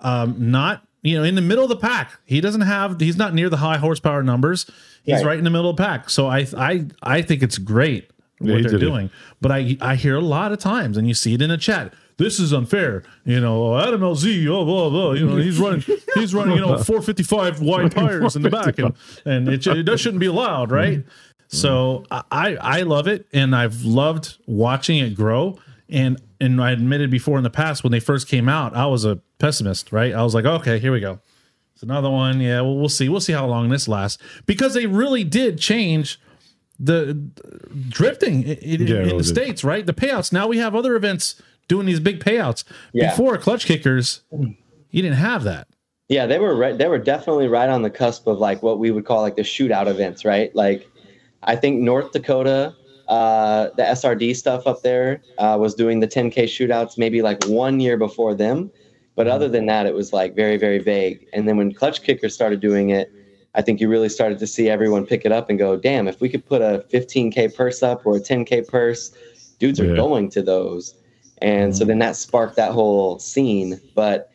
[0.00, 2.18] um, not you know in the middle of the pack.
[2.24, 4.66] He doesn't have he's not near the high horsepower numbers.
[5.04, 5.26] He's Right.
[5.26, 6.10] right, in the middle of the pack.
[6.10, 8.86] So I I I think it's great what he they're did it.
[8.86, 9.10] doing.
[9.40, 11.92] But I I hear a lot of times, and you see it in the chat.
[12.16, 13.02] This is unfair.
[13.24, 15.12] You know, oh, Adam LZ, oh blah blah.
[15.12, 15.82] You know, he's running
[16.14, 18.94] he's running you know 455 wide tires in the back, and
[19.24, 20.98] and it, it that shouldn't be allowed, right?
[21.00, 21.08] Mm-hmm.
[21.48, 25.58] So I I love it, and I've loved watching it grow.
[25.94, 29.04] And and I admitted before in the past when they first came out, I was
[29.04, 30.12] a pessimist, right?
[30.12, 31.20] I was like, okay, here we go.
[31.74, 32.40] It's another one.
[32.40, 33.08] Yeah, well, we'll see.
[33.08, 36.20] We'll see how long this lasts because they really did change
[36.78, 37.14] the
[37.88, 39.24] drifting i- i- in, Yeah, in the did.
[39.26, 39.86] states, right?
[39.86, 40.32] The payouts.
[40.32, 42.64] Now we have other events doing these big payouts.
[42.92, 43.10] Yeah.
[43.10, 44.22] Before Klutch Kickers,
[44.90, 45.68] you didn't have that.
[46.08, 46.76] Yeah, they were right.
[46.76, 49.42] They were definitely right on the cusp of like what we would call like the
[49.42, 50.54] shootout events, right?
[50.54, 50.86] Like,
[51.42, 52.74] I think North Dakota,
[53.08, 57.80] uh, the SRD stuff up there uh, was doing the 10k shootouts maybe like one
[57.80, 58.70] year before them,
[59.16, 61.26] but other than that, it was like very very vague.
[61.32, 63.12] And then when Klutch Kicker started doing it,
[63.54, 66.20] I think you really started to see everyone pick it up and go, damn, if
[66.20, 69.12] we could put a 15k purse up or a 10k purse,
[69.58, 69.96] dudes are Yeah.
[69.96, 70.94] going to those.
[71.38, 74.30] And so then that sparked that whole scene, but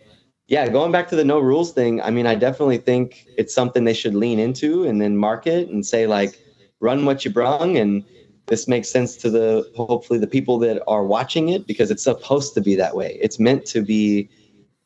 [0.47, 3.83] yeah, going back to the no rules thing, I mean, I definitely think it's something
[3.83, 6.39] they should lean into and then market and say like,
[6.79, 8.03] run what you brung, and
[8.49, 12.53] this makes sense to the hopefully the people that are watching it because it's supposed
[12.55, 13.17] to be that way.
[13.21, 14.29] It's meant to be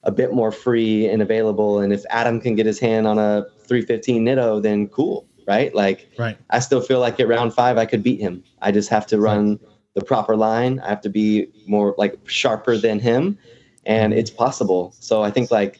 [0.04, 1.80] a bit more free and available.
[1.80, 5.74] And if Adam can get his hand on a 315 Nitto, then cool, right?
[5.74, 6.38] Like, Right.
[6.50, 8.44] I still feel like at round five I could beat him.
[8.62, 9.60] I just have to run
[9.96, 10.80] the proper line.
[10.82, 13.38] I have to be more like sharper than him,
[13.86, 14.94] and it's possible.
[15.00, 15.80] So I think like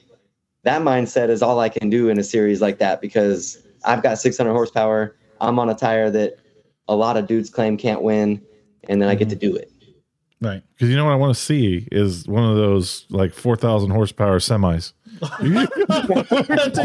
[0.64, 4.20] that mindset is all I can do in a series like that because I've got
[4.20, 5.16] 600 horsepower.
[5.42, 6.38] I'm on a tire that
[6.88, 8.42] a lot of dudes claim can't win,
[8.86, 9.40] and then I get to mhm.
[9.40, 9.72] do it.
[10.42, 10.62] Right.
[10.74, 13.92] Because you know what I want to see is one of those like four thousand
[13.92, 14.92] horsepower semis.
[15.22, 15.32] Take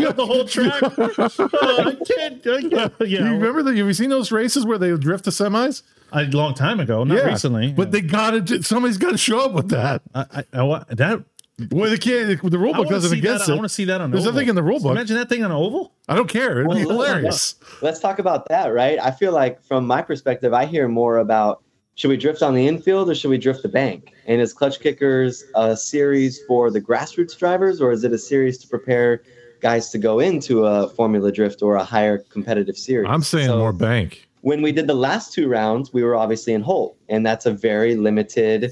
[0.07, 0.81] up the whole track.
[1.61, 2.47] Oh, I can't.
[2.47, 3.19] I can't yeah.
[3.19, 3.77] You remember that?
[3.77, 5.83] Have you seen those races where they drift the semis?
[6.12, 7.73] a long time ago, not recently.
[7.73, 8.62] but they got to.
[8.62, 10.03] Somebody's got to show up with that.
[10.15, 11.25] I, I, I, wa- that
[11.72, 12.40] Well, they can't.
[12.40, 13.55] The rule book doesn't see against that, it.
[13.55, 14.10] I want to see that on.
[14.10, 14.32] There's oval.
[14.35, 14.93] nothing in the rule book.
[14.93, 15.93] Imagine that thing on an oval.
[16.09, 16.60] I don't care.
[16.60, 17.56] It'd be hilarious.
[17.82, 18.98] Let's talk about that, right?
[19.01, 21.62] I feel like from my perspective, I hear more about
[21.97, 24.12] should we drift on the infield or should we drift the bank?
[24.26, 28.56] And is Klutch Kickers a series for the grassroots drivers or is it a series
[28.59, 29.22] to prepare
[29.60, 33.09] guys to go into a Formula Drift or a higher competitive series?
[33.10, 34.28] I'm saying So- more bank.
[34.43, 37.51] when we did the last two rounds, we were obviously in Holt, and that's a
[37.51, 38.70] very limited,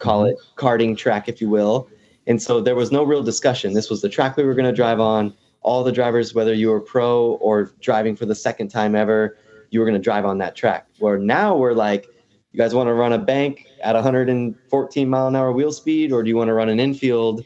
[0.00, 1.88] call it karting track, if you will.
[2.30, 3.72] And so there was no real discussion.
[3.72, 5.34] This was the track we were going to drive on.
[5.62, 9.36] All the drivers, whether you were pro or driving for the second time ever,
[9.70, 10.86] you were going to drive on that track.
[11.00, 12.06] Where now we're like,
[12.52, 16.22] you guys want to run a bank at 114 mile an hour wheel speed, or
[16.22, 17.44] do you want to run an infield,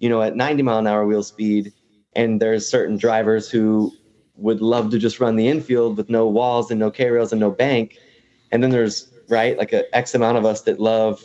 [0.00, 1.72] you know, at 90 mile an hour wheel speed?
[2.16, 3.92] And there's certain drivers who
[4.34, 7.38] would love to just run the infield with no walls and no K rails and
[7.38, 7.98] no bank.
[8.50, 11.24] And then there's right like a X amount of us that love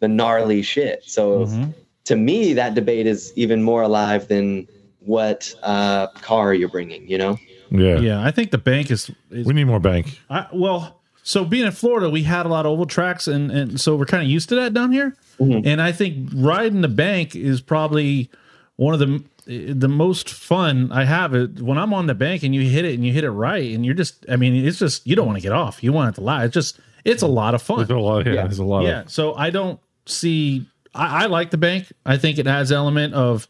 [0.00, 1.04] the gnarly shit.
[1.06, 1.70] So Mm-hmm.
[2.10, 4.68] To me, that debate is even more alive than
[5.00, 7.08] what uh, car you're bringing.
[7.08, 7.38] You know?
[7.70, 7.98] Yeah.
[7.98, 9.10] Yeah, I think the bank is.
[9.30, 10.20] is We need more bank.
[10.28, 13.80] I, well, so being in Florida, we had a lot of oval tracks, and and
[13.80, 15.14] so we're kind of used to that down here.
[15.40, 15.64] Mhm.
[15.66, 18.28] And I think riding the bank is probably
[18.76, 21.34] one of the the most fun I have.
[21.34, 23.70] It when I'm on the bank and you hit it and you hit it right,
[23.74, 24.24] and you're just.
[24.28, 25.82] I mean, it's just you don't want to get off.
[25.84, 26.44] You want it to lie.
[26.44, 27.78] It's just it's a lot of fun.
[27.78, 28.26] There's a lot.
[28.26, 28.42] Yeah, Yeah.
[28.42, 29.00] there's a lot Yeah.
[29.02, 29.10] of.
[29.10, 30.66] So I don't see.
[30.94, 31.92] I, I like the bank.
[32.04, 33.48] I think it adds element of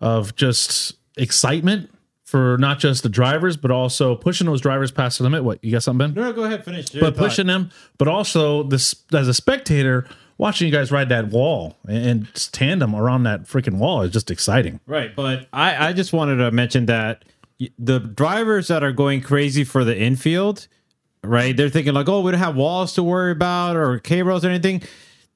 [0.00, 1.90] of just excitement
[2.24, 5.44] for not just the drivers, but also pushing those drivers past the limit.
[5.44, 6.22] What you got something, Ben?
[6.22, 6.90] No, go ahead, finish.
[6.90, 11.76] but pushing them, but also this as a spectator watching you guys ride that wall
[11.86, 14.80] and, and tandem around that freaking wall is just exciting.
[14.86, 17.24] Right, but I, I just wanted to mention that
[17.78, 20.68] the drivers that are going crazy for the infield,
[21.24, 21.56] right?
[21.56, 24.48] They're thinking like, oh, we don't have walls to worry about or K rails or
[24.48, 24.82] anything.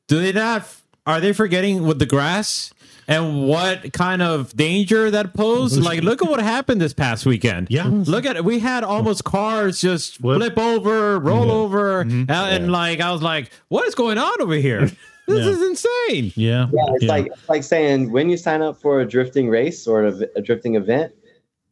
[0.09, 0.69] Do they not?
[1.07, 2.73] Are they forgetting with the grass
[3.09, 5.83] and what kind of danger that posed?
[5.83, 7.67] Like, look at what happened this past weekend.
[7.71, 7.87] Yeah.
[7.89, 8.45] look at it.
[8.45, 13.51] We had almost cars just flip, over, roll over, and, and, like I was like,
[13.69, 14.91] what is going on over here?
[15.29, 15.51] This Yeah.
[15.53, 16.33] is insane.
[16.35, 16.67] Yeah.
[16.73, 20.05] Yeah, it's like it's like saying when you sign up for a drifting race or
[20.05, 21.13] a, a drifting event,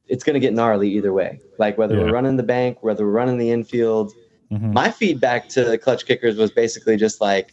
[0.07, 1.41] it's going to get gnarly either way.
[1.59, 2.05] Like whether Yeah.
[2.05, 4.13] we're running the bank, whether we're running the infield.
[4.53, 4.73] Mhm.
[4.73, 7.53] My feedback to the Klutch Kickers was basically just like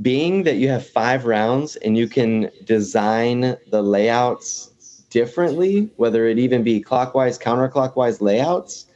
[0.00, 6.38] being that you have five rounds and you can design the layouts differently, whether it
[6.38, 8.86] even be clockwise, counterclockwise layouts.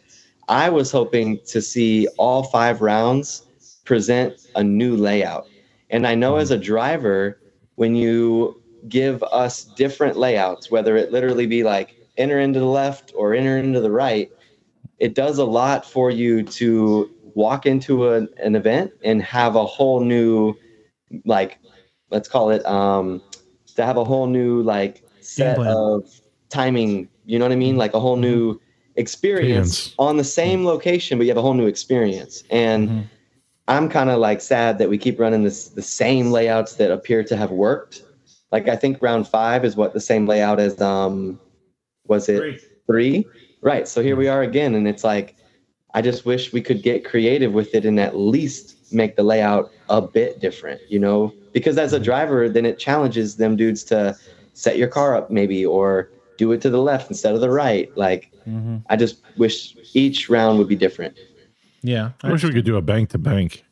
[0.49, 3.43] I was hoping to see all five rounds
[3.85, 5.47] present a new layout.
[5.91, 7.39] And I know as a driver,
[7.75, 13.13] when you give us different layouts, whether it literally be like enter into the left
[13.17, 14.31] or enter into the right,
[14.99, 19.67] it does a lot for you to walk into a, an event and have a
[19.67, 20.55] whole new,
[21.25, 21.59] like,
[22.11, 23.23] let's call it, um,
[23.75, 26.09] to have a whole new like set of
[26.49, 27.09] timing.
[27.25, 27.77] You know what I mean?
[27.77, 28.61] Like a whole new
[28.97, 29.95] experience Cadence.
[29.99, 32.43] on the same location, but you have a whole new experience.
[32.51, 33.05] And Mhm.
[33.69, 37.25] I'm kind of like sad that we keep running this the same layouts that appear
[37.25, 38.03] to have worked.
[38.53, 41.39] Like I think round five is what the same layout as um
[42.07, 43.27] was it three?
[43.61, 43.89] Right.
[43.89, 45.35] So here we are again, and it's like
[45.95, 49.71] I just wish we could get creative with it and at least make the layout
[49.89, 51.33] a bit different, you know?
[51.53, 54.17] Because as a driver, then it challenges them dudes to
[54.55, 57.95] set your car up maybe or do it to the left instead of the right.
[57.97, 58.83] Like Mhm.
[58.89, 61.17] I just wish each round would be different.
[61.83, 62.11] Yeah.
[62.23, 63.65] I wish we could do a bank to bank.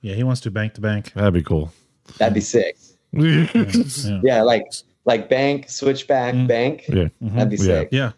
[0.00, 0.14] Yeah.
[0.14, 1.12] He wants to bank to bank.
[1.14, 1.72] That'd be cool.
[2.18, 2.76] That'd be sick.
[3.12, 3.46] yeah.
[3.54, 4.20] Yeah.
[4.22, 4.66] Yeah, like
[5.06, 6.46] like bank, switchback, Mm.
[6.46, 6.84] bank.
[6.88, 7.08] Yeah.
[7.20, 7.62] That'd be Yeah.
[7.62, 7.88] sick.
[7.92, 8.12] Yeah.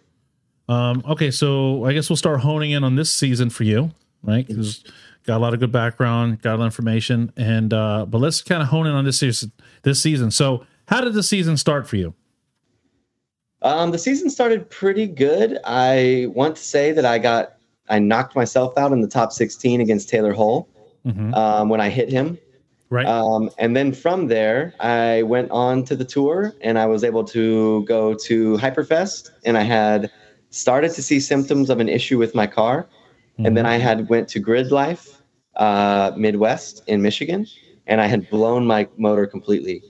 [0.68, 3.90] Um, okay, so I guess we'll start honing in on this season for you,
[4.22, 4.46] right?
[4.46, 4.82] Because
[5.24, 8.42] got a lot of good background, got a lot of information, and uh, but let's
[8.42, 9.52] kind of hone in on this season.
[9.82, 10.30] This season.
[10.30, 12.14] So, how did the season start for you?
[13.62, 15.58] Um, the season started pretty good.
[15.64, 17.54] I want to say that I got
[17.88, 20.68] I knocked myself out in the top 16 against Taylor Hull
[21.06, 21.34] Mhm.
[21.36, 22.38] um, when I hit him.
[22.90, 23.06] Right.
[23.06, 27.24] Um, and then from there, I went on to the tour and I was able
[27.24, 30.10] to go to Hyperfest and I had
[30.50, 32.86] started to see symptoms of an issue with my car.
[33.46, 35.22] And then I had went to Grid Life
[35.56, 37.46] uh, Midwest in Michigan
[37.86, 39.82] and I had blown my motor completely.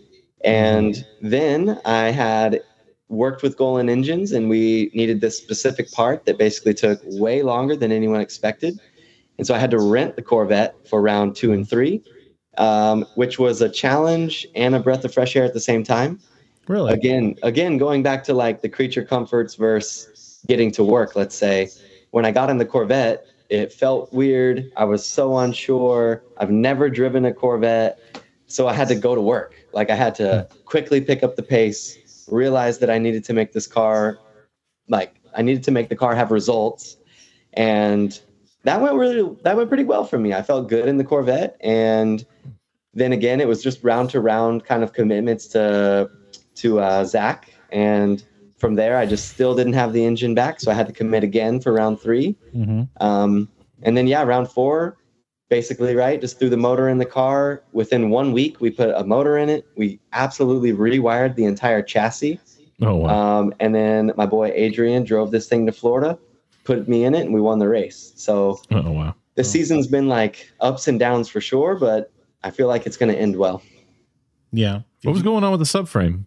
[0.45, 2.63] And then I had
[3.09, 7.77] worked with Golan Engines and we needed this specific part that basically took way longer
[7.77, 8.81] than anyone expected.
[9.39, 12.03] And so I had to rent the Corvette for round two and three
[12.59, 16.21] um, which was a challenge and a breath of fresh air at the same time.
[16.69, 16.93] really?
[16.93, 21.17] Again, again, going back to like the creature comforts versus getting to work.
[21.17, 21.71] Let's say
[22.11, 24.73] when I got in the Corvette, it felt weird.
[24.79, 26.25] I was so unsure.
[26.39, 27.99] I've never driven a Corvette,
[28.47, 29.55] so I had to go to work.
[29.75, 33.53] Like I had to quickly pick up the pace, realize that I needed to make
[33.53, 34.19] this car,
[34.89, 36.97] like I needed to make the car have results,
[37.53, 38.19] and
[38.65, 40.33] that went really that went pretty well for me.
[40.33, 42.25] I felt good in the Corvette, and
[42.95, 46.11] then again, it was just round to round kind of commitments to
[46.55, 48.25] to uh, Zach, and
[48.63, 51.25] from there, I just still didn't have the engine back, so I had to commit
[51.25, 52.37] again for round three.
[52.55, 52.89] Mhm.
[53.01, 53.49] Um,
[53.83, 54.97] and then yeah, round four,
[55.51, 57.65] basically right, just threw the motor in the car.
[57.73, 59.67] Within one week, we put a motor in it.
[59.77, 62.39] We absolutely rewired the entire chassis.
[62.81, 63.09] Oh wow.
[63.41, 66.17] Um, and then my boy Adrian drove this thing to Florida,
[66.63, 68.13] put me in it, and we won the race.
[68.15, 69.17] So oh wow.
[69.35, 72.13] the season's been like ups and downs for sure, but
[72.45, 73.61] I feel like it's going to end well.
[74.53, 74.83] Yeah.
[75.03, 76.27] What was going on with the subframe?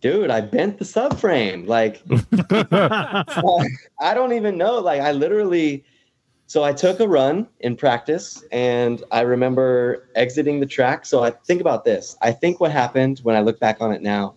[0.00, 1.66] Dude, I bent the subframe.
[1.66, 2.02] Like,
[4.00, 4.78] I don't even know.
[4.78, 5.84] Like, I literally,
[6.46, 11.06] so I took a run in practice and I remember exiting the track.
[11.06, 12.16] So I think about this.
[12.20, 14.34] I think what happened when I look back on it now.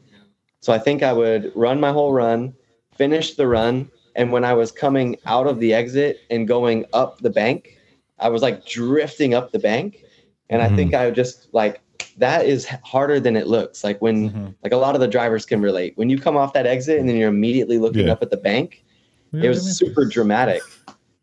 [0.61, 2.53] So I think I would run my whole run,
[2.95, 3.91] finish the run.
[4.15, 7.77] And when I was coming out of the exit and going up the bank,
[8.19, 10.03] I was like drifting up the bank.
[10.49, 11.07] And I think mm-hmm.
[11.07, 11.81] I just like,
[12.17, 13.83] that is harder than it looks.
[13.83, 14.55] Like when, Mhm.
[14.63, 15.93] like a lot of the drivers can relate.
[15.97, 18.13] When you come off that exit and then you're immediately looking Yeah.
[18.13, 18.83] up at the bank,
[19.31, 20.61] Yeah, it I was mean- super dramatic.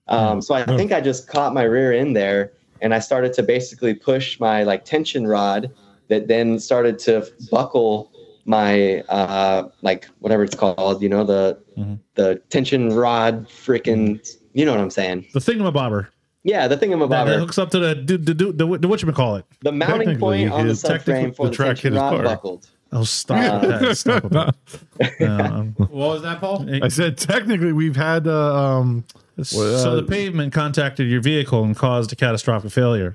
[0.08, 2.52] Um, so I think I just caught my rear end there
[2.82, 5.70] and I started to basically push my like tension rod
[6.08, 8.10] that then started to buckle
[8.44, 11.98] my uh like whatever it's called, you know, the Mhm.
[12.14, 14.20] the tension rod freaking
[14.52, 15.24] you know what I'm saying.
[15.32, 16.08] the thingamabobber.
[16.44, 17.38] Yeah, the thing I'm that thingamabobber.
[17.38, 19.44] hooks up to the the, the, the, the, the whatchamacallit.
[19.62, 22.10] The mounting point on the his- technically, subframe for the the, track hit his rod
[22.16, 22.22] car.
[22.22, 22.68] buckled.
[22.92, 23.96] Oh, stop with that.
[23.96, 24.54] Stop with that.
[25.20, 26.68] Um, What was that, Paul?
[26.82, 29.04] I said technically we've had uh, um
[29.42, 33.14] so uh, the pavement contacted your vehicle and caused a catastrophic failure.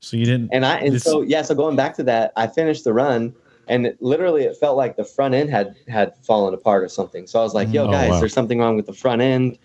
[0.00, 0.50] So you didn't.
[0.52, 3.34] And I and so yeah, so going back to that, I finished the run
[3.68, 7.26] and it, literally it felt like the front end had had fallen apart or something.
[7.26, 8.20] So I was like, "Yo, Oh, guys, wow.
[8.20, 9.58] there's something wrong with the front end.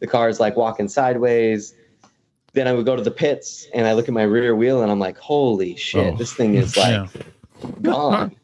[0.00, 1.74] The car is like walking sideways."
[2.52, 4.90] Then I would go to the pits and I look at my rear wheel and
[4.90, 6.16] I'm like, "Holy shit, Oh.
[6.16, 7.06] this thing is like yeah,
[7.82, 8.34] gone."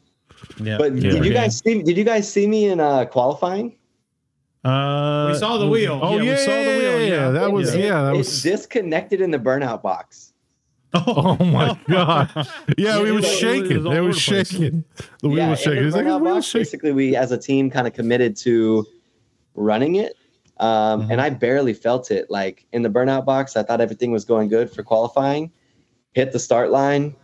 [0.61, 0.77] yeah.
[0.77, 1.11] But Yeah.
[1.11, 1.81] did you guys see?
[1.83, 3.75] Did you guys see me in uh, qualifying?
[4.63, 5.99] Uh, We saw the wheel.
[6.01, 7.01] Oh yeah, we saw the wheel.
[7.01, 10.33] yeah, Yeah, that was It- yeah, that it was disconnected in the burnout box.
[10.93, 12.29] Oh my god!
[12.77, 13.77] Yeah, we it was was- it shaking.
[13.77, 14.47] was all It was the place.
[14.49, 14.83] shaking.
[15.21, 15.73] The wheel yeah, was shaking.
[15.75, 16.61] the It was like burnout the wheel was box, shaking.
[16.61, 18.85] basically, we as a team kind of committed to
[19.55, 20.15] running it.
[20.59, 21.11] Um, Mm-hmm.
[21.11, 22.29] And I barely felt it.
[22.29, 25.51] Like in the burnout box, I thought everything was going good for qualifying.
[26.13, 27.15] Hit the start line.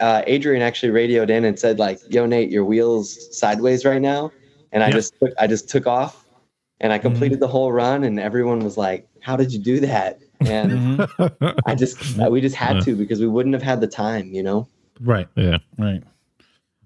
[0.00, 4.32] Uh, Adrian actually radioed in and said, "Like, yo, Nate, your wheels sideways right now."
[4.72, 4.94] And I Yeah.
[4.94, 6.24] just took, I just took off,
[6.80, 8.02] and I completed the whole run.
[8.04, 11.40] And everyone was like, "How did you do that?" And Mhm.
[11.66, 11.98] I just,
[12.30, 14.66] we just had to because we wouldn't have had the time, you know.
[15.00, 15.58] Right, Yeah.
[15.78, 16.02] right.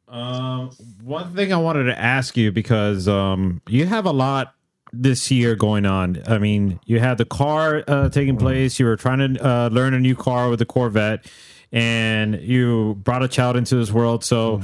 [0.09, 0.71] Um,
[1.05, 4.55] one thing I wanted to ask you because um, you have a lot
[4.93, 6.23] this year going on.
[6.27, 8.79] I mean, you had the car uh, taking place.
[8.79, 11.27] You were trying to uh, learn a new car with the Corvette,
[11.73, 14.25] and you brought a child into this world.
[14.25, 14.61] So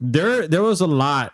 [0.00, 1.32] there, there was a lot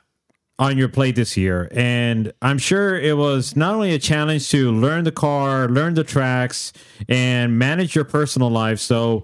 [0.59, 4.73] on your plate this year, and I'm sure it was not only a challenge to
[4.73, 6.73] learn the car, learn the tracks,
[7.09, 8.81] and manage your personal life.
[8.81, 9.23] So,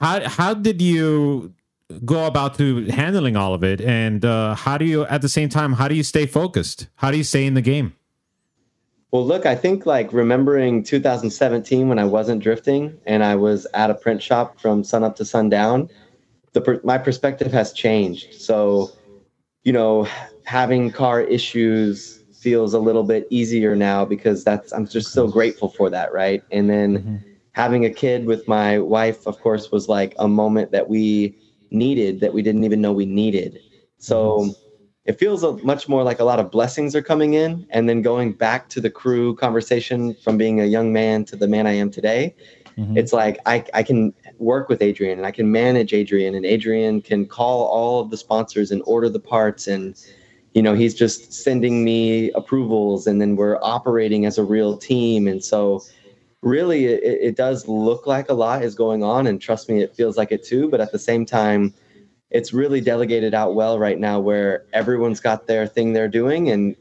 [0.00, 1.54] how how did you
[2.04, 5.48] go about to handling all of it and uh, how do you at the same
[5.48, 7.94] time how do you stay focused how do you stay in the game
[9.12, 13.90] Well, look, I think like remembering 2017 when I wasn't drifting and I was at
[13.90, 15.90] a print shop from sun up to sundown,
[16.54, 18.40] the per- my perspective has changed.
[18.40, 18.90] So,
[19.64, 20.08] you know,
[20.44, 25.68] having car issues feels a little bit easier now because that's I'm just so grateful
[25.68, 26.42] for that, right?
[26.50, 27.16] And then mm-hmm.
[27.52, 31.36] having a kid with my wife, of course, was like a moment that we
[31.70, 33.60] needed that we didn't even know we needed.
[33.98, 34.50] So mm-hmm.
[35.04, 38.02] It feels a, much more like a lot of blessings are coming in and then
[38.02, 41.72] going back to the crew conversation from being a young man to the man i
[41.72, 42.34] am today
[42.78, 42.96] Mhm.
[42.96, 47.02] it's like I, I can work with adrian and i can manage adrian and adrian
[47.02, 49.94] can call all of the sponsors and order the parts and
[50.54, 55.28] you know he's just sending me approvals and then we're operating as a real team
[55.28, 55.82] and so
[56.40, 59.94] really it, it does look like a lot is going on and trust me it
[59.94, 61.74] feels like it too but at the same time
[62.32, 66.74] it's really delegated out well right now where everyone's got their thing they're doing and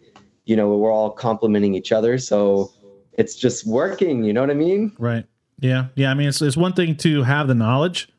[0.45, 2.71] you know we're all complimenting each other so
[3.13, 5.25] it's just working you know what i mean Right.
[5.61, 5.87] Yeah.
[5.95, 6.09] Yeah.
[6.11, 8.09] I mean, it's it's one thing to have the knowledge,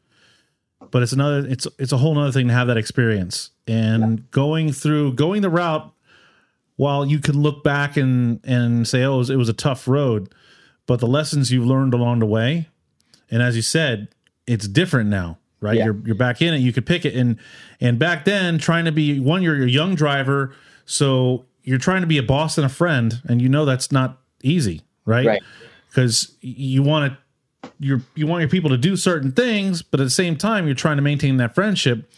[0.90, 1.44] but it's another.
[1.46, 5.50] It's it's a whole other thing to have that experience and going through going the
[5.50, 5.92] route.
[6.76, 9.86] While you can look back and and say, oh, it was, it was a tough
[9.86, 10.32] road,
[10.86, 12.68] but the lessons you've learned along the way,
[13.30, 14.08] and as you said,
[14.46, 15.78] it's different now, right?
[15.78, 15.86] Yeah.
[15.86, 16.58] You're you're back in it.
[16.58, 17.38] You could pick it, and
[17.80, 22.06] and back then, trying to be one, you're a young driver, so you're trying to
[22.06, 25.26] be a boss and a friend, and you know that's not easy, right?
[25.26, 25.42] Right.
[25.88, 30.04] Because you want to you're you want your people to do certain things, but at
[30.04, 32.10] the same time, you're trying to maintain that friendship.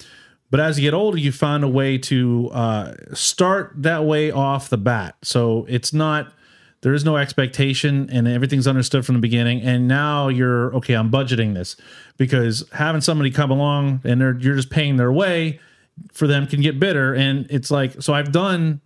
[0.50, 4.68] But as you get older, you find a way to uh, start that way off
[4.68, 5.16] the bat.
[5.22, 6.32] So it's not
[6.84, 9.62] there is no expectation, and everything's understood from the beginning.
[9.62, 10.92] And now you're okay.
[10.92, 11.76] I'm budgeting this
[12.18, 15.60] because having somebody come along and they're you're just paying their way
[16.12, 17.14] for them can get bitter.
[17.14, 18.82] And it's like so I've done.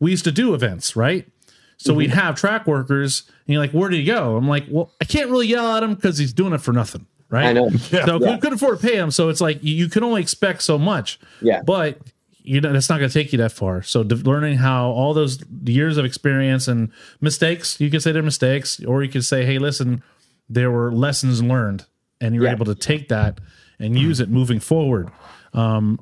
[0.00, 1.28] We used to do events, right?
[1.76, 2.20] So we'd mm-hmm.
[2.20, 5.28] have track workers, and you're like, "Where did he go?" I'm like, "Well, I can't
[5.28, 8.34] really yell at him because he's doing it for nothing, right?" i know So Yeah.
[8.34, 9.10] we couldn't afford to pay him.
[9.10, 11.20] So it's like you, you can only expect so much.
[11.42, 11.60] Yeah.
[11.62, 11.98] But
[12.42, 13.82] you know that's not going to take you that far.
[13.82, 16.90] So de- learning how all those years of experience and
[17.20, 20.02] mistakes, you could say they're mistakes, or you could say, "Hey, listen,
[20.48, 21.84] there were lessons learned,"
[22.20, 22.52] and you're Yeah.
[22.52, 23.40] able to take that
[23.78, 25.10] and use it moving forward.
[25.54, 26.00] Um,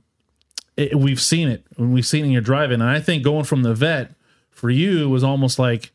[0.77, 3.45] it, we've seen it when we've seen it in your driving, and I think going
[3.45, 4.15] from the vet
[4.51, 5.93] for you was almost like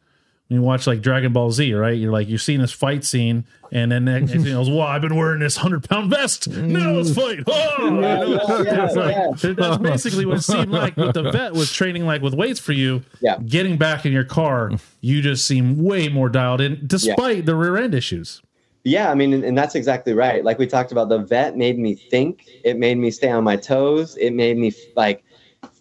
[0.48, 1.98] you watch like Dragon Ball Z, right?
[1.98, 5.02] You're like you're seeing this fight scene, and then next thing you know, well, I've
[5.02, 6.48] been wearing this hundred pound vest.
[6.48, 7.40] Now let's fight.
[7.48, 8.00] Oh!
[8.00, 9.54] yeah, yeah, like- yeah.
[9.54, 10.96] That's basically what it seemed like.
[10.98, 13.02] What the vet was training like with weights for you.
[13.22, 13.38] Yeah.
[13.40, 17.78] Getting back in your car, you just seem way more dialed in, despite the rear
[17.78, 18.42] end issues.
[18.84, 20.44] Yeah, I mean, and, and that's exactly right.
[20.46, 22.46] Like we talked about, the vet made me think.
[22.64, 24.16] It made me stay on my toes.
[24.18, 25.24] It made me like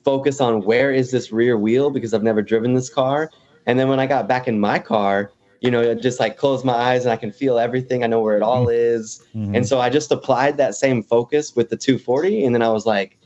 [0.04, 3.30] focus on where is this rear wheel because I've never driven this car.
[3.66, 5.30] And then when I got back in my car,
[5.60, 8.04] you know, just like close my eyes and I can feel everything.
[8.04, 9.22] I know where it all is.
[9.34, 9.56] Mhm.
[9.56, 12.44] And so I just applied that same focus with the 240.
[12.44, 13.18] And then I was like,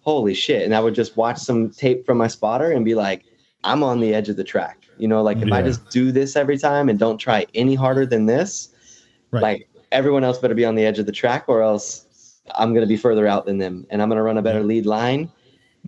[0.00, 0.62] holy shit.
[0.62, 3.24] And I would just watch some tape from my spotter and be like,
[3.64, 4.82] I'm on the edge of the track.
[4.98, 8.06] You know, like if I just do this every time and don't try any harder
[8.06, 8.70] than this,
[9.32, 9.42] Right.
[9.42, 12.82] like everyone else better be on the edge of the track or else I'm going
[12.82, 15.30] to be further out than them and I'm going to run a better lead line.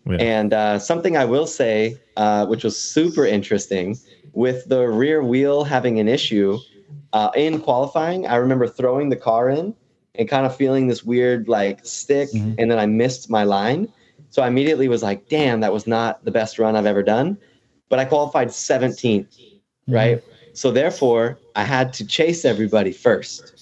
[0.06, 0.16] Yeah.
[0.16, 3.98] And uh, something I will say, uh, which was super interesting,
[4.32, 6.58] with the rear wheel having an issue
[7.12, 9.74] uh, in qualifying, I remember throwing the car in
[10.14, 12.54] and kind of feeling this weird like stick, Mhm.
[12.58, 13.88] and then I missed my line.
[14.30, 17.38] So I immediately was like, damn, that was not the best run I've ever done.
[17.88, 19.34] But I qualified 17th,
[19.86, 20.22] right?
[20.52, 23.54] So therefore, I had to chase everybody first.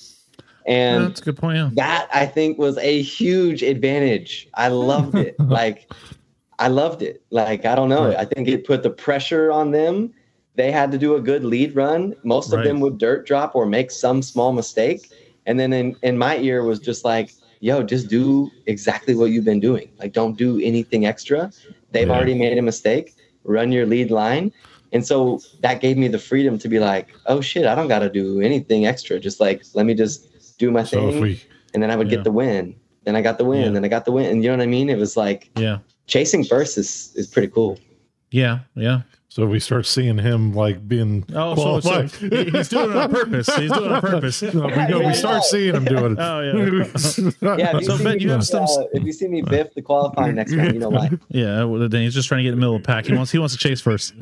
[0.67, 1.57] And that's a good point.
[1.59, 1.71] Yeah.
[1.77, 4.49] that I think was a huge advantage.
[4.55, 5.39] I loved it.
[5.61, 5.89] like
[6.59, 7.23] I loved it.
[7.31, 8.09] Like I don't know.
[8.09, 8.17] Right.
[8.17, 10.13] I think it put the pressure on them.
[10.55, 12.15] They had to do a good lead run.
[12.25, 12.65] Most of Right.
[12.65, 15.11] them would dirt drop or make some small mistake.
[15.45, 19.45] And then in, in my ear was just like, yo, just do exactly what you've
[19.45, 19.91] been doing.
[19.99, 21.53] Like don't do anything extra.
[21.93, 22.15] They've Yeah.
[22.15, 23.15] already made a mistake.
[23.45, 24.51] Run your lead line.
[24.93, 28.09] And so that gave me the freedom to be like, oh shit, I don't gotta
[28.09, 29.21] do anything extra.
[29.21, 31.41] Just like let me just do my So thing we
[31.75, 32.17] and then I would Yeah.
[32.17, 32.75] get the win.
[33.05, 33.63] Then I got the win.
[33.65, 33.71] Yeah.
[33.71, 34.27] Then I got the win.
[34.27, 34.89] And you know what I mean?
[34.89, 35.79] It was like Yeah.
[36.07, 37.79] Chasing first is is pretty cool.
[38.31, 38.61] Yeah.
[38.75, 39.03] Yeah.
[39.29, 42.11] so we start seeing him like being Oh, so, so qualified.
[42.33, 43.55] he- he's doing it on purpose.
[43.57, 44.43] He's doing it on purpose.
[44.55, 45.41] No, we know Yeah, we start yeah.
[45.43, 46.19] seeing him doing it.
[46.21, 46.53] Oh, yeah.
[47.59, 49.29] Yeah, if you, So, see, Ben, me, you have biff, some- uh, if you see
[49.29, 51.11] me biff the qualifying next time, you know why.
[51.29, 51.65] Yeah.
[51.65, 53.07] Well, then he's just trying to get in the middle of the pack.
[53.07, 54.13] He wants he wants to chase first.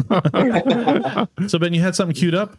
[1.49, 2.57] so Ben, you had something queued up.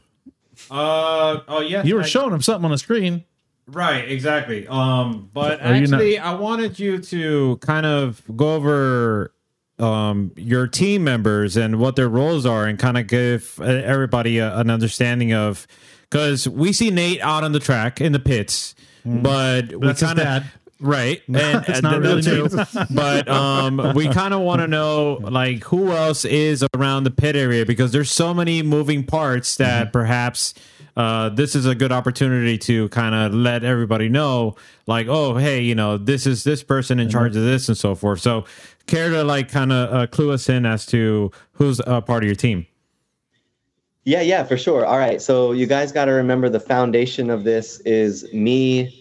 [0.72, 1.84] Uh oh yeah.
[1.84, 3.24] You were I- showing him something on the screen.
[3.68, 4.68] Right, exactly.
[4.68, 9.32] Um, but Are you not- actually, I wanted you to kind of go over
[9.78, 14.38] um your team members and what their roles are, and kind of give uh, everybody
[14.38, 15.68] a, an understanding of
[16.10, 18.74] because we see Nate out on the track in the pits,
[19.04, 19.82] but we Mm.
[19.82, 20.44] That's his kind of
[20.80, 21.38] right, and,
[21.68, 22.48] It's and not really too.
[22.92, 27.36] But um, we kind of want to know like who else is around the pit
[27.36, 30.54] area because there's so many moving parts that perhaps
[30.96, 34.56] uh, this is a good opportunity to kind of let everybody know
[34.88, 37.96] like oh hey you know this is this person in charge of this and so
[37.96, 38.46] forth so
[38.88, 42.28] care to like kind of uh, clue us in as to who's a part of
[42.28, 42.66] your team
[44.06, 44.86] Yeah, yeah, for sure.
[44.86, 45.20] All right.
[45.20, 48.94] So you guys got to remember the foundation of this is me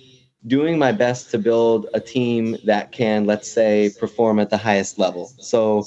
[0.47, 4.99] doing my best to build a team that can, let's say, perform at the highest
[4.99, 5.31] level.
[5.39, 5.87] So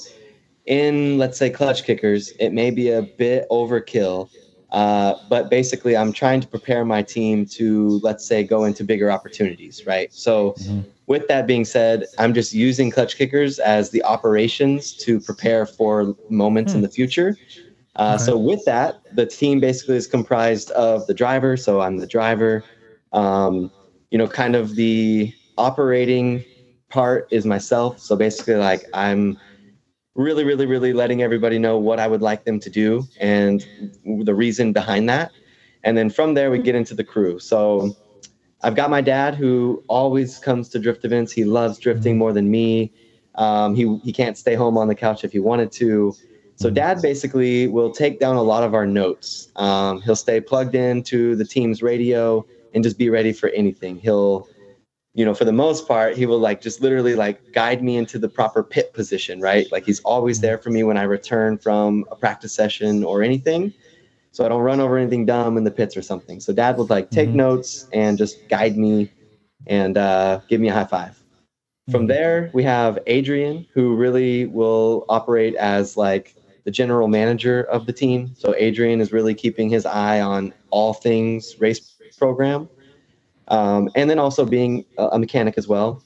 [0.66, 4.30] in, let's say, Klutch Kickers, it may be a bit overkill.
[4.70, 9.10] Uh, but basically, I'm trying to prepare my team to, let's say, go into bigger
[9.10, 10.12] opportunities, right?
[10.12, 10.54] So,
[11.06, 16.14] with that being said, I'm just using Klutch Kickers as the operations to prepare for
[16.28, 17.36] moments in the future.
[17.96, 18.24] Uh, Okay.
[18.24, 21.56] So with that, the team basically is comprised of the driver.
[21.56, 22.62] So I'm the driver.
[23.12, 23.70] Um,
[24.10, 26.44] you know, kind of the operating
[26.90, 27.98] part is myself.
[28.00, 29.38] So basically, like I'm
[30.18, 33.64] really, really, really letting everybody know what I would like them to do and
[34.04, 35.30] the reason behind that.
[35.84, 37.38] And then from there, we get into the crew.
[37.38, 37.96] So
[38.62, 41.32] I've got my dad who always comes to drift events.
[41.32, 42.92] He loves drifting more than me.
[43.36, 46.12] Um, he he can't stay home on the couch if he wanted to.
[46.56, 49.52] So dad basically will take down a lot of our notes.
[49.54, 54.00] Um, he'll stay plugged into the team's radio and just be ready for anything.
[54.00, 54.48] He'll,
[55.18, 58.20] you know, for the most part, he will like just literally like guide me into
[58.20, 59.66] the proper pit position, right?
[59.72, 63.74] Like he's always there for me when I return from a practice session or anything.
[64.30, 66.38] So I don't run over anything dumb in the pits or something.
[66.38, 67.34] So dad would like take Mhm.
[67.34, 69.10] notes and just guide me
[69.66, 71.20] and uh, give me a high five.
[71.90, 77.86] From there, we have Adrian, who really will operate as like the general manager of
[77.86, 78.30] the team.
[78.36, 82.68] So Adrian is really keeping his eye on all things race program,
[83.48, 86.02] um, and then also being a mechanic as well.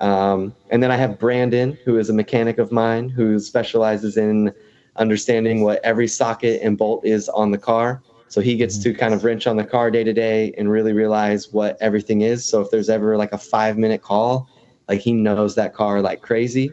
[0.00, 4.52] Um, and then I have Brandon, who is a mechanic of mine, who specializes in
[4.96, 8.02] understanding what every socket and bolt is on the car.
[8.28, 10.92] So he gets to kind of wrench on the car day to day and really
[10.92, 12.44] realize what everything is.
[12.44, 14.48] So if there's ever like a five minute call,
[14.88, 16.72] like he knows that car like crazy.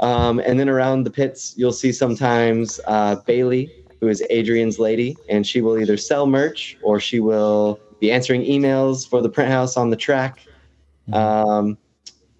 [0.00, 5.16] Um, and then around the pits, you'll see sometimes uh, Bailey, who is Adrian's lady,
[5.30, 9.50] and she will either sell merch or she will be answering emails for the print
[9.50, 10.40] house on the track.
[11.12, 11.78] Um,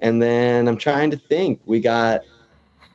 [0.01, 1.61] and then I'm trying to think.
[1.67, 2.23] We got,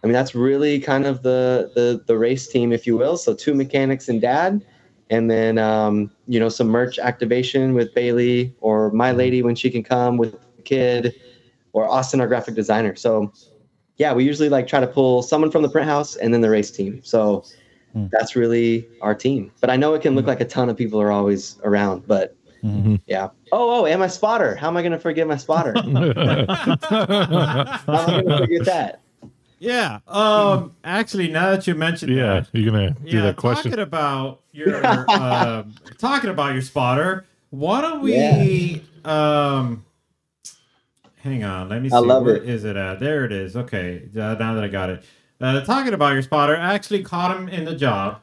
[0.03, 3.17] I mean, that's really kind of the the the race team, if you will.
[3.17, 4.65] So two mechanics and dad,
[5.09, 9.69] and then um, you know some merch activation with Bailey or my lady when she
[9.69, 11.15] can come with the kid,
[11.73, 12.95] or Austin, our graphic designer.
[12.95, 13.31] So
[13.97, 16.49] yeah, we usually like try to pull someone from the print house and then the
[16.49, 17.01] race team.
[17.03, 17.43] So
[18.11, 19.51] that's really our team.
[19.59, 22.35] But I know it can look like a ton of people are always around, but
[22.61, 23.29] yeah.
[23.51, 24.55] Oh, oh, and my spotter.
[24.55, 25.73] How am I going to forget my spotter?
[25.77, 25.95] How am
[27.89, 29.01] I going to forget that?
[29.59, 29.99] Yeah.
[30.07, 30.75] Um.
[30.83, 33.71] Actually, now that you mentioned yeah, that, you're gonna do yeah, that question.
[33.71, 35.63] talking about your uh,
[35.97, 37.25] talking about your spotter.
[37.49, 38.81] Why don't we?
[39.03, 39.85] Um.
[41.17, 41.67] Hang on.
[41.67, 41.95] Let me see.
[41.95, 42.47] I love Where it.
[42.47, 42.99] is it at?
[43.01, 43.57] There it is.
[43.57, 44.03] Okay.
[44.15, 45.03] Uh, now that I got it.
[45.41, 48.21] Uh, talking about your spotter, I actually caught him in the job.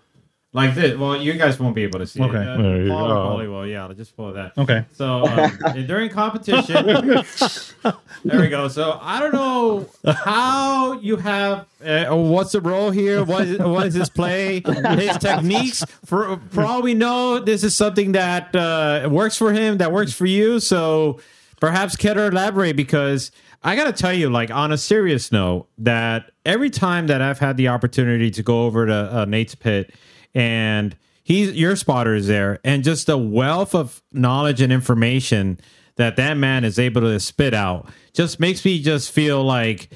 [0.52, 0.96] Like this.
[0.96, 2.38] Well, you guys won't be able to see Okay.
[2.40, 2.48] it.
[2.48, 3.14] Uh, There you Paul go.
[3.14, 3.66] probably will.
[3.66, 4.56] Yeah, I'll just pull that.
[4.56, 4.86] Okay.
[4.94, 6.86] So um, during competition,
[8.24, 8.68] there we go.
[8.68, 11.66] So I don't know how you have.
[11.84, 13.22] Uh, what's the role here?
[13.22, 14.62] What is, what is his play?
[14.64, 15.84] His techniques.
[16.06, 19.76] For for all we know, this is something that uh, works for him.
[19.78, 20.58] That works for you.
[20.60, 21.20] So
[21.60, 23.30] perhaps Ketter elaborate because
[23.62, 27.40] I got to tell you, like on a serious note, that every time that I've
[27.40, 29.92] had the opportunity to go over to uh, Nate's pit
[30.36, 30.94] and
[31.24, 35.58] he's your spotter is there and just the wealth of knowledge and information
[35.96, 39.88] that that man is able to spit out just makes me just feel like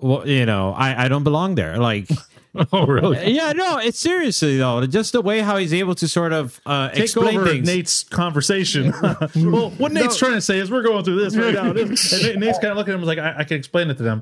[0.00, 2.08] well you know i i don't belong there like
[2.72, 3.32] oh, really?
[3.34, 6.88] yeah no it's seriously though just the way how he's able to sort of uh
[6.88, 8.92] Take explain over things Nate's conversation.
[9.36, 11.70] well, what Nate's trying to say is we're going through this right now.
[11.70, 11.76] And
[12.40, 14.20] Nate's kind of looking at him like, I, I can explain it to them.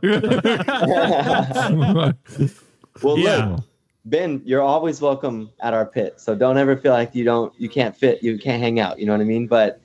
[3.02, 3.46] Well, Yeah.
[3.46, 3.64] look,
[4.10, 6.20] Ben, you're always welcome at our pit.
[6.20, 8.98] So don't ever feel like you don't, you can't fit, you can't hang out.
[8.98, 9.46] You know what I mean?
[9.46, 9.80] But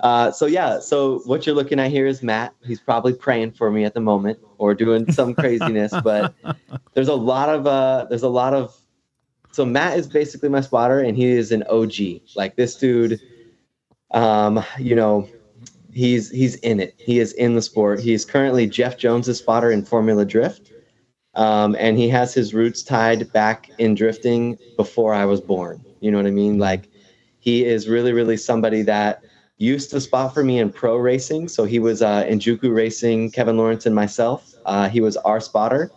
[0.00, 2.54] uh, so yeah, so what you're looking at here is Matt.
[2.64, 5.94] He's probably praying for me at the moment or doing some craziness.
[6.02, 6.34] But
[6.94, 8.76] there's a lot of uh, there's a lot of
[9.52, 12.22] so Matt is basically my spotter, and he is an OG.
[12.34, 13.20] Like this dude,
[14.10, 15.28] um, you know,
[15.92, 16.94] he's he's in it.
[16.98, 18.00] He is in the sport.
[18.00, 20.71] He's currently Jeff Jones's spotter in Formula Drift,
[21.34, 25.84] um, and he has his roots tied back in drifting before I was born.
[26.00, 26.58] You know what I mean?
[26.58, 26.88] Like
[27.40, 29.22] he is really, really somebody that
[29.58, 31.48] used to spot for me in pro racing.
[31.48, 34.54] So he was uh, Enjuku racing, Kevin Lawrence and myself.
[34.64, 35.90] Uh, he was our spotter.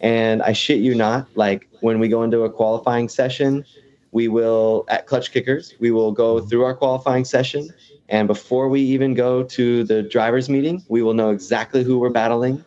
[0.00, 3.64] And I shit you not, like when we go into a qualifying session,
[4.12, 7.68] we will at Klutch Kickers, we will go through our qualifying session.
[8.08, 12.10] And before we even go to the drivers' meeting, we will know exactly who we're
[12.10, 12.64] battling.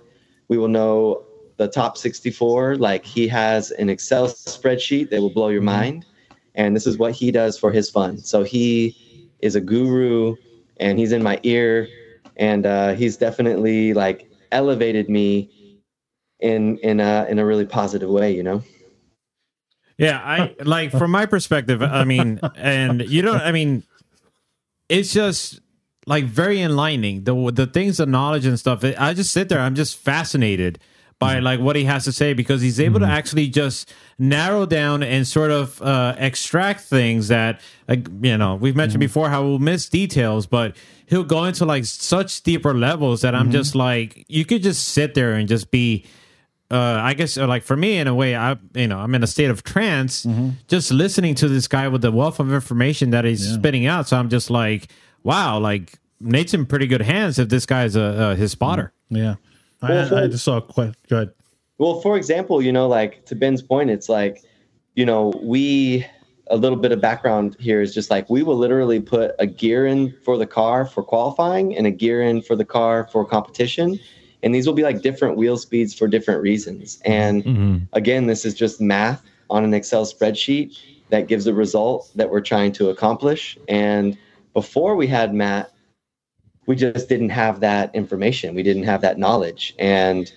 [0.48, 1.24] We will know
[1.58, 2.78] the top 64.
[2.78, 6.06] Like he has an Excel spreadsheet that will blow your mind.
[6.56, 8.18] And this is what he does for his fun.
[8.20, 8.96] So he
[9.40, 10.36] is a guru
[10.78, 11.88] and he's in my ear.
[12.38, 15.50] And uh, he's definitely like elevated me
[16.40, 18.64] in in a in a really positive way, you know.
[19.98, 21.82] Yeah, I like from my perspective.
[21.82, 23.40] I mean, and you don't.
[23.40, 23.84] I mean,
[24.90, 25.62] it's just
[26.08, 27.24] like very enlightening.
[27.24, 28.84] The the things, the knowledge and stuff.
[28.84, 29.60] I just sit there.
[29.60, 30.80] I'm just fascinated
[31.26, 35.04] by like what he has to say because he's able to actually just narrow down
[35.04, 39.60] and sort of uh, extract things that like you know we've mentioned before how we'll
[39.60, 40.76] miss details, but
[41.08, 45.14] he'll go into like such deeper levels that I'm just like you could just sit
[45.14, 46.06] there and just be
[46.72, 49.22] uh, I guess uh, like for me in a way, I you know I'm in
[49.24, 50.26] a state of trance,
[50.68, 54.08] just listening to this guy with the wealth of information that he's spitting out.
[54.08, 54.88] So I'm just like,
[55.22, 58.92] wow, like Nate's in pretty good hands if this guy's a, uh his spotter.
[59.10, 59.36] Yeah.
[59.84, 61.34] I, Well, I, I just saw quite good.
[61.78, 64.44] Well, for example, you know, like to Ben's point, it's like,
[64.96, 66.06] you know, we
[66.48, 69.86] a little bit of background here is just like we will literally put a gear
[69.86, 74.00] in for the car for qualifying and a gear in for the car for competition.
[74.44, 77.00] And these will be like different wheel speeds for different reasons.
[77.06, 77.78] And mm-hmm.
[77.94, 80.78] again, this is just math on an Excel spreadsheet
[81.10, 83.58] that gives a result that we're trying to accomplish.
[83.70, 84.18] And
[84.54, 85.73] before we had Matt,
[86.66, 88.56] we just didn't have that information.
[88.56, 89.76] We didn't have that knowledge.
[89.80, 90.32] And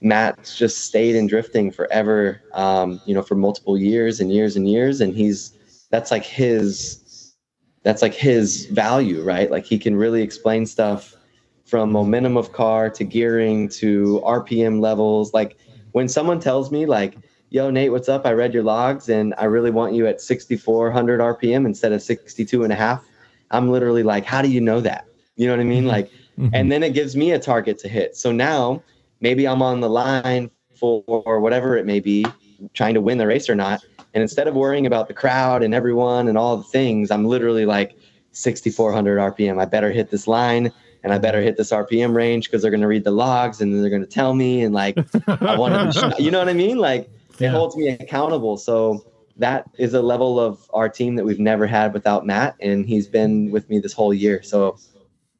[0.00, 4.68] Matt's just stayed in drifting forever, um, you know, for multiple years and years and
[4.68, 5.00] years.
[5.00, 5.56] And he's
[5.90, 7.34] that's like his
[7.82, 9.50] that's like his value, right?
[9.50, 11.16] Like he can really explain stuff
[11.64, 15.32] from momentum of car to gearing to RPM levels.
[15.32, 15.56] Like
[15.92, 17.16] when someone tells me like,
[17.50, 18.26] yo, Nate, what's up?
[18.26, 22.64] I read your logs and I really want you at 6,400 RPM instead of 62
[22.64, 23.04] and a half.
[23.50, 25.06] I'm literally like, how do you know that?
[25.40, 25.84] You know what I mean?
[25.84, 25.88] Mm-hmm.
[25.88, 26.68] Like, and mm-hmm.
[26.68, 28.14] then it gives me a target to hit.
[28.14, 28.82] So now
[29.22, 32.26] maybe I'm on the line for or whatever it may be,
[32.74, 33.82] trying to win the race or not.
[34.12, 37.64] And instead of worrying about the crowd and everyone and all the things, I'm literally
[37.64, 37.96] like
[38.32, 39.58] 6,400 RPM.
[39.58, 40.70] I better hit this line
[41.02, 43.72] and I better hit this RPM range because they're going to read the logs and
[43.72, 44.62] then they're going to tell me.
[44.62, 46.76] And like, I want to, you know what I mean?
[46.76, 47.52] Like, it Yeah.
[47.52, 48.58] holds me accountable.
[48.58, 49.06] So
[49.38, 52.56] that is a level of our team that we've never had without Matt.
[52.60, 54.42] And he's been with me this whole year.
[54.42, 54.76] So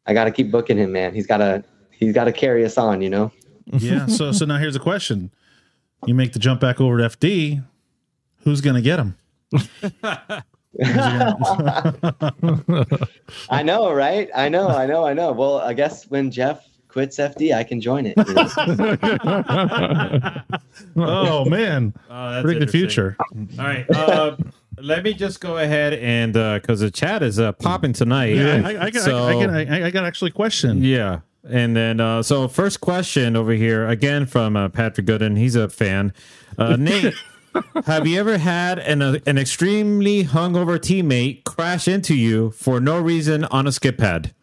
[0.06, 1.14] I got to keep booking him, man.
[1.14, 3.30] He's got to, he's got to carry us on, you know?
[3.66, 4.06] Yeah.
[4.08, 5.30] So so now here's a question.
[6.06, 7.62] You make the jump back over to FD.
[8.44, 9.16] Who's gonna get him?
[13.50, 14.28] I know, right?
[14.34, 15.32] I know, I know, I know.
[15.32, 18.16] Well, I guess when Jeff quits FD, I can join it.
[18.16, 18.24] you
[20.96, 21.06] know?
[21.06, 23.16] oh man, Oh, that's predict the future.
[23.58, 23.88] All right.
[23.90, 24.36] Uh,
[24.82, 28.34] let me just go ahead and uh because the chat is uh, popping tonight.
[28.34, 30.82] Yeah, I, I, got, So- I, got, I, I got actually a question.
[30.82, 31.20] Yeah.
[31.48, 35.36] And then, uh, so first question over here again from uh, Patrick Goodin.
[35.36, 36.12] He's a fan.
[36.58, 37.14] Uh, Nate,
[37.86, 43.00] have you ever had an uh, an extremely hungover teammate crash into you for no
[43.00, 44.34] reason on a skid pad?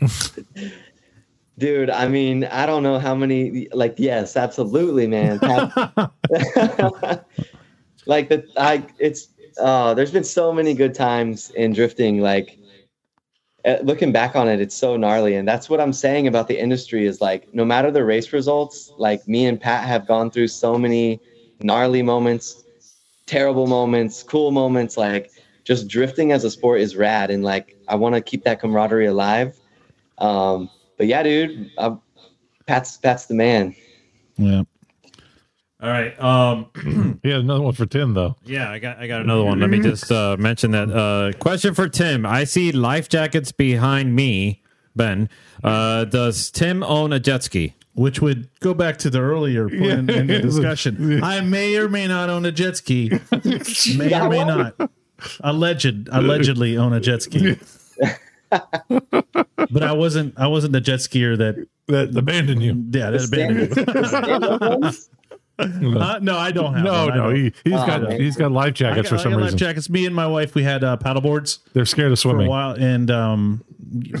[1.58, 3.68] Dude, I mean, I don't know how many.
[3.72, 5.38] Like, yes, absolutely, man.
[8.06, 9.28] Like the I, it's.
[9.58, 12.20] Uh, there's been so many good times in drifting.
[12.20, 12.58] Like,
[13.64, 16.60] uh, looking back on it, it's so gnarly, and that's what I'm saying about the
[16.60, 17.06] industry.
[17.06, 20.76] Is like, no matter the race results, like me and Pat have gone through so
[20.76, 21.20] many
[21.62, 22.64] gnarly moments,
[23.24, 24.98] terrible moments, cool moments.
[24.98, 25.30] Like,
[25.64, 29.06] just drifting as a sport is rad, and like, I want to keep that camaraderie
[29.06, 29.58] alive.
[30.18, 30.68] Um,
[30.98, 31.96] but yeah, dude, uh,
[32.66, 33.74] Pat's Pat's the man.
[34.36, 34.64] Yeah.
[35.80, 36.18] All right.
[36.22, 36.66] Um,
[37.22, 38.36] He had another one for Tim though.
[38.44, 39.60] yeah, I got I got another one.
[39.60, 40.90] Let me just uh, mention that.
[40.90, 42.24] Uh, question for Tim.
[42.24, 44.62] I see life jackets behind me.
[44.94, 45.28] Ben,
[45.62, 47.74] uh, does Tim own a jet ski?
[47.94, 51.22] Which would go back to the earlier point in, in the discussion.
[51.22, 53.10] I may or may not own a jet ski.
[53.96, 54.74] may or may not.
[55.40, 57.58] Alleged, allegedly own a jet ski.
[58.50, 60.38] but I wasn't.
[60.38, 61.66] I wasn't the jet skier that.
[61.88, 62.84] That abandoned you.
[62.90, 64.90] Yeah, that abandoned me.
[65.58, 66.84] Uh, no, I don't have.
[66.84, 67.16] No, one.
[67.16, 68.20] No, he, he's Oh, got man.
[68.20, 69.88] he's got life jackets got, for some I got life jackets.
[69.88, 72.48] Me and my wife, we had uh, paddle boards They're scared of for a swimming.
[72.48, 73.64] while, and um,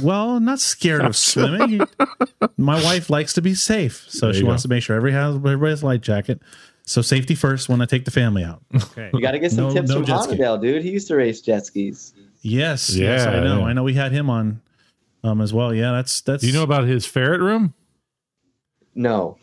[0.02, 1.80] well, not scared of swimming.
[2.56, 4.68] my wife likes to be safe, so she wants go.
[4.68, 6.40] to make sure every has everybody has a life jacket.
[6.84, 8.62] So safety first when I take the family out.
[8.74, 9.10] Okay.
[9.12, 10.36] You got to get some No- tips no from jet ski.
[10.36, 10.82] Honadale, dude.
[10.84, 12.14] He used to race jet skis.
[12.42, 13.58] Yes, yes, I know.
[13.58, 13.64] yeah.
[13.66, 13.82] I know.
[13.82, 14.62] We had him on
[15.24, 15.74] um as well.
[15.74, 16.42] Yeah, that's that's.
[16.42, 17.74] Do you know about his ferret room?
[18.94, 19.36] No,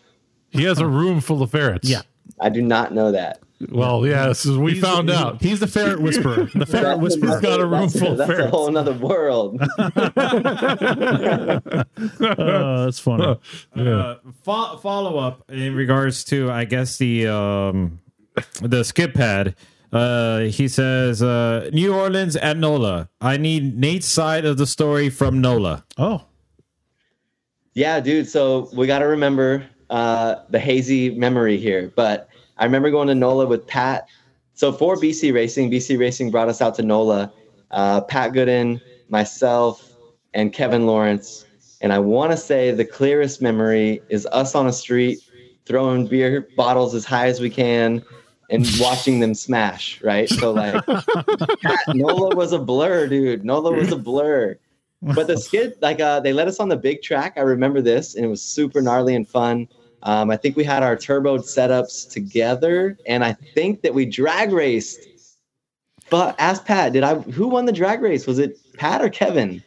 [0.53, 1.89] He has a room full of ferrets.
[1.89, 2.03] Yeah.
[2.39, 3.39] I do not know that.
[3.69, 5.41] Well, yeah, this is we He's- found he- out.
[5.41, 6.49] He's the ferret whisperer.
[6.53, 8.43] The ferret whisperer's got a room that's, full of ferrets.
[8.43, 9.61] That's a whole nother world.
[12.37, 13.37] Oh, that's funny.
[13.75, 17.99] Uh, fo- follow up in regards to, I guess the um,
[18.61, 19.55] the skid pad.
[19.91, 23.09] Uh, he says uh, New Orleans at NOLA.
[23.21, 25.85] I need Nate's side of the story from NOLA.
[25.97, 26.23] Oh,
[27.73, 28.27] yeah, dude.
[28.29, 31.91] So we got to remember uh, the hazy memory here.
[31.95, 34.07] But I remember going to NOLA with Pat.
[34.53, 37.31] So for BC Racing, BC Racing brought us out to NOLA.
[37.71, 38.79] Uh, Pat Goodin,
[39.09, 39.91] myself,
[40.33, 41.45] and Kevin Lawrence.
[41.81, 45.19] And I want to say the clearest memory is us on a street
[45.65, 48.03] throwing beer bottles as high as we can
[48.49, 50.29] and watching them smash, right?
[50.29, 53.43] So like Pat, NOLA was a blur, dude.
[53.43, 54.57] NOLA was a blur.
[55.15, 57.33] But the skid, like uh, they let us on the big track.
[57.35, 59.67] I remember this, and it was super gnarly and fun.
[60.03, 64.51] Um, I think we had our turbo setups together, and I think that we drag
[64.53, 64.99] raced.
[66.09, 67.15] But ask Pat, did I?
[67.15, 68.25] Who won the drag race?
[68.27, 69.61] Was it Pat or Kevin?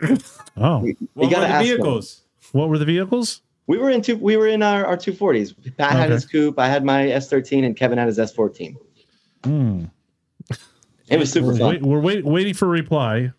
[0.56, 0.84] oh.
[0.84, 1.76] You What gotta were the ask him.
[1.76, 2.22] vehicles?
[2.52, 3.42] What were the vehicles?
[3.66, 4.16] We were in two.
[4.16, 5.52] We were in our, our two forties.
[5.76, 6.58] Pat had his coupe.
[6.58, 8.76] I had my S thirteen, and Kevin had his S fourteen.
[9.44, 9.84] Hmm.
[11.08, 11.68] It was super We're, fun.
[11.70, 13.32] wait, we're wait, waiting for a reply.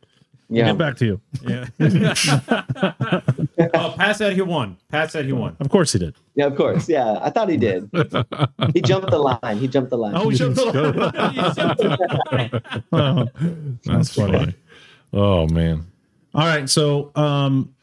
[0.49, 0.65] We'll Yeah.
[0.71, 1.21] get back to you.
[1.47, 1.67] Yeah.
[3.75, 4.77] oh, Pat said he won.
[4.89, 5.55] Pat said he won.
[5.59, 6.15] Of course he did.
[6.33, 6.89] Yeah, of course.
[6.89, 7.87] Yeah, I thought he did.
[8.73, 9.57] he jumped the line.
[9.57, 10.13] He jumped the line.
[10.15, 10.57] Oh, we should
[12.91, 13.27] Oh,
[13.85, 14.55] That's funny.
[15.13, 15.85] Oh man.
[16.33, 17.73] All right, so um,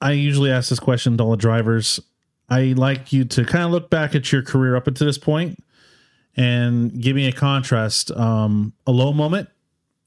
[0.00, 2.00] I usually ask this question to all the drivers.
[2.48, 5.62] I like you to kind of look back at your career up until this point
[6.36, 9.48] and give me a contrast, um, a low moment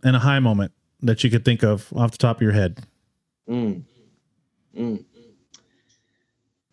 [0.03, 0.71] and a high moment
[1.01, 2.79] that you could think of off the top of your head.
[3.49, 3.83] Mm.
[4.77, 5.03] Mm.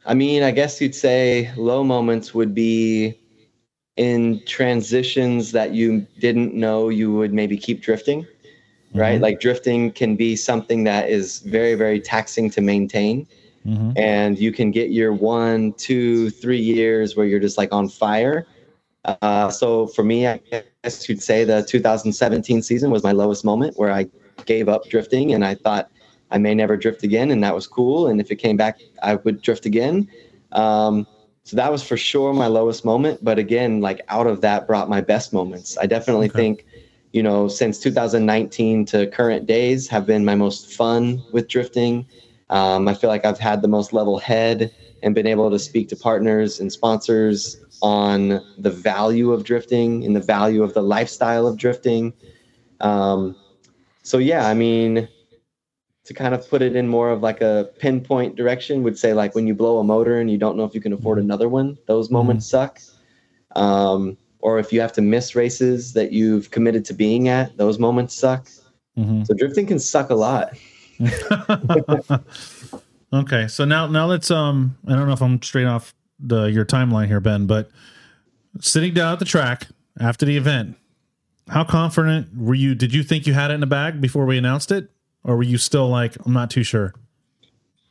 [0.07, 3.19] I mean, I guess you'd say low moments would be
[3.97, 8.27] in transitions that you didn't know you would maybe keep drifting,
[8.95, 9.19] right?
[9.19, 9.23] Mhm.
[9.23, 13.27] Like drifting can be something that is very, very taxing to maintain.
[13.67, 13.93] Mhm.
[13.97, 18.47] And you can get your one, two, three years where you're just like on fire.
[19.05, 20.41] Uh, so for me, I
[20.83, 24.07] guess you'd say the 2017 season was my lowest moment where I
[24.47, 25.91] gave up drifting and I thought
[26.31, 28.07] I may never drift again, and that was cool.
[28.07, 30.09] And if it came back, I would drift again.
[30.53, 31.07] Um,
[31.45, 33.23] so that was for sure my lowest moment.
[33.23, 35.77] But again, like out of that brought my best moments.
[35.79, 36.39] I definitely Okay.
[36.39, 36.67] think,
[37.13, 42.07] you know, since 2019 to current days have been my most fun with drifting.
[42.51, 44.73] Um, I feel like I've had the most level head
[45.05, 50.17] and been able to speak to partners and sponsors on the value of drifting and
[50.17, 52.13] the value of the lifestyle of drifting.
[52.81, 53.37] Um,
[54.03, 55.07] so yeah, I mean,
[56.05, 59.35] to kind of put it in more of like a pinpoint direction, would say like
[59.35, 61.77] when you blow a motor and you don't know if you can afford another one,
[61.87, 62.81] those moments suck.
[63.55, 67.79] Um, or if you have to miss races that you've committed to being at, those
[67.79, 68.49] moments suck.
[68.99, 69.27] Mhm.
[69.27, 70.57] So drifting can suck a lot.
[73.15, 76.65] okay, so now now let's um I don't know if I'm straight off the your
[76.65, 77.71] timeline here, Ben, but
[78.61, 79.69] sitting down at the track
[80.01, 80.77] after the event,
[81.49, 82.75] how confident were you?
[82.75, 84.91] Did you think you had it in the bag before we announced it,
[85.23, 86.95] or were you still like I'm not too sure?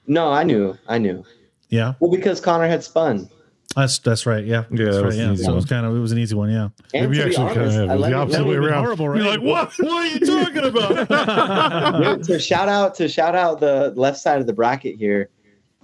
[0.08, 1.24] No, I knew, I knew.
[1.70, 3.30] Yeah, Well, because Connor had spun.
[3.76, 4.45] That's that's right.
[4.45, 5.31] Yeah, Yeah, that's right, yeah.
[5.31, 6.49] easy So it was kind of it was an easy one.
[6.52, 6.69] Yeah.
[6.94, 8.49] And Maybe to be actually kind honest, of I the let it opposite go.
[8.49, 8.84] way around.
[8.84, 9.22] horrible, right?
[9.22, 9.73] You're like, what?
[9.80, 12.18] What are you talking about?
[12.18, 15.30] Dude, to shout out to shout out the left side of the bracket here.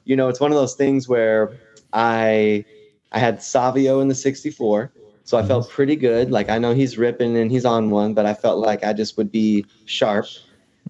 [0.06, 1.51] You know, it's one of those things where
[1.93, 2.64] I
[3.11, 4.91] I had Savio in the 64,
[5.23, 6.30] so I felt pretty good.
[6.31, 9.18] Like I know he's ripping and he's on one, but I felt like I just
[9.18, 10.26] would be sharp.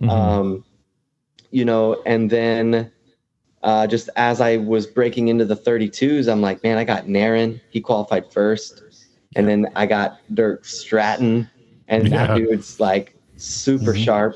[0.10, 0.64] Um,
[1.52, 2.92] you know, and then
[3.64, 7.60] uh, just as I was breaking into the 32s, I'm like, man, I got Naren.
[7.70, 8.84] He qualified first,
[9.36, 11.50] and then I got Dirk Stratton,
[11.88, 12.28] and Yeah.
[12.28, 14.04] that dude's like super mm-hmm.
[14.04, 14.36] sharp.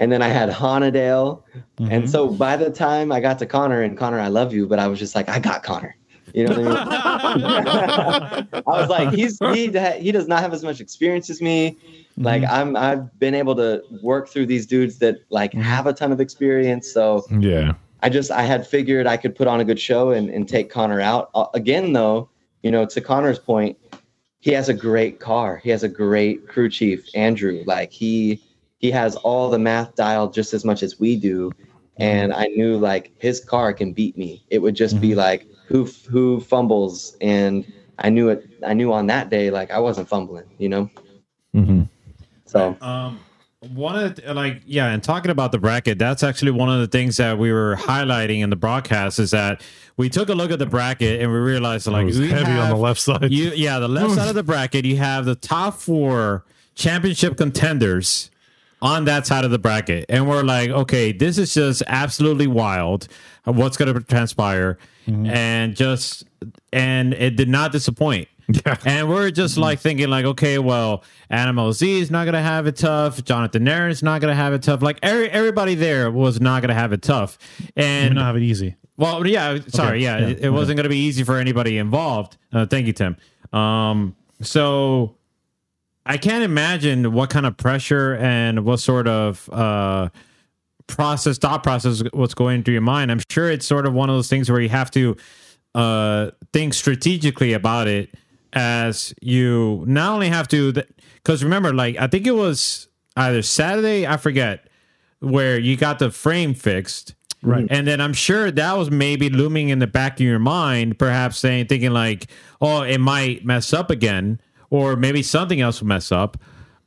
[0.00, 1.42] And then I had Honadale,
[1.78, 2.06] and mm-hmm.
[2.06, 4.86] so by the time I got to Connor, and Connor, I love you, but I
[4.86, 5.96] was just like, I got Connor.
[6.34, 8.48] You know what I mean?
[8.66, 9.68] I was like, he's he
[9.98, 11.76] he does not have as much experience as me.
[12.16, 12.52] Like mm-hmm.
[12.52, 16.20] I'm I've been able to work through these dudes that like have a ton of
[16.20, 16.90] experience.
[16.90, 17.72] So yeah.
[18.02, 20.70] I just I had figured I could put on a good show and, and take
[20.70, 21.30] Connor out.
[21.34, 22.28] Uh, again though,
[22.62, 23.76] you know, to Connor's point,
[24.40, 25.56] he has a great car.
[25.56, 27.62] He has a great crew chief, Andrew.
[27.66, 28.40] Like he
[28.78, 31.50] he has all the math dialed just as much as we do.
[31.96, 34.44] And I knew like his car can beat me.
[34.50, 39.06] It would just be like who who fumbles and I knew it I knew on
[39.08, 40.90] that day like I wasn't fumbling, you know?
[41.54, 41.82] Mm-hmm.
[42.46, 43.18] So Um,
[43.60, 46.86] one of the, like yeah, and talking about the bracket, that's actually one of the
[46.86, 49.62] things that we were highlighting in the broadcast is that
[49.96, 52.52] we took a look at the bracket and we realized It like was we heavy
[52.52, 53.32] on the left side.
[53.32, 56.44] You yeah, the left side of the bracket, you have the top four
[56.76, 58.30] championship contenders
[58.80, 63.08] on that side of the bracket, and we're like, okay, this is just absolutely wild.
[63.42, 65.26] What's going to transpire, mm-hmm.
[65.26, 66.24] and just
[66.72, 68.28] and it did not disappoint.
[68.48, 68.76] Yeah.
[68.86, 72.76] And we're just like thinking, like, okay, well, Animal Z is not gonna have it
[72.76, 73.22] tough.
[73.22, 74.80] Jonathan Nairn is not gonna have it tough.
[74.80, 77.36] Like every, everybody there was not gonna have it tough.
[77.76, 78.76] And not have it easy.
[78.96, 82.36] well, yeah, sorry, yeah, yeah, it, it wasn't going to be easy for anybody involved.
[82.52, 83.16] Uh, thank you, Tim.
[83.52, 85.14] Um, so
[86.06, 90.08] I can't imagine what kind of pressure and what sort of uh,
[90.86, 93.10] process, thought process, what's going through your mind.
[93.10, 95.16] I'm sure it's sort of one of those things where you have to
[95.74, 98.14] uh, think strategically about it
[98.52, 100.72] as you not only have to,
[101.14, 104.68] because remember, like I think it was either Saturday, I forget,
[105.20, 107.14] where you got the frame fixed.
[107.42, 107.66] Right.
[107.70, 111.38] And then I'm sure that was maybe looming in the back of your mind, perhaps
[111.38, 112.26] saying, thinking like,
[112.60, 116.36] oh, it might mess up again, or maybe something else will mess up.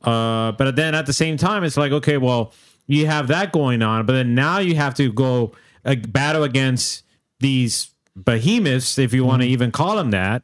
[0.02, 2.52] Uh, but then at the same time, it's like, okay, well,
[2.86, 5.52] you have that going on, but then now you have to go
[5.84, 7.04] uh, battle against
[7.40, 10.42] these behemoths, if you want to even call them that.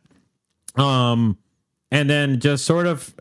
[0.79, 1.37] Um,
[1.91, 3.15] and then just sort of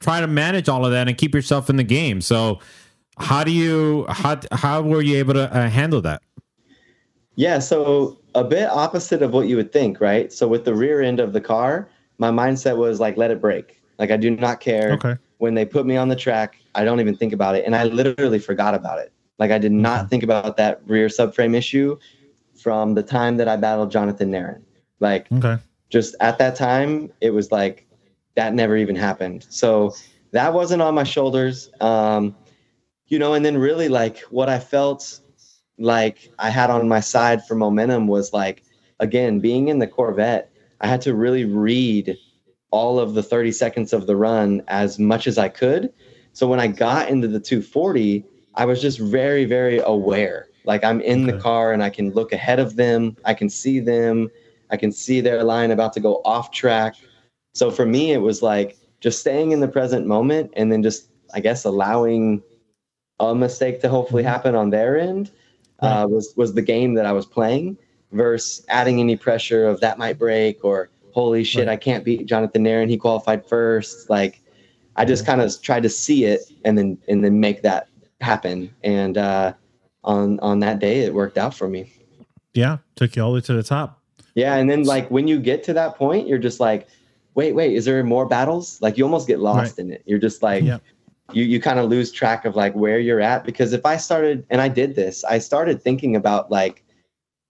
[0.00, 2.20] try to manage all of that and keep yourself in the game.
[2.20, 2.60] So,
[3.18, 6.22] how do you how how were you able to uh, handle that?
[7.36, 10.32] Yeah, so a bit opposite of what you would think, right?
[10.32, 11.88] So with the rear end of the car,
[12.18, 13.80] my mindset was like, let it break.
[13.98, 14.92] Like I do not care.
[14.92, 15.16] Okay.
[15.38, 17.84] When they put me on the track, I don't even think about it, and I
[17.84, 19.12] literally forgot about it.
[19.38, 21.98] Like I did not think about that rear subframe issue
[22.54, 24.62] from the time that I battled Jonathan Nairn.
[25.00, 25.56] Like Okay.
[25.90, 27.86] Just at that time, it was like
[28.36, 29.46] that never even happened.
[29.50, 29.94] So
[30.30, 31.70] that wasn't on my shoulders.
[31.80, 32.34] Um,
[33.08, 35.20] you know, and then really like what I felt
[35.78, 38.62] like I had on my side for momentum was like,
[39.00, 42.16] again, being in the Corvette, I had to really read
[42.70, 45.92] all of the 30 seconds of the run as much as I could.
[46.32, 50.46] So when I got into the 240, I was just very, very aware.
[50.64, 53.80] Like I'm in the car and I can look ahead of them, I can see
[53.80, 54.30] them,
[54.70, 56.94] I can see their line about to go off track.
[57.54, 61.08] So for me, it was like just staying in the present moment and then just,
[61.34, 62.42] I guess, allowing
[63.18, 65.30] a mistake to hopefully happen on their end
[65.80, 67.76] uh, was was the game that I was playing
[68.12, 72.62] versus adding any pressure of that might break or holy shit I can't beat Jonathan
[72.62, 72.88] Nairn.
[72.88, 74.10] He qualified first.
[74.10, 74.40] Like
[74.96, 77.88] I just kind of tried to see it and then and then make that
[78.20, 78.74] happen.
[78.82, 79.54] And uh,
[80.04, 81.92] on on that day it worked out for me.
[82.52, 82.78] Yeah.
[82.96, 83.99] Took you all the way to the top.
[84.34, 86.88] Yeah, and then like when you get to that point, you're just like,
[87.34, 88.80] wait, wait, is there more battles?
[88.80, 90.02] Like you almost get lost in it.
[90.06, 90.82] You're just like, Yep.
[91.32, 94.44] you you kind of lose track of like where you're at because if I started
[94.50, 96.84] and I did this, I started thinking about like,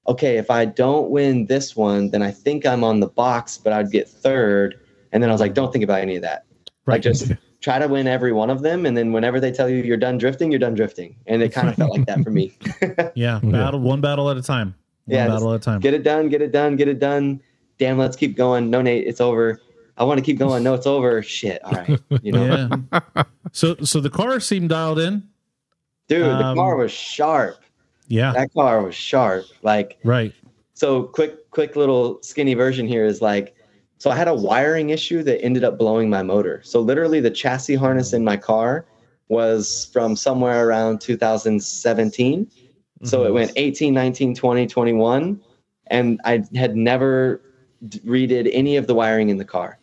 [0.09, 3.73] okay, if I don't win this one, then I think I'm on the box, but
[3.73, 4.79] I'd get third.
[5.13, 6.47] And then I was like, don't think about any of that.
[6.87, 6.95] Right.
[6.95, 9.83] Like just try to win every one of them, and then whenever they tell you
[9.83, 11.17] you're done drifting, you're done drifting.
[11.27, 12.53] And it kind of felt like that for me.
[13.15, 14.75] Yeah, battle one battle at a time.
[15.11, 15.81] Yeah, battle at a time.
[15.81, 17.41] get it done, get it done, get it done.
[17.79, 18.71] Damn, let's keep going.
[18.71, 19.61] No, Nate, it's over.
[19.97, 20.63] I want to keep going.
[20.63, 21.23] No, it's over.
[21.23, 21.63] Shit.
[21.65, 22.01] All right.
[22.23, 23.23] You know, Yeah.
[23.53, 25.23] so so the car seemed dialed in.
[26.09, 27.59] dude, the Um, car was sharp.
[28.09, 28.33] Yeah.
[28.33, 29.45] That car was sharp.
[29.63, 30.33] Like, right.
[30.75, 33.55] so quick, quick little skinny version here is like,
[33.99, 36.61] so I had a wiring issue that ended up blowing my motor.
[36.65, 38.87] So literally, the chassis harness in my car
[39.29, 42.51] was from somewhere around 2017.
[43.03, 43.35] So it mm-hmm.
[43.35, 45.41] went 18, 19, 20, 21.
[45.87, 47.41] And I had never
[47.83, 49.79] redid any of the wiring in the car.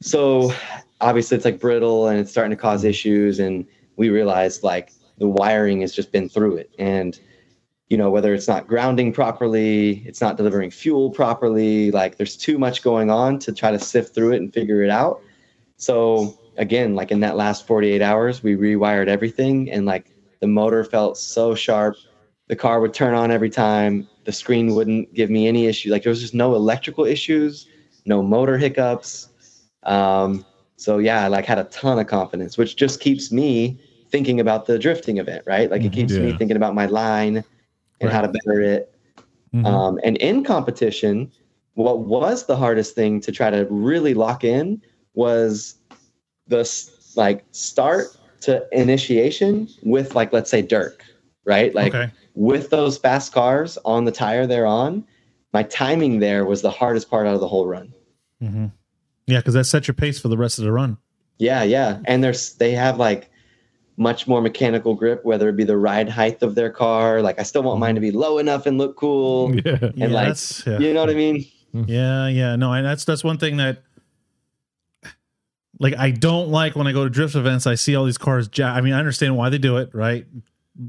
[0.00, 0.52] So
[1.00, 3.38] obviously it's like brittle and it's starting to cause issues.
[3.38, 3.66] And
[3.96, 6.70] we realized like the wiring has just been through it.
[6.78, 7.18] And,
[7.88, 12.58] you know, whether it's not grounding properly, it's not delivering fuel properly, like there's too
[12.58, 15.20] much going on to try to sift through it and figure it out.
[15.76, 20.84] So again, like in that last 48 hours, we rewired everything and like the motor
[20.84, 21.96] felt so sharp.
[22.48, 24.08] The car would turn on every time.
[24.24, 25.90] The screen wouldn't give me any issue.
[25.90, 27.66] Like there was just no electrical issues,
[28.04, 29.28] no motor hiccups.
[29.82, 30.44] Um,
[30.76, 33.78] so yeah, I like had a ton of confidence, which just keeps me
[34.10, 35.70] thinking about the drifting event, right?
[35.70, 37.44] Like it keeps me thinking about my line
[38.00, 38.94] and how to better it.
[39.54, 39.66] Mhm.
[39.66, 41.32] Um, and in competition,
[41.74, 44.80] what was the hardest thing to try to really lock in
[45.14, 45.76] was
[46.46, 46.68] the
[47.16, 48.06] like start
[48.42, 51.04] to initiation with like let's say Dirk,
[51.46, 51.74] right?
[51.74, 52.12] Like okay.
[52.34, 55.06] with those fast cars on the tire they're on,
[55.52, 57.94] my timing there was the hardest part out of the whole run.
[58.40, 58.66] hmm
[59.26, 60.98] Yeah, because that sets your pace for the rest of the run.
[61.38, 63.30] Yeah, yeah, and there's they have like
[63.96, 67.22] much more mechanical grip, whether it be the ride height of their car.
[67.22, 69.54] Like I still want mine to be low enough and look cool.
[69.54, 69.78] Yeah.
[69.80, 70.36] yeah, And like,
[70.66, 70.78] yeah.
[70.78, 71.46] You know what I mean?
[71.72, 73.82] Yeah, yeah, no, and that's that's one thing that
[75.78, 77.66] like I don't like when I go to drift events.
[77.66, 78.48] I see all these cars.
[78.54, 80.26] Ja- I mean, I understand why they do it, right?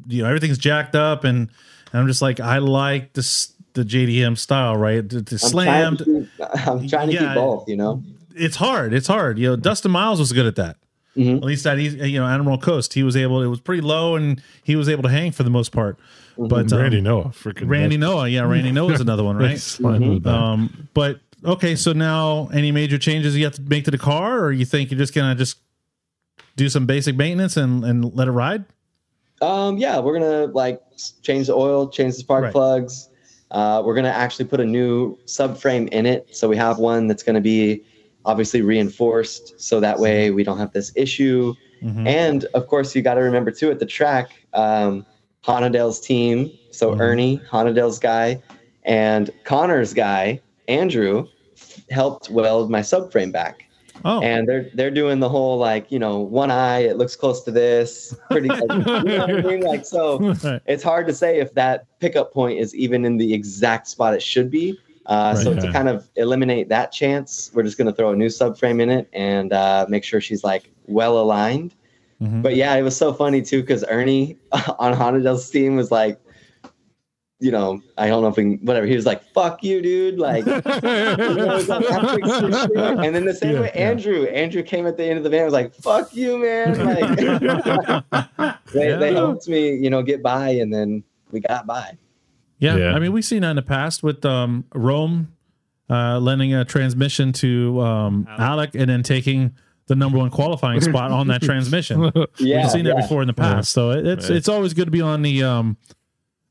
[0.08, 1.50] You know, everything's jacked up, and,
[1.92, 5.08] and I'm just like, I like this the JDM style, right?
[5.10, 5.98] To, to I'm slammed.
[6.00, 7.20] Trying to keep, I'm trying to Yeah.
[7.28, 7.68] keep both.
[7.70, 8.04] You know.
[8.36, 8.94] It's hard.
[8.94, 9.40] It's hard.
[9.40, 10.78] You know, Dustin Miles was good at that.
[11.16, 11.38] Mhm.
[11.38, 13.42] At least that he's you know Admiral Coast, he was able.
[13.42, 15.98] It was pretty low, and he was able to hang for the most part.
[16.38, 19.58] But um, Randy Noah, freaking Randy Noah, yeah, Randy Noah is another one, right?
[19.58, 20.34] Sliding with that.
[20.36, 24.40] Um, but okay, so now any major changes you have to make to the car,
[24.44, 25.58] or you think you're just gonna just
[26.56, 28.66] do some basic maintenance and and let it ride?
[29.42, 30.82] Um, yeah, we're gonna like
[31.22, 32.52] change the oil, change the spark Right.
[32.52, 33.10] plugs.
[33.52, 37.24] Uh, we're gonna actually put a new subframe in it, so we have one that's
[37.24, 37.84] gonna be
[38.26, 41.54] obviously reinforced, so that way we don't have this issue.
[41.84, 42.08] Mhm.
[42.08, 45.06] And of course, you got to remember too at the track, um,
[45.44, 46.52] Honadale's team.
[46.72, 47.00] So Mhm.
[47.00, 48.42] Ernie, Honadale's guy,
[48.84, 51.28] and Connor's guy, Andrew,
[51.90, 53.64] helped weld my subframe back.
[54.06, 57.44] Oh, And they're they're doing the whole like you know one eye it looks close
[57.44, 58.62] to this pretty like,
[59.04, 60.62] you know I mean like so Right.
[60.66, 64.22] it's hard to say if that pickup point is even in the exact spot it
[64.22, 64.78] should be.
[65.08, 65.62] Uh, so Right.
[65.62, 68.90] to kind of eliminate that chance, we're just going to throw a new subframe in
[68.90, 71.74] it and uh, make sure she's like well aligned.
[72.22, 72.42] Mhm.
[72.42, 74.38] But yeah, it was so funny too because Ernie
[74.80, 76.20] on Honadale's team was like,
[77.40, 78.86] you know, I don't know if we can, whatever.
[78.88, 82.78] He was like, "Fuck you, dude!" Like, you know, it was like, "I'm fixing shit."
[83.06, 83.90] and then the same Yeah, way yeah.
[83.90, 87.18] Andrew, Andrew came at the end of the van, was like, "Fuck you, man!" Like,
[88.74, 91.98] they, they helped me, you know, get by, and then we got by.
[92.60, 92.94] Yeah, Yeah.
[92.94, 95.32] I mean, we've seen that in the past with um, Rome
[95.90, 99.54] uh, lending a transmission to um, Alec and then taking
[99.86, 102.12] the number one qualifying spot on that transmission.
[102.40, 104.38] Yeah, we've seen that before in the past, so it, it's Right.
[104.38, 105.78] it's always good to be on the um,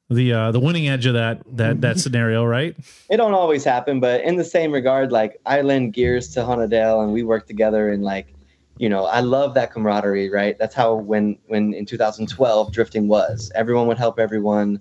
[0.09, 2.77] the uh, the winning edge of that that that scenario, right?
[3.11, 7.03] it don't always happen, but in the same regard, like I lend gears to Honadale
[7.03, 8.35] and we work together and like,
[8.79, 10.57] you know, I love that camaraderie, right?
[10.59, 13.51] That's how when when in 2012 drifting was.
[13.55, 14.81] Everyone would help everyone.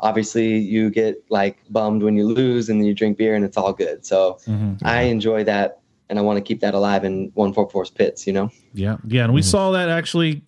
[0.00, 3.56] Obviously, you get like bummed when you lose and then you drink beer and it's
[3.56, 4.04] all good.
[4.04, 4.38] So
[4.82, 8.50] I enjoy that and I want to keep that alive in 144's pits, you know?
[8.74, 10.42] Yeah, yeah, and we saw that actually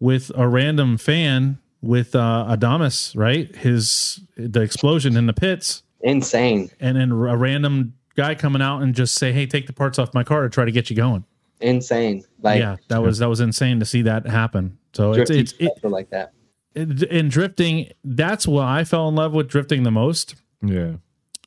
[0.00, 3.54] with a random fan with uh, Adamas, right?
[3.54, 6.70] His the explosion in the pits, Insane.
[6.80, 10.12] and then a random guy coming out and just say, "Hey, take the parts off
[10.14, 11.24] my car to try to get you going."
[11.60, 12.24] Insane.
[12.40, 14.78] Like yeah, that was that was insane to see that happen.
[14.92, 16.32] So it's it's it, like that.
[16.74, 17.90] in drifting.
[18.04, 20.34] That's why I fell in love with drifting the most.
[20.62, 20.92] yeah.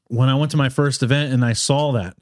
[0.07, 2.15] when I went to my first event and I saw that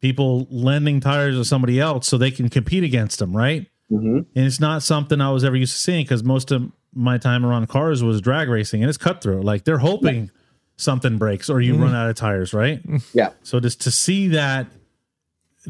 [0.00, 3.66] people lending tires to somebody else so they can compete against them, right?
[3.88, 7.18] hmm And it's not something I was ever used to seeing because most of my
[7.18, 9.44] time around cars was drag racing and it's cutthroat.
[9.44, 10.30] Like they're hoping
[10.76, 11.96] something breaks or you run mm.
[11.96, 12.82] out of tires, right?
[13.12, 13.30] Yeah.
[13.42, 14.66] So just to see that,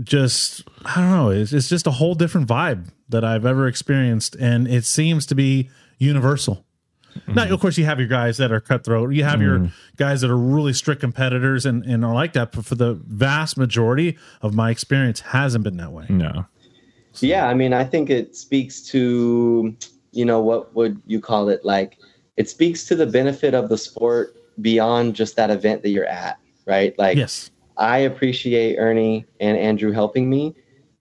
[0.03, 4.37] just I don't know, it's, it's just a whole different vibe that I've ever experienced,
[4.37, 5.69] and it seems to be
[5.99, 6.65] universal.
[7.27, 7.35] Mm.
[7.35, 9.13] Now, of course, you have your guys that are cutthroat.
[9.13, 9.73] You have your mm.
[9.97, 12.53] guys that are really strict competitors and, and are like that.
[12.53, 16.07] But for the vast majority of my experience, hasn't been that way.
[16.09, 16.47] No.
[17.19, 19.77] Yeah, I mean, I think it speaks to,
[20.13, 21.65] you know, what would you call it?
[21.65, 21.99] Like,
[22.37, 26.39] it speaks to the benefit of the sport beyond just that event that you're at,
[26.67, 26.99] right?
[26.99, 27.51] Like, Yes.
[27.77, 30.55] I appreciate Ernie and Andrew helping me.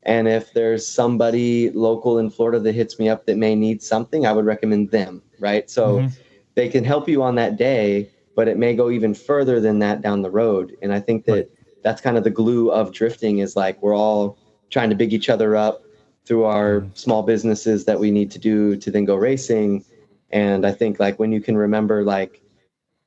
[0.04, 4.26] And if there's somebody local in Florida that hits me up that may need something,
[4.26, 5.70] I would recommend them, right?
[5.70, 6.12] So Mhm.
[6.56, 10.02] they can help you on that day, but it may go even further than that
[10.02, 10.78] down the road.
[10.82, 11.50] And I think that Right.
[11.84, 14.38] that's kind of the glue of drifting is like we're all
[14.70, 15.84] trying to big each other up
[16.30, 19.84] through our small businesses that we need to do to then go racing.
[20.32, 22.40] And I think like when you can remember like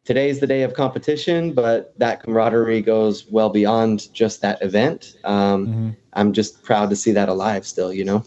[0.04, 5.14] today's the day of competition, but that camaraderie goes well beyond just that event.
[5.22, 5.96] Um, Mhm.
[6.14, 8.24] I'm just proud to see that alive still, you know?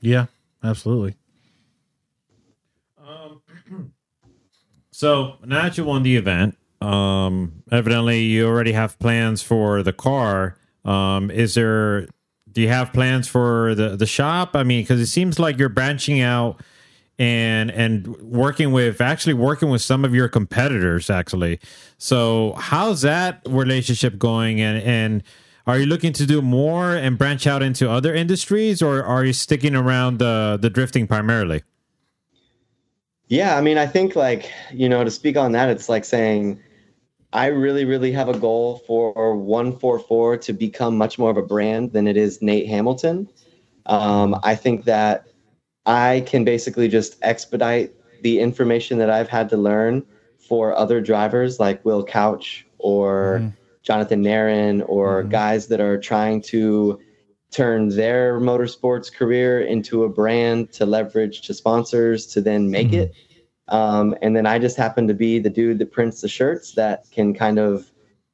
[0.00, 0.26] Yeah,
[0.64, 1.16] absolutely.
[2.98, 3.42] Um,
[4.90, 9.92] So now that you won the event, um, evidently you already have plans for the
[9.92, 10.56] car.
[10.84, 12.08] Um, is there?
[12.52, 14.54] Do you have plans for the the shop?
[14.54, 16.60] I mean, because it seems like you're branching out
[17.18, 21.60] and and working with actually working with some of your competitors actually.
[21.98, 24.60] So how's that relationship going?
[24.60, 25.22] And and
[25.66, 29.32] are you looking to do more and branch out into other industries, or are you
[29.32, 31.62] sticking around the the drifting primarily?
[33.28, 36.60] Yeah, I mean, I think like, you know, to speak on that, it's like saying
[37.32, 41.92] I really, really have a goal for 144 to become much more of a brand
[41.92, 43.28] than it is Nate Hamilton.
[43.86, 45.26] Um, I think that
[45.86, 47.92] I can basically just expedite
[48.22, 50.04] the information that I've had to learn
[50.38, 53.52] for other drivers like Will Couch or Mhm.
[53.82, 55.30] Jonathan Narin or Mhm.
[55.30, 56.98] guys that are trying to
[57.50, 62.94] turn their motorsports career into a brand to leverage to sponsors to then make Mhm.
[63.02, 63.14] it.
[63.70, 67.04] Um, and then I just happen to be the dude that prints the shirts that
[67.10, 67.90] can kind of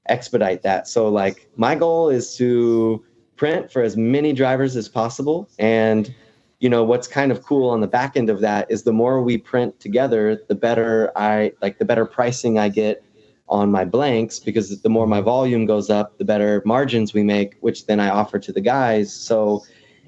[0.08, 0.88] expedite that.
[0.88, 3.04] So like my goal is to
[3.36, 5.48] print for as many drivers as possible.
[5.58, 6.14] And
[6.58, 9.20] you know what's kind of cool on the back end of that is the more
[9.20, 13.04] we print together, the better I like the better pricing I get
[13.48, 17.56] on my blanks because the more my volume goes up, the better margins we make,
[17.60, 19.12] which then I offer to the guys.
[19.12, 19.64] So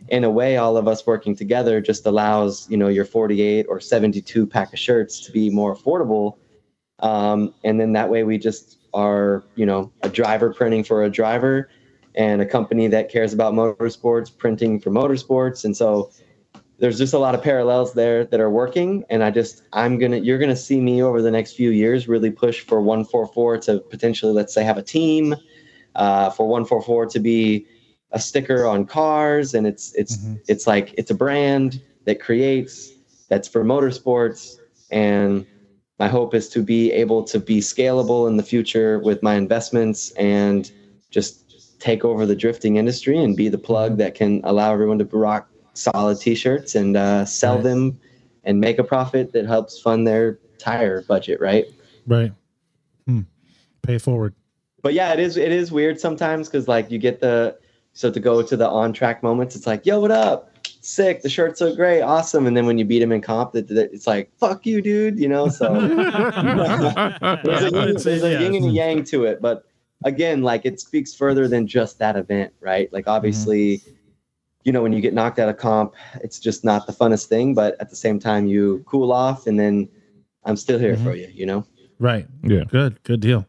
[0.09, 3.81] in a way, all of us working together just allows, you know, your 48 or
[3.81, 6.39] 72 pack of shirts to be more affordable.
[7.01, 11.11] Um, and then that way we just are, you know, a driver printing for a
[11.11, 11.69] driver
[12.15, 15.65] and a company that cares about motorsports printing for motorsports.
[15.65, 16.11] And so
[16.79, 19.05] there's just a lot of parallels there that are working.
[19.11, 22.31] And I just, I'm to, you're to see me over the next few years really
[22.31, 25.35] push for 144 to potentially, let's say, have a team,
[25.95, 27.67] uh, for 144 to be
[28.13, 29.55] a sticker on cars.
[29.55, 30.41] And it's, it's, Mhm.
[30.49, 32.91] it's like, it's a brand that creates,
[33.29, 34.57] that's for motorsports.
[34.91, 35.47] And
[35.99, 40.13] my hope is to be able to be scalable in the future with my investments
[40.13, 40.71] and
[41.11, 45.05] just take over the drifting industry and be the plug that can allow everyone to
[45.05, 47.65] rock solid t-shirts and uh, sell Right.
[47.65, 48.01] them
[48.45, 51.67] and make a profit that helps fund their tire budget right
[52.07, 52.33] Right.
[53.07, 53.21] Hmm.
[53.83, 54.35] Pay forward.
[54.83, 57.57] but yeah it is it is weird sometimes because like you get the
[57.93, 60.51] so to go to the on track moments it's like yo what up
[60.81, 63.71] sick the shirt's so great awesome and then when you beat him in comp it,
[63.71, 65.73] it's like fuck you dude you know so
[67.45, 68.41] there's a, yin, there's a yes.
[68.43, 69.65] yin and a yang to it but
[70.05, 73.83] again like it speaks further than just that event right like obviously
[74.65, 77.55] you know when you get knocked out of comp it's just not the funnest thing
[77.55, 79.89] but at the same time you cool off and then
[80.45, 81.05] i'm still here mm-hmm.
[81.05, 81.65] for you you know
[81.99, 82.27] Right.
[82.43, 82.65] Yeah.
[82.69, 83.03] Good.
[83.03, 83.47] Good deal.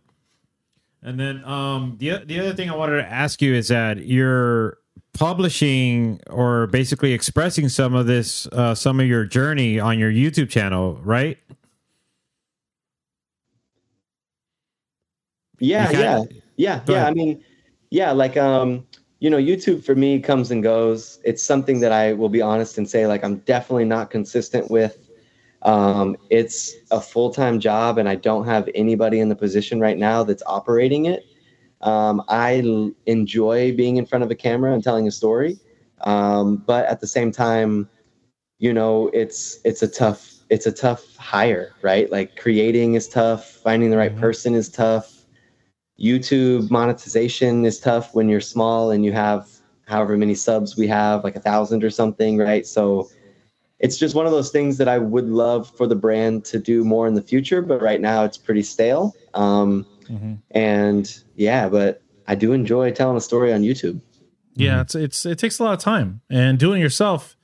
[1.01, 4.77] And then um, the the other thing I wanted to ask you is that you're
[5.13, 10.49] publishing or basically expressing some of this, uh, some of your journey on your YouTube
[10.49, 11.37] channel, right?
[15.59, 16.23] yeah yeah.
[16.55, 17.43] Yeah yeah i mean
[17.89, 18.85] yeah like um
[19.19, 21.19] you know youtube for me comes and goes.
[21.23, 25.08] It's something that i will be honest and say like i'm definitely not consistent with
[25.63, 30.23] um it's a full-time job and i don't have anybody in the position right now
[30.23, 31.25] that's operating it
[31.81, 35.59] um i l- enjoy being in front of a camera and telling a story
[36.03, 37.87] um but at the same time
[38.59, 43.45] you know it's it's a tough it's a tough hire right like creating is tough
[43.63, 44.19] finding the right Mhm.
[44.19, 45.25] person is tough
[45.99, 49.47] YouTube monetization is tough when you're small and you have
[49.87, 52.65] however many subs we have, like a thousand or something, right?
[52.65, 53.09] So
[53.79, 56.83] it's just one of those things that I would love for the brand to do
[56.83, 59.15] more in the future, but right now it's pretty stale.
[59.33, 60.35] Um, Mm-hmm.
[60.51, 64.01] And yeah, but I do enjoy telling a story on YouTube.
[64.55, 67.37] Yeah, it's it's it takes a lot of time, and doing it yourself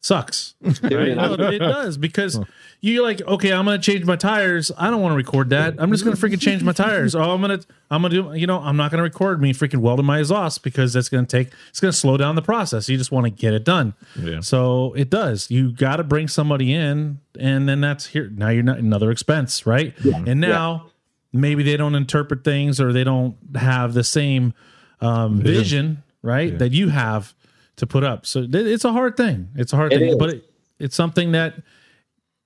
[0.00, 0.54] sucks.
[0.60, 1.16] Right?
[1.16, 2.38] No, it does because
[2.84, 4.72] you're like, okay, I'm gonna change my tires.
[4.76, 5.76] I don't want to record that.
[5.78, 7.14] I'm just gonna freaking change my tires.
[7.14, 7.60] Oh, I'm gonna
[7.90, 8.32] I'm gonna do.
[8.34, 11.50] You know, I'm not gonna record me freaking welding my exhaust because that's gonna take.
[11.70, 12.88] It's gonna slow down the process.
[12.88, 13.94] You just want to get it done.
[14.18, 14.40] Yeah.
[14.40, 15.48] So it does.
[15.48, 18.28] You got to bring somebody in, and then that's here.
[18.34, 19.94] Now you're not another expense, right?
[20.04, 20.90] And now
[21.32, 24.54] maybe they don't interpret things or they don't have the same
[25.00, 27.32] um, vision, right, that you have
[27.76, 28.26] to put up.
[28.26, 29.48] So th- it's a hard thing.
[29.54, 30.16] It's a hard It thing, is.
[30.16, 30.50] but it,
[30.80, 31.54] it's something that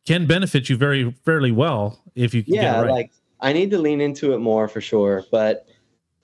[0.07, 2.91] can benefit you very fairly well if you can yeah right.
[2.91, 3.11] like
[3.41, 5.67] i need to lean into it more for sure but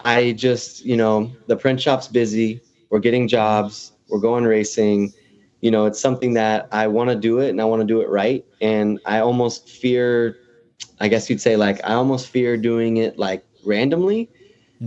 [0.04, 2.60] i just you know the print shop's busy.
[2.90, 3.92] We're getting jobs.
[4.10, 5.14] We're going racing.
[5.60, 8.00] You know it's something that i want to do it and i want to do
[8.00, 8.44] it right.
[8.60, 10.38] And i almost fear
[11.00, 14.30] i guess you'd say like i almost fear doing it like randomly.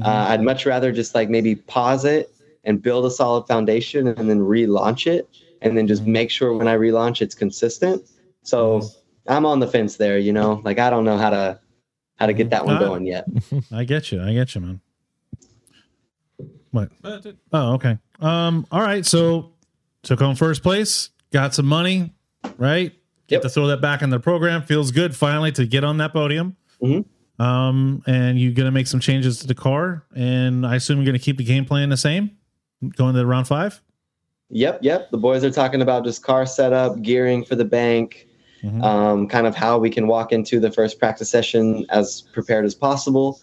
[0.03, 2.29] Uh, i'd much rather just like maybe pause it
[2.65, 5.29] and build a solid foundation and then relaunch it
[5.61, 8.03] and then just make sure when i relaunch it's consistent
[8.45, 8.81] so
[9.27, 11.59] i'm on the fence there you know like i don't know how to
[12.15, 13.25] how to get that one going yet
[13.73, 14.21] I get you.
[14.21, 14.79] I get you, man.
[16.71, 16.89] What?
[17.51, 17.97] Oh, okay.
[18.19, 18.65] Um.
[18.71, 19.05] All right.
[19.05, 19.53] So
[20.03, 21.09] took home first place.
[21.31, 22.13] Got some money.
[22.57, 22.91] Right.
[23.27, 23.41] Get Yep.
[23.43, 24.61] to throw that back in the program.
[24.61, 26.55] Feels good finally to get on that podium.
[26.81, 27.05] Mhm.
[27.39, 28.03] Um.
[28.07, 31.37] And you're gonna make some changes to the car, and I assume you're gonna keep
[31.37, 32.31] the game plan the same,
[32.95, 33.81] going to round five.
[34.51, 35.09] Yep, yep.
[35.11, 38.27] The boys are talking about just car setup, gearing for the bank,
[38.63, 38.83] Mhm.
[38.83, 42.73] um, kind of how we can walk into the first practice session as prepared as
[42.73, 43.39] possible.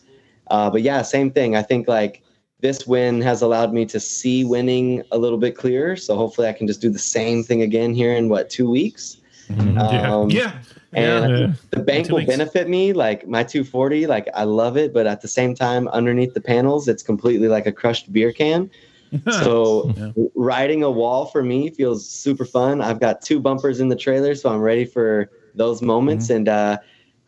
[0.50, 1.54] Uh, but yeah, same thing.
[1.56, 2.22] I think like
[2.60, 5.96] this win has allowed me to see winning a little bit clearer.
[5.96, 9.18] So hopefully I can just do the same thing again here in what two weeks.
[9.50, 10.12] Yeah.
[10.14, 10.52] Um, Yeah.
[10.92, 11.52] and Yeah.
[11.70, 12.30] the bank will weeks.
[12.30, 12.92] benefit me.
[12.92, 16.88] Like my 240, like I love it, but at the same time, underneath the panels,
[16.88, 18.70] it's completely like a crushed beer can.
[19.30, 20.12] So Yeah.
[20.34, 22.80] riding a wall for me feels super fun.
[22.80, 26.26] I've got two bumpers in the trailer, so I'm ready for those moments.
[26.26, 26.36] Mm-hmm.
[26.36, 26.78] And uh,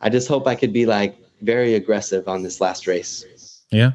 [0.01, 3.25] I just hope I could be like very aggressive on this last race.
[3.71, 3.91] Yeah.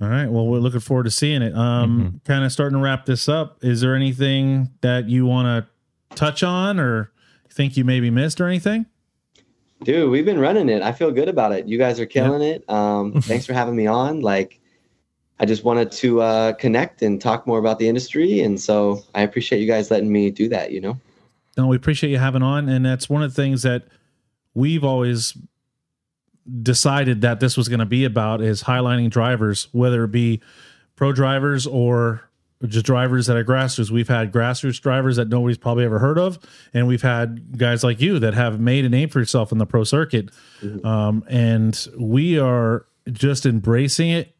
[0.00, 0.26] All right.
[0.26, 1.54] Well, we're looking forward to seeing it.
[1.54, 3.58] Um, kind of starting to wrap this up.
[3.64, 7.12] Is there anything that you want to touch on or
[7.50, 8.84] think you maybe missed or anything?
[9.82, 10.82] Dude, we've been running it.
[10.82, 11.66] I feel good about it.
[11.66, 12.68] You guys are killing it.
[12.68, 14.20] Um, thanks for having me on.
[14.20, 14.60] Like,
[15.38, 19.22] I just wanted to uh, connect and talk more about the industry, and so I
[19.22, 20.72] appreciate you guys letting me do that.
[20.72, 21.00] You know.
[21.56, 23.84] No, we appreciate you having on, and that's one of the things that
[24.54, 25.36] we've always
[26.62, 30.40] decided that this was going to be about is highlighting drivers, whether it be
[30.94, 32.22] pro drivers or
[32.66, 33.90] just drivers that are grassroots.
[33.90, 36.38] We've had grassroots drivers that nobody's probably ever heard of,
[36.72, 39.66] and we've had guys like you that have made a name for yourself in the
[39.66, 40.30] pro circuit.
[40.84, 44.35] Um, and we are just embracing it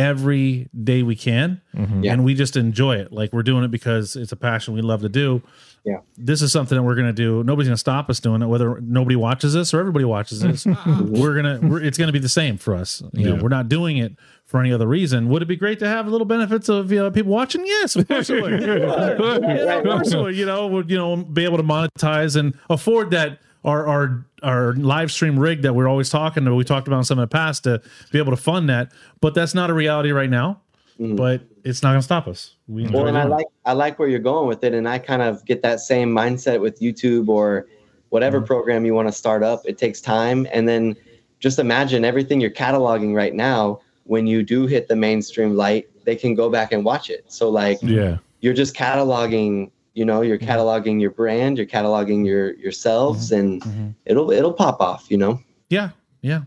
[0.00, 2.02] every day we can, mm-hmm.
[2.04, 2.12] Yeah.
[2.14, 3.12] and we just enjoy it.
[3.12, 5.42] Like we're doing it because it's a passion we love to do
[5.84, 5.98] Yeah.
[6.16, 7.44] this is something that we're going to do.
[7.44, 10.64] Nobody's going to stop us doing it, whether nobody watches this or everybody watches this.
[10.86, 13.02] we're gonna, we're, it's going to be the same for us.
[13.12, 13.42] You know, Yeah.
[13.42, 14.16] we're not doing it
[14.46, 15.28] for any other reason.
[15.28, 17.64] Would it be great to have little benefits of you know, people watching?
[17.66, 18.60] Yes, of course it would.
[18.62, 20.36] Yeah, of course it would.
[20.36, 24.74] You know, would you know be able to monetize and afford that our our our
[24.74, 26.54] live stream rig that we're always talking to.
[26.54, 29.34] We talked about in some of the past to be able to fund that, but
[29.34, 30.60] that's not a reality right now.
[30.98, 31.16] Mm.
[31.16, 32.56] But it's not going to stop us.
[32.68, 35.22] We Well, and I like I like where you're going with it, and I kind
[35.22, 37.66] of get that same mindset with YouTube or
[38.10, 38.46] whatever mm-hmm.
[38.46, 39.62] program you want to start up.
[39.64, 40.96] It takes time, and then
[41.38, 43.80] just imagine everything you're cataloging right now.
[44.04, 47.24] When you do hit the mainstream light, they can go back and watch it.
[47.28, 48.18] So like Yeah.
[48.40, 50.50] you're just cataloging, you know, you're mm-hmm.
[50.50, 53.40] cataloging your brand, you're cataloging your yourselves, mm-hmm.
[53.40, 53.88] and mm-hmm.
[54.06, 55.10] it'll it'll pop off.
[55.10, 55.40] You know.
[55.68, 55.90] Yeah,
[56.20, 56.42] yeah.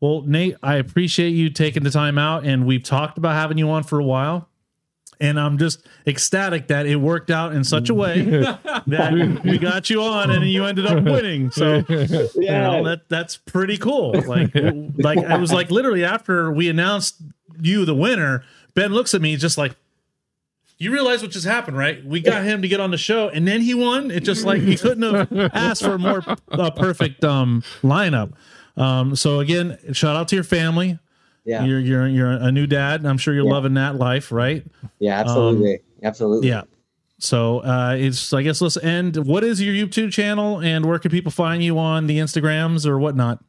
[0.00, 3.68] Well, Nate, I appreciate you taking the time out, and we've talked about having you
[3.70, 4.48] on for a while.
[5.20, 8.20] And I'm just ecstatic that it worked out in such a way
[8.86, 11.50] that we got you on, and you ended up winning.
[11.50, 14.12] So, you know, that that's pretty cool.
[14.12, 17.20] Like, like it was like literally after we announced
[17.60, 18.44] you the winner,
[18.74, 19.74] Ben looks at me just like,
[20.78, 22.04] you realize what just happened, right?
[22.04, 24.10] We got him to get on the show, and then he won.
[24.10, 28.32] It just like he couldn't have asked for a more uh, perfect um, lineup.
[28.76, 30.98] Um, so again, shout out to your family.
[31.44, 31.64] Yeah.
[31.64, 33.52] You're you're you're a new dad, and I'm sure you're Yeah.
[33.52, 34.64] loving that life, right?
[34.98, 35.18] Yeah.
[35.18, 35.80] Absolutely.
[36.02, 36.48] absolutely.
[36.48, 36.62] Yeah.
[37.18, 39.16] So uh, it's I guess let's end.
[39.16, 42.98] What is your YouTube channel, and where can people find you on the Instagrams or
[42.98, 43.42] whatnot?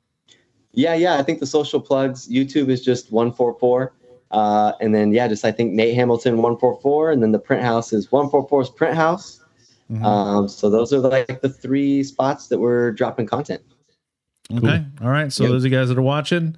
[0.71, 1.17] Yeah, yeah.
[1.17, 2.27] I think the social plugs.
[2.27, 3.93] YouTube is just one four four,
[4.31, 7.39] uh, and then yeah, just I think Nate Hamilton one four four, and then the
[7.39, 9.41] print house is one four four's print house.
[10.03, 13.61] Um, so those are like the three spots that we're dropping content.
[14.55, 14.85] Okay.
[15.01, 15.33] All right.
[15.33, 15.51] So Yep.
[15.51, 16.57] those of you guys that are watching,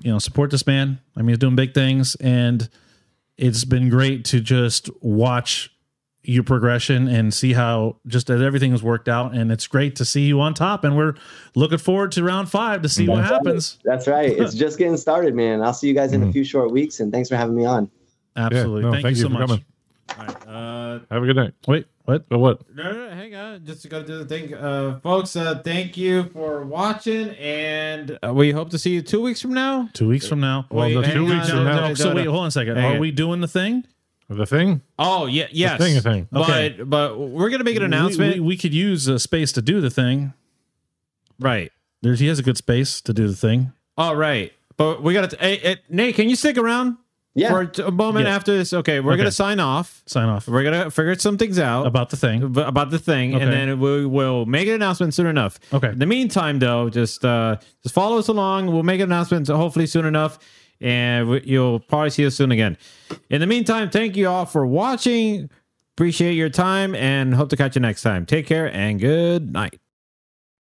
[0.00, 0.98] you know, support this man.
[1.14, 2.68] I mean, he's doing big things, and
[3.36, 5.70] it's been great to just watch
[6.22, 9.34] your progression and see how just that everything has worked out.
[9.34, 10.84] And it's great to see you on top.
[10.84, 11.14] And we're
[11.54, 13.78] looking forward to round five to see what happens.
[13.84, 14.30] That's right.
[14.30, 15.62] It's just getting started, man.
[15.62, 17.90] I'll see you guys in a few short weeks, and thanks for having me on.
[18.36, 18.82] Absolutely.
[18.82, 19.48] no, thank, you so for much.
[19.48, 19.64] coming.
[20.18, 20.46] All right.
[20.46, 21.54] Uh, Have a good night.
[21.66, 22.28] Wait, what?
[22.28, 22.74] But what?
[22.74, 23.64] no, no, no, hang on.
[23.64, 25.36] Just to go do the thing, uh, folks.
[25.36, 29.54] Uh, thank you for watching, and uh, we hope to see you two weeks from
[29.54, 29.88] now.
[29.92, 30.66] Two weeks from now.
[30.70, 31.80] Well, Wait, two on, weeks no, from no, now.
[31.80, 32.16] no, no, so no.
[32.16, 32.76] wait, hold on a second.
[32.76, 33.00] Hang Are on.
[33.00, 33.84] we doing the thing?
[34.32, 34.80] The thing?
[34.98, 35.76] Oh yeah, yes.
[35.78, 36.28] The thing, the thing.
[36.34, 36.76] Okay.
[36.78, 38.34] But but we're gonna make an announcement.
[38.34, 40.32] We, we could use a space to do the thing.
[41.38, 41.72] right.
[42.02, 43.72] There's he has a good space to do the thing.
[43.98, 44.52] All right.
[44.76, 45.36] But we gotta.
[45.38, 46.96] Hey, hey, Nate, can you stick around
[47.34, 47.50] Yeah.
[47.50, 48.36] for a moment Yes.
[48.36, 48.72] after this?
[48.72, 49.18] Okay, we're Okay.
[49.18, 50.02] gonna sign off.
[50.06, 52.42] Sign off We're gonna figure some things out about the thing.
[52.56, 55.58] about the thing, and then we will make an announcement soon enough.
[55.74, 55.88] Okay.
[55.90, 58.68] In the meantime, though, just uh, just follow us along.
[58.68, 60.38] We'll make an announcement hopefully soon enough,
[60.80, 62.76] and you'll probably see us soon again.
[63.28, 65.50] In the meantime, thank you all for watching.
[65.96, 68.24] Appreciate your time, and hope to catch you next time.
[68.24, 69.79] Take care and good night.